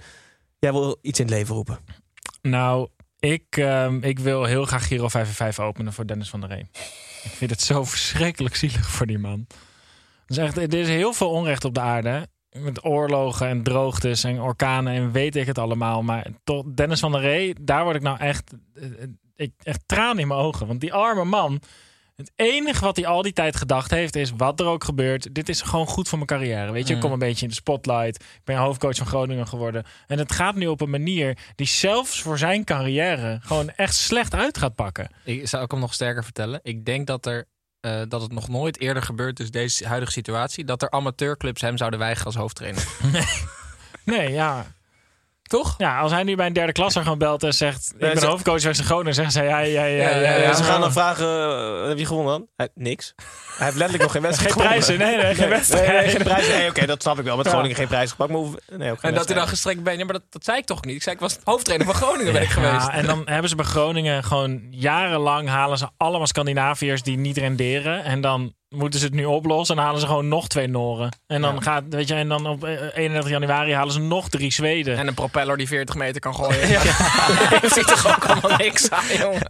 jij 0.58 0.72
wil 0.72 0.98
iets 1.02 1.18
in 1.18 1.24
het 1.26 1.34
leven 1.34 1.54
roepen. 1.54 1.78
Nou, 2.42 2.88
ik, 3.30 3.56
ehm, 3.56 3.98
ik 4.00 4.18
wil 4.18 4.44
heel 4.44 4.64
graag 4.64 4.86
Giro 4.86 5.08
5 5.08 5.28
en 5.28 5.34
5 5.34 5.58
openen 5.60 5.92
voor 5.92 6.06
Dennis 6.06 6.30
van 6.30 6.40
der 6.40 6.48
Reen. 6.48 6.68
Ik 7.22 7.30
vind 7.30 7.50
het 7.50 7.60
zo 7.60 7.84
verschrikkelijk 7.84 8.54
zielig 8.54 8.90
voor 8.90 9.06
die 9.06 9.18
man. 9.18 9.46
Dus 10.26 10.36
echt, 10.36 10.56
er 10.56 10.74
is 10.74 10.88
heel 10.88 11.12
veel 11.12 11.30
onrecht 11.30 11.64
op 11.64 11.74
de 11.74 11.80
aarde. 11.80 12.28
Met 12.50 12.84
oorlogen 12.84 13.46
en 13.48 13.62
droogtes 13.62 14.24
en 14.24 14.40
orkanen 14.40 14.94
en 14.94 15.12
weet 15.12 15.36
ik 15.36 15.46
het 15.46 15.58
allemaal. 15.58 16.02
Maar 16.02 16.26
toch, 16.44 16.64
Dennis 16.74 17.00
van 17.00 17.12
der 17.12 17.20
Ree, 17.20 17.54
daar 17.60 17.84
word 17.84 17.96
ik 17.96 18.02
nou 18.02 18.18
echt, 18.18 18.52
eh, 18.74 18.84
eh, 18.84 19.08
ik, 19.36 19.52
echt 19.62 19.82
tranen 19.86 20.18
in 20.18 20.28
mijn 20.28 20.40
ogen. 20.40 20.66
Want 20.66 20.80
die 20.80 20.92
arme 20.92 21.24
man, 21.24 21.60
het 22.16 22.32
enige 22.36 22.84
wat 22.84 22.96
hij 22.96 23.06
al 23.06 23.22
die 23.22 23.32
tijd 23.32 23.56
gedacht 23.56 23.90
heeft 23.90 24.16
is... 24.16 24.32
wat 24.36 24.60
er 24.60 24.66
ook 24.66 24.84
gebeurt, 24.84 25.34
dit 25.34 25.48
is 25.48 25.60
gewoon 25.60 25.86
goed 25.86 26.08
voor 26.08 26.18
mijn 26.18 26.30
carrière. 26.30 26.72
Weet 26.72 26.88
je, 26.88 26.94
ik 26.94 27.00
kom 27.00 27.12
een 27.12 27.18
beetje 27.18 27.42
in 27.42 27.48
de 27.48 27.54
spotlight. 27.54 28.22
Ik 28.22 28.44
ben 28.44 28.56
hoofdcoach 28.56 28.96
van 28.96 29.06
Groningen 29.06 29.48
geworden. 29.48 29.84
En 30.06 30.18
het 30.18 30.32
gaat 30.32 30.54
nu 30.54 30.66
op 30.66 30.80
een 30.80 30.90
manier 30.90 31.38
die 31.54 31.66
zelfs 31.66 32.20
voor 32.20 32.38
zijn 32.38 32.64
carrière... 32.64 33.38
gewoon 33.42 33.70
echt 33.70 33.94
slecht 33.94 34.34
uit 34.34 34.58
gaat 34.58 34.74
pakken. 34.74 35.10
Ik 35.24 35.48
zou 35.48 35.64
ik 35.64 35.70
hem 35.70 35.80
nog 35.80 35.94
sterker 35.94 36.24
vertellen. 36.24 36.60
Ik 36.62 36.84
denk 36.84 37.06
dat, 37.06 37.26
er, 37.26 37.48
eh, 37.80 38.00
dat 38.08 38.22
het 38.22 38.32
nog 38.32 38.48
nooit 38.48 38.80
eerder 38.80 39.02
gebeurt, 39.02 39.36
dus 39.36 39.50
deze 39.50 39.86
huidige 39.86 40.12
situatie, 40.12 40.64
dat 40.64 40.82
er 40.82 40.90
amateurclubs 40.90 41.60
hem 41.60 41.76
zouden 41.76 41.98
weigeren 41.98 42.26
als 42.26 42.36
hoofdtrainer. 42.36 42.86
Nee, 44.04 44.32
ja. 44.32 44.66
Toch? 45.53 45.74
Ja, 45.78 45.98
als 45.98 46.12
hij 46.12 46.22
nu 46.22 46.36
bij 46.36 46.46
een 46.46 46.53
derde 46.53 46.72
klasser 46.72 47.03
gewoon 47.03 47.18
belt 47.18 47.42
en 47.42 47.55
zegt... 47.55 47.92
ik 47.94 48.00
Ja, 48.03 48.09
ben 48.12 48.20
ze- 48.20 48.26
hoofdcoach 48.26 48.61
van 48.62 48.74
Groningen, 48.74 49.14
zeggen 49.14 49.32
zij... 49.32 49.44
Ja, 49.46 49.59
ja, 49.59 49.84
ja, 49.84 50.03
ja, 50.05 50.11
Ja, 50.11 50.18
ja, 50.20 50.36
Ja, 50.36 50.55
ze 50.55 50.62
gaan 50.62 50.80
dan 50.80 50.92
vragen, 50.92 51.26
eh, 51.82 51.88
heb 51.88 51.98
je 51.98 52.07
gewonnen 52.07 52.32
dan? 52.32 52.46
Hij- 52.57 52.68
niks. 52.74 53.14
Hij 53.16 53.66
heeft 53.66 53.76
letterlijk 53.76 54.03
nog 54.03 54.12
geen 54.12 54.22
wedstrijd 54.22 54.53
Geen 54.53 54.62
prijzen, 54.62 54.98
nee, 54.98 55.16
nee, 55.16 55.34
geen 55.34 55.48
wedstrijd. 55.48 55.86
Nee, 55.86 55.96
nee, 55.96 56.09
geen 56.09 56.22
prijzen. 56.22 56.59
Nee, 56.59 56.68
oké, 56.68 56.86
dat 56.86 57.03
snap 57.03 57.18
ik 57.18 57.24
wel. 57.24 57.36
Met 57.36 57.44
Ja. 57.44 57.50
Groningen 57.53 57.76
geen 57.76 57.86
prijs 57.88 58.11
gepakt. 58.11 58.30
Maar 58.30 58.40
nee, 58.40 58.90
ook 58.90 59.00
geen 59.00 59.11
En 59.11 59.16
dat 59.16 59.26
hij 59.26 59.36
dan 59.36 59.48
gestrekt 59.48 59.82
bent. 59.82 59.98
Ja, 59.98 60.05
maar 60.05 60.14
dat, 60.14 60.22
dat 60.30 60.44
zei 60.44 60.59
ik 60.59 60.64
toch 60.64 60.84
niet. 60.84 60.94
Ik 60.94 61.03
zei, 61.03 61.14
ik 61.14 61.20
was 61.20 61.38
hoofdtrainer 61.44 61.86
van 61.86 61.96
Groningen 61.96 62.32
ben 62.32 62.42
ik 62.42 62.48
geweest. 62.50 62.86
Ja, 62.86 62.92
en 62.92 63.07
dan 63.07 63.22
hebben 63.24 63.48
ze 63.48 63.57
bij 63.57 63.64
Groningen 63.64 64.24
gewoon 64.24 64.66
jarenlang 64.70 65.48
halen 65.48 65.78
ze 65.78 65.88
allemaal 65.96 66.26
Scandinaviërs 66.26 67.03
die 67.03 67.18
niet 67.18 67.36
renderen. 67.38 68.05
En 68.05 68.20
dan 68.20 68.55
moeten 68.72 69.00
ze 69.00 69.06
het 69.06 69.14
nu 69.14 69.24
oplossen 69.24 69.76
en 69.76 69.82
halen 69.82 70.00
ze 70.00 70.06
gewoon 70.06 70.28
nog 70.28 70.48
twee 70.48 70.66
Noren. 70.66 71.16
En 71.26 71.40
dan 71.40 71.62
gaat, 71.62 71.82
weet 71.88 72.08
je, 72.08 72.14
en 72.14 72.28
dan 72.28 72.46
op 72.46 72.64
eh, 72.64 72.70
31 72.94 73.30
januari 73.30 73.74
halen 73.74 73.92
ze 73.92 74.00
nog 74.00 74.28
drie 74.28 74.52
Zweden. 74.52 74.96
En 74.98 75.06
een 75.06 75.14
propeller 75.14 75.56
die 75.56 75.66
40 75.68 75.94
meter 75.94 76.20
kan 76.20 76.34
gooien. 76.34 76.68
Ja. 76.68 76.80
Heeft 76.82 77.74
hij 77.80 77.84
toch 77.84 78.06
ook 78.16 78.24
allemaal 78.24 78.56
niks 78.56 78.90
aan, 78.90 79.04
jongen. 79.18 79.46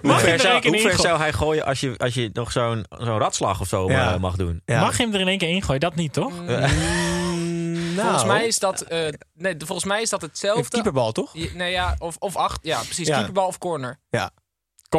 Hoe 0.00 0.10
Mag 0.12 0.20
ver, 0.20 0.32
er 0.32 0.40
zou, 0.40 0.68
hoe 0.68 0.78
ver 0.80 0.90
in 0.90 0.96
zou 0.98 1.18
hij 1.18 1.32
gooien 1.32 1.64
als 1.64 1.80
je, 1.80 1.94
als 1.96 2.14
je 2.14 2.30
nog 2.32 2.52
zo'n 2.52 2.84
zo'n 2.98 3.18
ratslag 3.18 3.60
of 3.60 3.68
zo 3.68 3.88
Ja. 3.90 4.12
eh, 4.14 4.20
mag 4.20 4.36
doen? 4.36 4.62
Ja. 4.64 4.80
Mag 4.80 4.96
je 4.96 5.02
hem 5.02 5.14
er 5.14 5.20
in 5.20 5.28
één 5.28 5.38
keer 5.38 5.48
ingooien? 5.48 5.80
Dat 5.80 5.94
niet, 5.94 6.12
toch? 6.12 6.32
Mm, 6.40 6.46
nou, 7.96 8.00
Volgens 8.08 8.24
mij 8.24 8.46
is 8.46 8.58
dat, 8.58 8.80
eh, 8.80 9.08
nee, 9.34 9.54
volgens 9.58 9.84
mij 9.84 10.02
is 10.02 10.10
dat 10.10 10.22
hetzelfde. 10.22 10.68
keeperbal, 10.68 11.12
toch? 11.12 11.30
Je- 11.32 11.50
Nee, 11.54 11.70
ja, 11.70 11.94
of, 11.98 12.16
of 12.18 12.36
acht. 12.36 12.58
Ja, 12.62 12.78
precies. 12.80 13.06
Ja. 13.08 13.16
Keeperbal 13.16 13.46
of 13.46 13.58
corner. 13.58 13.98
Corner, 14.10 14.30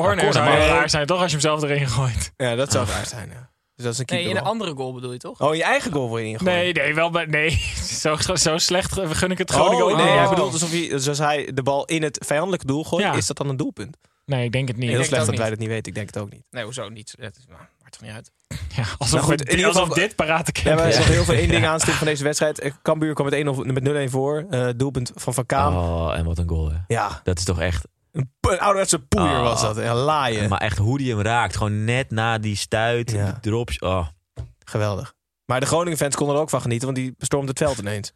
corner 0.01 0.33
zou 0.33 0.49
heel 0.49 0.67
raar 0.67 0.89
zijn, 0.89 1.05
toch? 1.05 1.17
Als 1.21 1.25
je 1.31 1.37
hem 1.37 1.45
zelf 1.45 1.63
erin 1.63 1.87
gooit. 1.87 2.33
Ja, 2.37 2.55
dat 2.55 2.71
zou 2.71 2.87
raar 2.87 3.05
zijn. 3.05 3.29
Ja. 3.29 3.49
Dus 3.75 3.85
dat 3.85 3.93
is 3.93 3.99
een 3.99 4.05
Nee, 4.05 4.23
in 4.29 4.35
een 4.35 4.43
andere 4.43 4.73
goal 4.75 4.93
bedoel 4.93 5.11
je 5.11 5.17
toch? 5.17 5.41
Oh, 5.41 5.55
je 5.55 5.63
eigen 5.63 5.91
goal 5.91 6.07
wil 6.09 6.17
je 6.17 6.25
ingooien? 6.25 6.53
Nee, 6.53 6.73
nee, 6.73 6.93
wel 6.95 7.09
bij, 7.09 7.25
nee. 7.25 7.49
Zo, 8.01 8.15
zo 8.35 8.57
slecht 8.57 8.91
gun 8.93 9.31
ik 9.31 9.37
het 9.37 9.51
Groningen 9.51 9.85
Oh, 9.85 9.97
nee, 9.97 10.17
hij 10.17 10.29
bedoelt 10.29 10.53
alsof 10.53 10.71
hij, 10.71 10.87
dus 10.89 11.07
als 11.07 11.17
hij 11.17 11.51
de 11.53 11.63
bal 11.63 11.85
in 11.85 12.03
het 12.03 12.23
vijandelijke 12.25 12.65
doel 12.65 12.83
gooit, 12.83 13.03
Ja. 13.03 13.13
is 13.13 13.25
dat 13.27 13.37
dan 13.37 13.49
een 13.49 13.57
doelpunt? 13.57 13.97
Nee, 14.25 14.43
ik 14.45 14.51
denk 14.51 14.67
het 14.67 14.77
niet. 14.77 14.89
Heel 14.89 15.03
slecht 15.03 15.25
dat 15.25 15.35
wij 15.37 15.49
dat 15.49 15.59
niet 15.59 15.67
weten. 15.67 15.85
Ik 15.87 15.95
denk 15.95 16.07
het 16.07 16.17
ook 16.17 16.31
niet. 16.31 16.43
Nee, 16.49 16.63
hoezo 16.63 16.89
niet? 16.89 17.15
Het 17.19 17.37
is, 17.37 17.45
nou, 17.47 17.59
maakt 17.81 17.91
toch 17.91 18.01
niet 18.01 18.11
uit. 18.11 18.31
Ja, 18.75 18.83
alsof, 18.97 19.11
Nou 19.19 19.23
goed, 19.31 19.39
we- 19.39 19.45
in 19.45 19.51
ieder 19.51 19.65
geval- 19.65 19.81
alsof 19.81 19.97
dit 19.97 20.15
parate 20.15 20.51
Ja, 20.63 20.75
maar 20.75 20.83
er 20.83 20.89
is. 20.89 20.93
is 20.93 20.99
nog 20.99 21.07
heel 21.07 21.23
veel 21.23 21.33
één 21.35 21.49
ding 21.49 21.65
aanstippen 21.65 21.97
van 21.97 22.07
deze 22.07 22.23
wedstrijd. 22.23 22.59
Eh, 22.59 22.71
Cambuur 22.81 23.13
kwam 23.13 23.29
met 23.29 23.35
1-0 23.39 23.65
met 23.73 23.83
0-1 23.83 24.09
voor. 24.09 24.45
Eh, 24.49 24.67
doelpunt 24.75 25.11
van 25.15 25.33
Van 25.33 25.45
Kaam. 25.45 25.75
Oh, 25.75 26.13
en 26.17 26.25
wat 26.25 26.37
een 26.37 26.49
goal, 26.49 26.69
hè. 26.71 26.77
Ja, 26.87 27.19
Dat 27.23 27.37
is 27.37 27.43
toch 27.43 27.59
echt... 27.61 27.85
een, 28.15 28.31
een 28.41 28.59
ouderwetse 28.59 28.99
poeier 28.99 29.37
Oh. 29.37 29.41
was 29.43 29.61
dat. 29.61 29.77
Een 29.77 29.93
laaien. 29.95 30.49
Maar 30.49 30.61
echt 30.61 30.77
hoe 30.77 30.97
die 30.97 31.11
hem 31.11 31.21
raakt. 31.21 31.55
Gewoon 31.57 31.83
net 31.83 32.11
na 32.11 32.37
die 32.37 32.55
stuit, 32.55 33.11
Ja. 33.11 33.25
die 33.25 33.39
drops. 33.39 33.79
Oh. 33.79 34.07
Geweldig. 34.65 35.13
Maar 35.45 35.59
de 35.59 35.65
Groningen-fans 35.65 36.15
konden 36.15 36.35
er 36.35 36.41
ook 36.41 36.49
van 36.49 36.61
genieten, 36.61 36.85
want 36.87 36.99
die 36.99 37.13
bestormden 37.17 37.49
het 37.49 37.59
veld 37.63 37.77
ineens. 37.77 38.13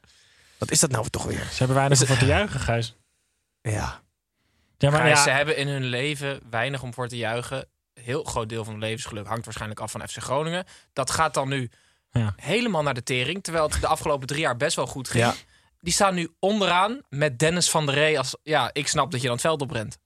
Wat 0.58 0.72
is 0.72 0.80
dat 0.80 0.91
nou 0.91 1.10
toch 1.10 1.24
weer? 1.24 1.47
Ze 1.52 1.58
hebben 1.58 1.76
weinig 1.76 2.02
om 2.02 2.08
voor 2.08 2.18
te 2.18 2.26
juichen, 2.26 2.60
Gijs. 2.60 2.95
Ja. 3.62 4.02
Ja, 4.78 4.89
maar 4.89 5.00
Gijs, 5.02 5.18
ja, 5.18 5.24
Ze 5.24 5.30
hebben 5.30 5.58
in 5.58 5.68
hun 5.68 5.84
leven 5.84 6.39
weinig 6.50 6.82
om 6.84 6.93
voor 6.93 7.08
te 7.08 7.18
juichen. 7.18 7.66
Heel 7.93 8.24
groot 8.24 8.50
deel 8.50 8.64
van 8.64 8.74
hun 8.74 8.82
levensgeluk 8.82 9.28
hangt 9.28 9.45
waarschijnlijk 9.45 9.80
af 9.80 9.91
van 9.91 10.08
FC 10.08 10.18
Groningen. 10.18 10.66
Dat 10.93 11.12
gaat 11.12 11.34
dan 11.34 11.50
nu 11.50 11.70
Ja. 12.12 12.34
helemaal 12.36 12.84
naar 12.84 12.93
de 12.93 13.04
tering. 13.04 13.43
Terwijl 13.43 13.70
het 13.70 13.82
de 13.82 13.88
afgelopen 13.88 14.28
drie 14.28 14.39
jaar 14.41 14.58
best 14.58 14.76
wel 14.76 14.88
goed 14.88 15.10
ging. 15.10 15.24
Ja. 15.24 15.34
Die 15.80 15.94
staan 15.94 16.16
nu 16.16 16.30
onderaan 16.40 17.02
met 17.10 17.40
Dennis 17.40 17.70
van 17.70 17.86
der 17.86 17.96
Rey 17.96 18.18
als... 18.18 18.38
Ja, 18.44 18.70
ik 18.74 18.88
snap 18.88 19.12
dat 19.12 19.20
je 19.20 19.26
dan 19.28 19.36
het 19.36 19.46
veld 19.46 19.62
oprent. 19.62 19.98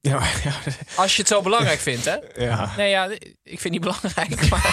Ja, 0.00 0.18
maar- 0.18 0.40
ja, 0.44 0.52
Als 0.96 1.14
je 1.16 1.22
het 1.22 1.30
zo 1.30 1.42
belangrijk 1.42 1.78
vindt, 1.80 2.04
hè? 2.04 2.16
ja. 2.46 2.70
Nee, 2.76 2.90
ja, 2.90 3.04
ik 3.42 3.60
vind 3.60 3.62
het 3.62 3.72
niet 3.72 3.80
belangrijk, 3.80 4.48
maar 4.50 4.72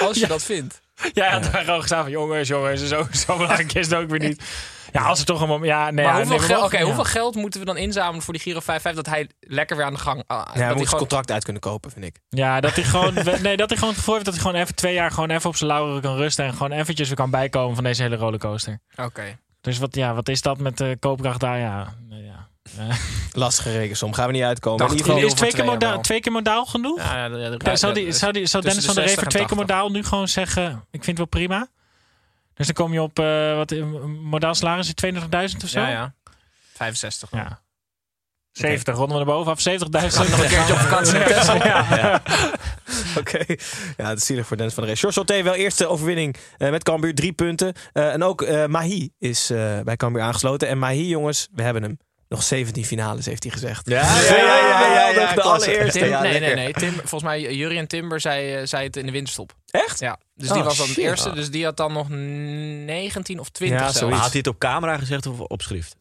als 0.00 0.18
je 0.18 0.26
dat 0.26 0.42
vindt. 0.42 0.80
Ja, 1.12 1.38
daar 1.38 1.64
gewoon 1.64 1.80
gestaan 1.80 2.02
van 2.02 2.10
jongens, 2.10 2.48
jongens, 2.48 2.86
zo, 2.86 3.06
zo 3.12 3.36
belangrijk 3.36 3.72
is 3.74 3.86
het 3.90 3.94
ook 3.98 4.08
weer 4.10 4.18
niet. 4.20 4.42
Ja, 4.92 5.02
als 5.02 5.18
het 5.18 5.26
toch 5.26 5.40
een 5.40 5.48
moment... 5.48 5.70
Ja, 5.70 5.84
nee, 5.90 5.92
maar 5.92 6.04
ja, 6.04 6.10
hoeveel, 6.18 6.38
nee, 6.38 6.68
geld, 6.68 6.94
hoeveel 6.96 7.32
moeten 7.42 7.60
we 7.60 7.66
dan 7.66 7.76
inzamelen 7.76 8.22
voor 8.22 8.32
die 8.32 8.42
Giro 8.42 8.60
55 8.60 9.04
dat 9.04 9.14
hij 9.14 9.28
lekker 9.40 9.76
weer 9.76 9.86
aan 9.86 9.92
de 9.92 9.98
gang... 9.98 10.22
ah, 10.26 10.44
dat 10.46 10.54
hij 10.54 10.74
gewoon- 10.74 10.86
contract 10.98 11.30
uit 11.30 11.44
kunnen 11.44 11.62
kopen, 11.62 11.90
vind 11.90 12.04
ik. 12.04 12.16
Ja, 12.28 12.60
dat 12.60 12.74
hij 12.74 12.84
gewoon, 12.84 13.14
nee, 13.42 13.56
dat 13.56 13.68
hij 13.68 13.78
gewoon 13.78 13.88
het 13.88 13.98
gevoel 13.98 14.14
heeft 14.14 14.24
dat 14.26 14.34
hij 14.34 14.42
gewoon 14.42 14.60
even 14.60 14.74
twee 14.74 14.94
jaar 14.94 15.10
gewoon 15.10 15.30
even 15.30 15.48
op 15.50 15.56
zijn 15.56 15.70
lauweren 15.70 16.02
kan 16.02 16.16
rusten 16.16 16.44
en 16.44 16.52
gewoon 16.52 16.72
eventjes 16.72 17.06
weer 17.08 17.16
kan 17.16 17.30
bijkomen 17.30 17.74
van 17.74 17.84
deze 17.84 18.02
hele 18.02 18.16
rollercoaster. 18.16 18.78
Oké. 18.96 19.38
Dus 19.60 19.78
wat, 19.78 19.94
ja, 19.94 20.14
wat 20.14 20.28
is 20.28 20.42
dat 20.42 20.58
met 20.58 20.76
de 20.78 20.96
koopkracht 21.00 21.40
daar? 21.40 21.58
Ja, 21.58 21.94
Lastige 23.32 23.72
rekensom. 23.72 24.12
Gaan 24.12 24.26
we 24.26 24.32
niet 24.32 24.42
uitkomen. 24.42 24.78
Dacht 24.78 24.94
is 24.94 25.34
twee 25.34 25.52
keer, 25.52 25.64
modaal, 25.64 26.00
twee 26.00 26.20
keer 26.20 26.32
modaal 26.32 26.64
genoeg? 26.66 26.98
Ja, 26.98 27.28
de- 27.28 27.56
de- 27.58 27.76
zou, 27.76 27.94
die, 27.94 28.12
zou, 28.12 28.32
die, 28.32 28.46
zou 28.46 28.62
Dennis 28.62 28.80
de 28.80 28.86
van 28.86 28.94
der 28.94 29.04
Rey 29.04 29.14
60 29.14 29.14
voor 29.14 29.22
en 29.22 29.28
twee 29.28 29.46
keer 29.46 29.56
80. 29.56 29.56
modaal 29.56 29.90
nu 29.90 30.04
gewoon 30.04 30.28
zeggen: 30.28 30.70
Ik 30.90 31.04
vind 31.04 31.06
het 31.06 31.16
wel 31.16 31.26
prima? 31.26 31.68
Dus 32.54 32.66
dan 32.66 32.74
kom 32.74 32.92
je 32.92 33.02
op 33.02 33.18
eh, 33.18 33.54
wat 33.56 33.70
eh, 33.72 33.84
modaal 34.22 34.54
salaris 34.54 34.92
is 34.94 35.14
32.000 35.14 35.20
of 35.64 35.68
zo? 35.68 35.80
Ja, 35.80 35.88
ja. 35.88 36.14
65. 36.74 37.30
Ja. 37.32 37.60
70, 38.52 38.94
ronden 38.94 39.18
we 39.18 39.24
naar 39.24 39.34
boven 39.34 39.52
af. 39.52 39.60
70.000. 39.60 40.30
nog 40.30 40.42
een 40.42 40.48
keertje 40.48 40.72
op 40.72 40.78
vakantie. 40.78 41.18
Ja. 41.18 42.22
Oké, 43.18 43.38
ja, 43.96 44.08
het 44.08 44.18
is 44.18 44.26
zielig 44.26 44.46
voor 44.46 44.56
Dennis 44.56 44.74
van 44.74 44.84
der 44.84 44.92
Rey. 44.92 45.00
George 45.02 45.18
Sauté, 45.18 45.42
wel 45.42 45.54
eerste 45.54 45.86
overwinning 45.86 46.36
eh, 46.58 46.70
met 46.70 46.82
Cambuur, 46.82 47.14
drie 47.14 47.32
punten. 47.32 47.72
Eh, 47.92 48.12
en 48.12 48.22
ook 48.22 48.42
eh, 48.42 48.66
Mahi 48.66 49.10
is 49.18 49.50
eh, 49.50 49.80
bij 49.80 49.96
Cambuur 49.96 50.22
aangesloten. 50.22 50.68
En 50.68 50.78
Mahi, 50.78 51.08
jongens, 51.08 51.48
we 51.54 51.62
hebben 51.62 51.82
hem. 51.82 51.98
Nog 52.28 52.42
17 52.42 52.84
finales, 52.84 53.26
heeft 53.26 53.42
hij 53.42 53.52
gezegd. 53.52 53.88
Ja, 53.88 54.00
ja, 54.20 54.36
ja, 54.36 54.36
ja, 54.36 54.88
ja, 54.88 55.08
ja, 55.08 55.34
de 55.34 55.42
allereerste. 55.42 55.98
Tim, 55.98 56.08
ja, 56.08 56.20
nee, 56.22 56.40
nee, 56.40 56.54
nee. 56.54 56.72
Tim, 56.72 56.92
volgens 56.92 57.22
mij, 57.22 57.54
Jurien 57.54 57.86
Timber 57.86 58.20
zei, 58.20 58.54
eh, 58.54 58.66
zei 58.66 58.84
het 58.84 58.96
in 58.96 59.06
de 59.06 59.12
winterstop. 59.12 59.52
Echt? 59.70 60.00
Ja, 60.00 60.18
dus 60.34 60.48
Oh, 60.48 60.54
die 60.54 60.62
was 60.64 60.76
dan 60.76 60.88
het 60.88 60.96
eerste. 60.96 61.32
Dus 61.32 61.50
die 61.50 61.64
had 61.64 61.76
dan 61.76 61.92
nog 61.92 62.08
19 62.08 63.38
of 63.40 63.48
20 63.48 63.78
Ja, 63.78 63.84
zelfs. 63.84 63.98
zoiets. 63.98 64.14
Maar 64.14 64.24
had 64.24 64.32
hij 64.32 64.42
het 64.44 64.48
op 64.54 64.58
camera 64.58 64.98
gezegd 64.98 65.26
of 65.26 65.40
op 65.40 65.62
schrift? 65.62 65.96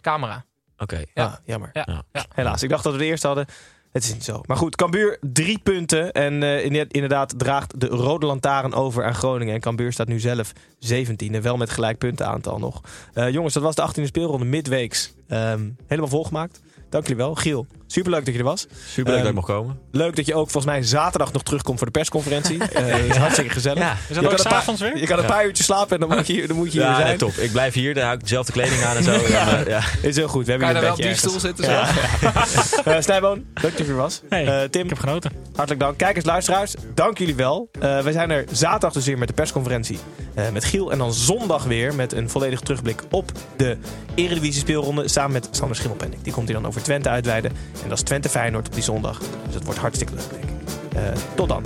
Camera. 0.00 0.44
Oké. 0.78 1.02
Ja. 1.14 1.24
Ah, 1.24 1.34
jammer. 1.44 1.70
Ja. 1.72 1.82
Ja. 1.86 2.02
Ja. 2.12 2.24
Helaas, 2.34 2.62
ik 2.62 2.68
dacht 2.68 2.84
dat 2.84 2.92
we 2.92 2.98
de 2.98 3.04
eerste 3.04 3.26
hadden. 3.26 3.46
Het 3.94 4.04
is 4.04 4.12
niet 4.12 4.24
zo. 4.24 4.40
Maar 4.46 4.56
goed, 4.56 4.76
Cambuur 4.76 5.18
drie 5.20 5.58
punten. 5.58 6.12
En 6.12 6.42
eh, 6.42 6.64
inderdaad 6.88 7.38
draagt 7.38 7.80
de 7.80 7.86
rode 7.86 8.26
lantaarn 8.26 8.74
over 8.74 9.04
aan 9.04 9.14
Groningen. 9.14 9.54
En 9.54 9.60
Cambuur 9.60 9.92
staat 9.92 10.08
nu 10.08 10.20
zelf 10.20 10.52
17e. 10.78 11.40
Wel 11.42 11.56
met 11.56 11.70
gelijk 11.70 11.98
puntenaantal 11.98 12.58
nog. 12.58 12.80
Eh, 13.12 13.30
jongens, 13.30 13.54
dat 13.54 13.62
was 13.62 13.74
de 13.74 13.82
18e 13.82 14.04
speelronde 14.04 14.44
midweeks. 14.44 15.14
Ehm, 15.28 15.70
helemaal 15.86 16.10
volgemaakt. 16.10 16.60
Dank 16.94 17.06
jullie 17.06 17.22
wel. 17.24 17.34
Giel, 17.34 17.66
superleuk 17.86 18.24
dat 18.24 18.34
je 18.34 18.40
er 18.40 18.46
was. 18.46 18.60
Super 18.86 19.04
leuk 19.04 19.06
Ehm, 19.06 19.18
dat 19.18 19.26
ik 19.28 19.34
mocht 19.34 19.46
komen. 19.46 19.78
Leuk 19.90 20.16
dat 20.16 20.26
je 20.26 20.34
ook 20.34 20.50
volgens 20.50 20.72
mij 20.72 20.82
zaterdag 20.82 21.32
nog 21.32 21.42
terugkomt 21.42 21.76
voor 21.78 21.86
de 21.86 21.92
persconferentie. 21.92 22.58
Eh, 22.74 22.86
dat 22.90 23.00
is 23.00 23.16
hartstikke 23.16 23.50
gezellig. 23.50 23.78
Ja. 23.78 23.92
Is 23.92 23.98
Je 24.08 24.14
dat 24.14 24.22
kan 24.22 24.32
ook 24.32 24.38
een 24.38 24.42
paar- 24.44 24.52
s'avonds 24.52 24.80
weer? 24.80 24.96
Je 24.98 25.06
kan 25.06 25.18
een 25.18 25.24
paar 25.24 25.44
uurtjes 25.46 25.66
slapen 25.66 26.00
en 26.00 26.08
dan 26.08 26.16
moet 26.16 26.26
je, 26.26 26.32
hier- 26.32 26.46
dan 26.48 26.56
moet 26.56 26.72
je 26.72 26.78
hier 26.78 26.88
Ja, 26.88 26.94
zijn. 26.94 27.06
nee, 27.08 27.16
top. 27.16 27.32
Ik 27.32 27.52
blijf 27.52 27.74
hier, 27.74 27.94
dan 27.94 28.02
hou 28.02 28.14
ik 28.14 28.20
dezelfde 28.22 28.52
kleding 28.52 28.82
aan 28.82 28.96
en 28.96 29.02
zo. 29.02 29.10
En, 29.24 29.64
ja. 29.68 29.80
Is 30.02 30.16
heel 30.16 30.28
goed. 30.28 30.44
We 30.44 30.50
hebben 30.50 30.68
Kan 30.68 30.76
je 30.76 30.82
wel 30.86 30.94
op 30.96 31.02
die 31.02 31.14
stoel 31.16 31.40
zitten? 31.40 31.64
Zo? 31.64 31.70
Ja. 31.70 31.88
Eh, 32.84 33.00
Snijboon, 33.00 33.44
leuk 33.54 33.76
dat 33.76 33.86
je 33.86 33.92
er 33.92 33.96
was. 33.98 34.20
Hey, 34.28 34.46
Eh, 34.62 34.68
Tim, 34.68 34.82
Ik 34.82 34.88
heb 34.88 34.98
genoten. 34.98 35.30
Hartelijk 35.54 35.80
dank. 35.80 35.98
Kijkers, 35.98 36.24
luisteraars, 36.24 36.74
dank 36.94 37.18
jullie 37.18 37.34
wel. 37.34 37.68
Eh 37.80 38.00
wij 38.00 38.12
zijn 38.12 38.30
er 38.30 38.44
zaterdag 38.52 38.92
dus 38.92 39.04
weer 39.06 39.18
met 39.18 39.28
de 39.28 39.34
persconferentie 39.34 39.98
eh, 40.34 40.48
met 40.50 40.64
Giel. 40.64 40.92
En 40.92 40.98
dan 40.98 41.12
zondag 41.14 41.64
weer 41.64 41.94
met 41.94 42.12
een 42.12 42.30
volledige 42.30 42.62
terugblik 42.62 43.02
op 43.10 43.32
de 43.56 43.76
Eredivisie 44.14 44.60
speelronde. 44.60 45.08
Samen 45.08 45.32
met 45.32 45.48
Sander 45.50 45.76
Schimmelpenning. 45.76 46.22
Die 46.22 46.32
komt 46.32 46.46
hier 46.48 46.56
dan 46.56 46.66
over 46.66 46.82
Twente 46.84 47.08
uitweiden. 47.08 47.50
En 47.82 47.88
dat 47.88 47.98
is 47.98 48.04
Twente 48.04 48.28
Feyenoord 48.28 48.66
op 48.66 48.74
die 48.74 48.82
zondag. 48.82 49.18
Dus 49.18 49.54
het 49.54 49.64
wordt 49.64 49.80
hartstikke 49.80 50.14
leuk, 50.14 50.30
denk. 50.30 50.44
Eh, 50.94 51.12
tot 51.34 51.48
dan. 51.48 51.64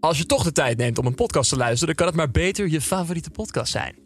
Als 0.00 0.18
je 0.18 0.26
toch 0.26 0.42
de 0.42 0.52
tijd 0.52 0.78
neemt 0.78 0.98
om 0.98 1.06
een 1.06 1.14
podcast 1.14 1.50
te 1.50 1.56
luisteren, 1.56 1.86
dan 1.86 1.94
kan 1.94 2.06
het 2.06 2.16
maar 2.16 2.42
beter 2.42 2.68
je 2.68 2.80
favoriete 2.80 3.30
podcast 3.30 3.72
zijn. 3.72 4.05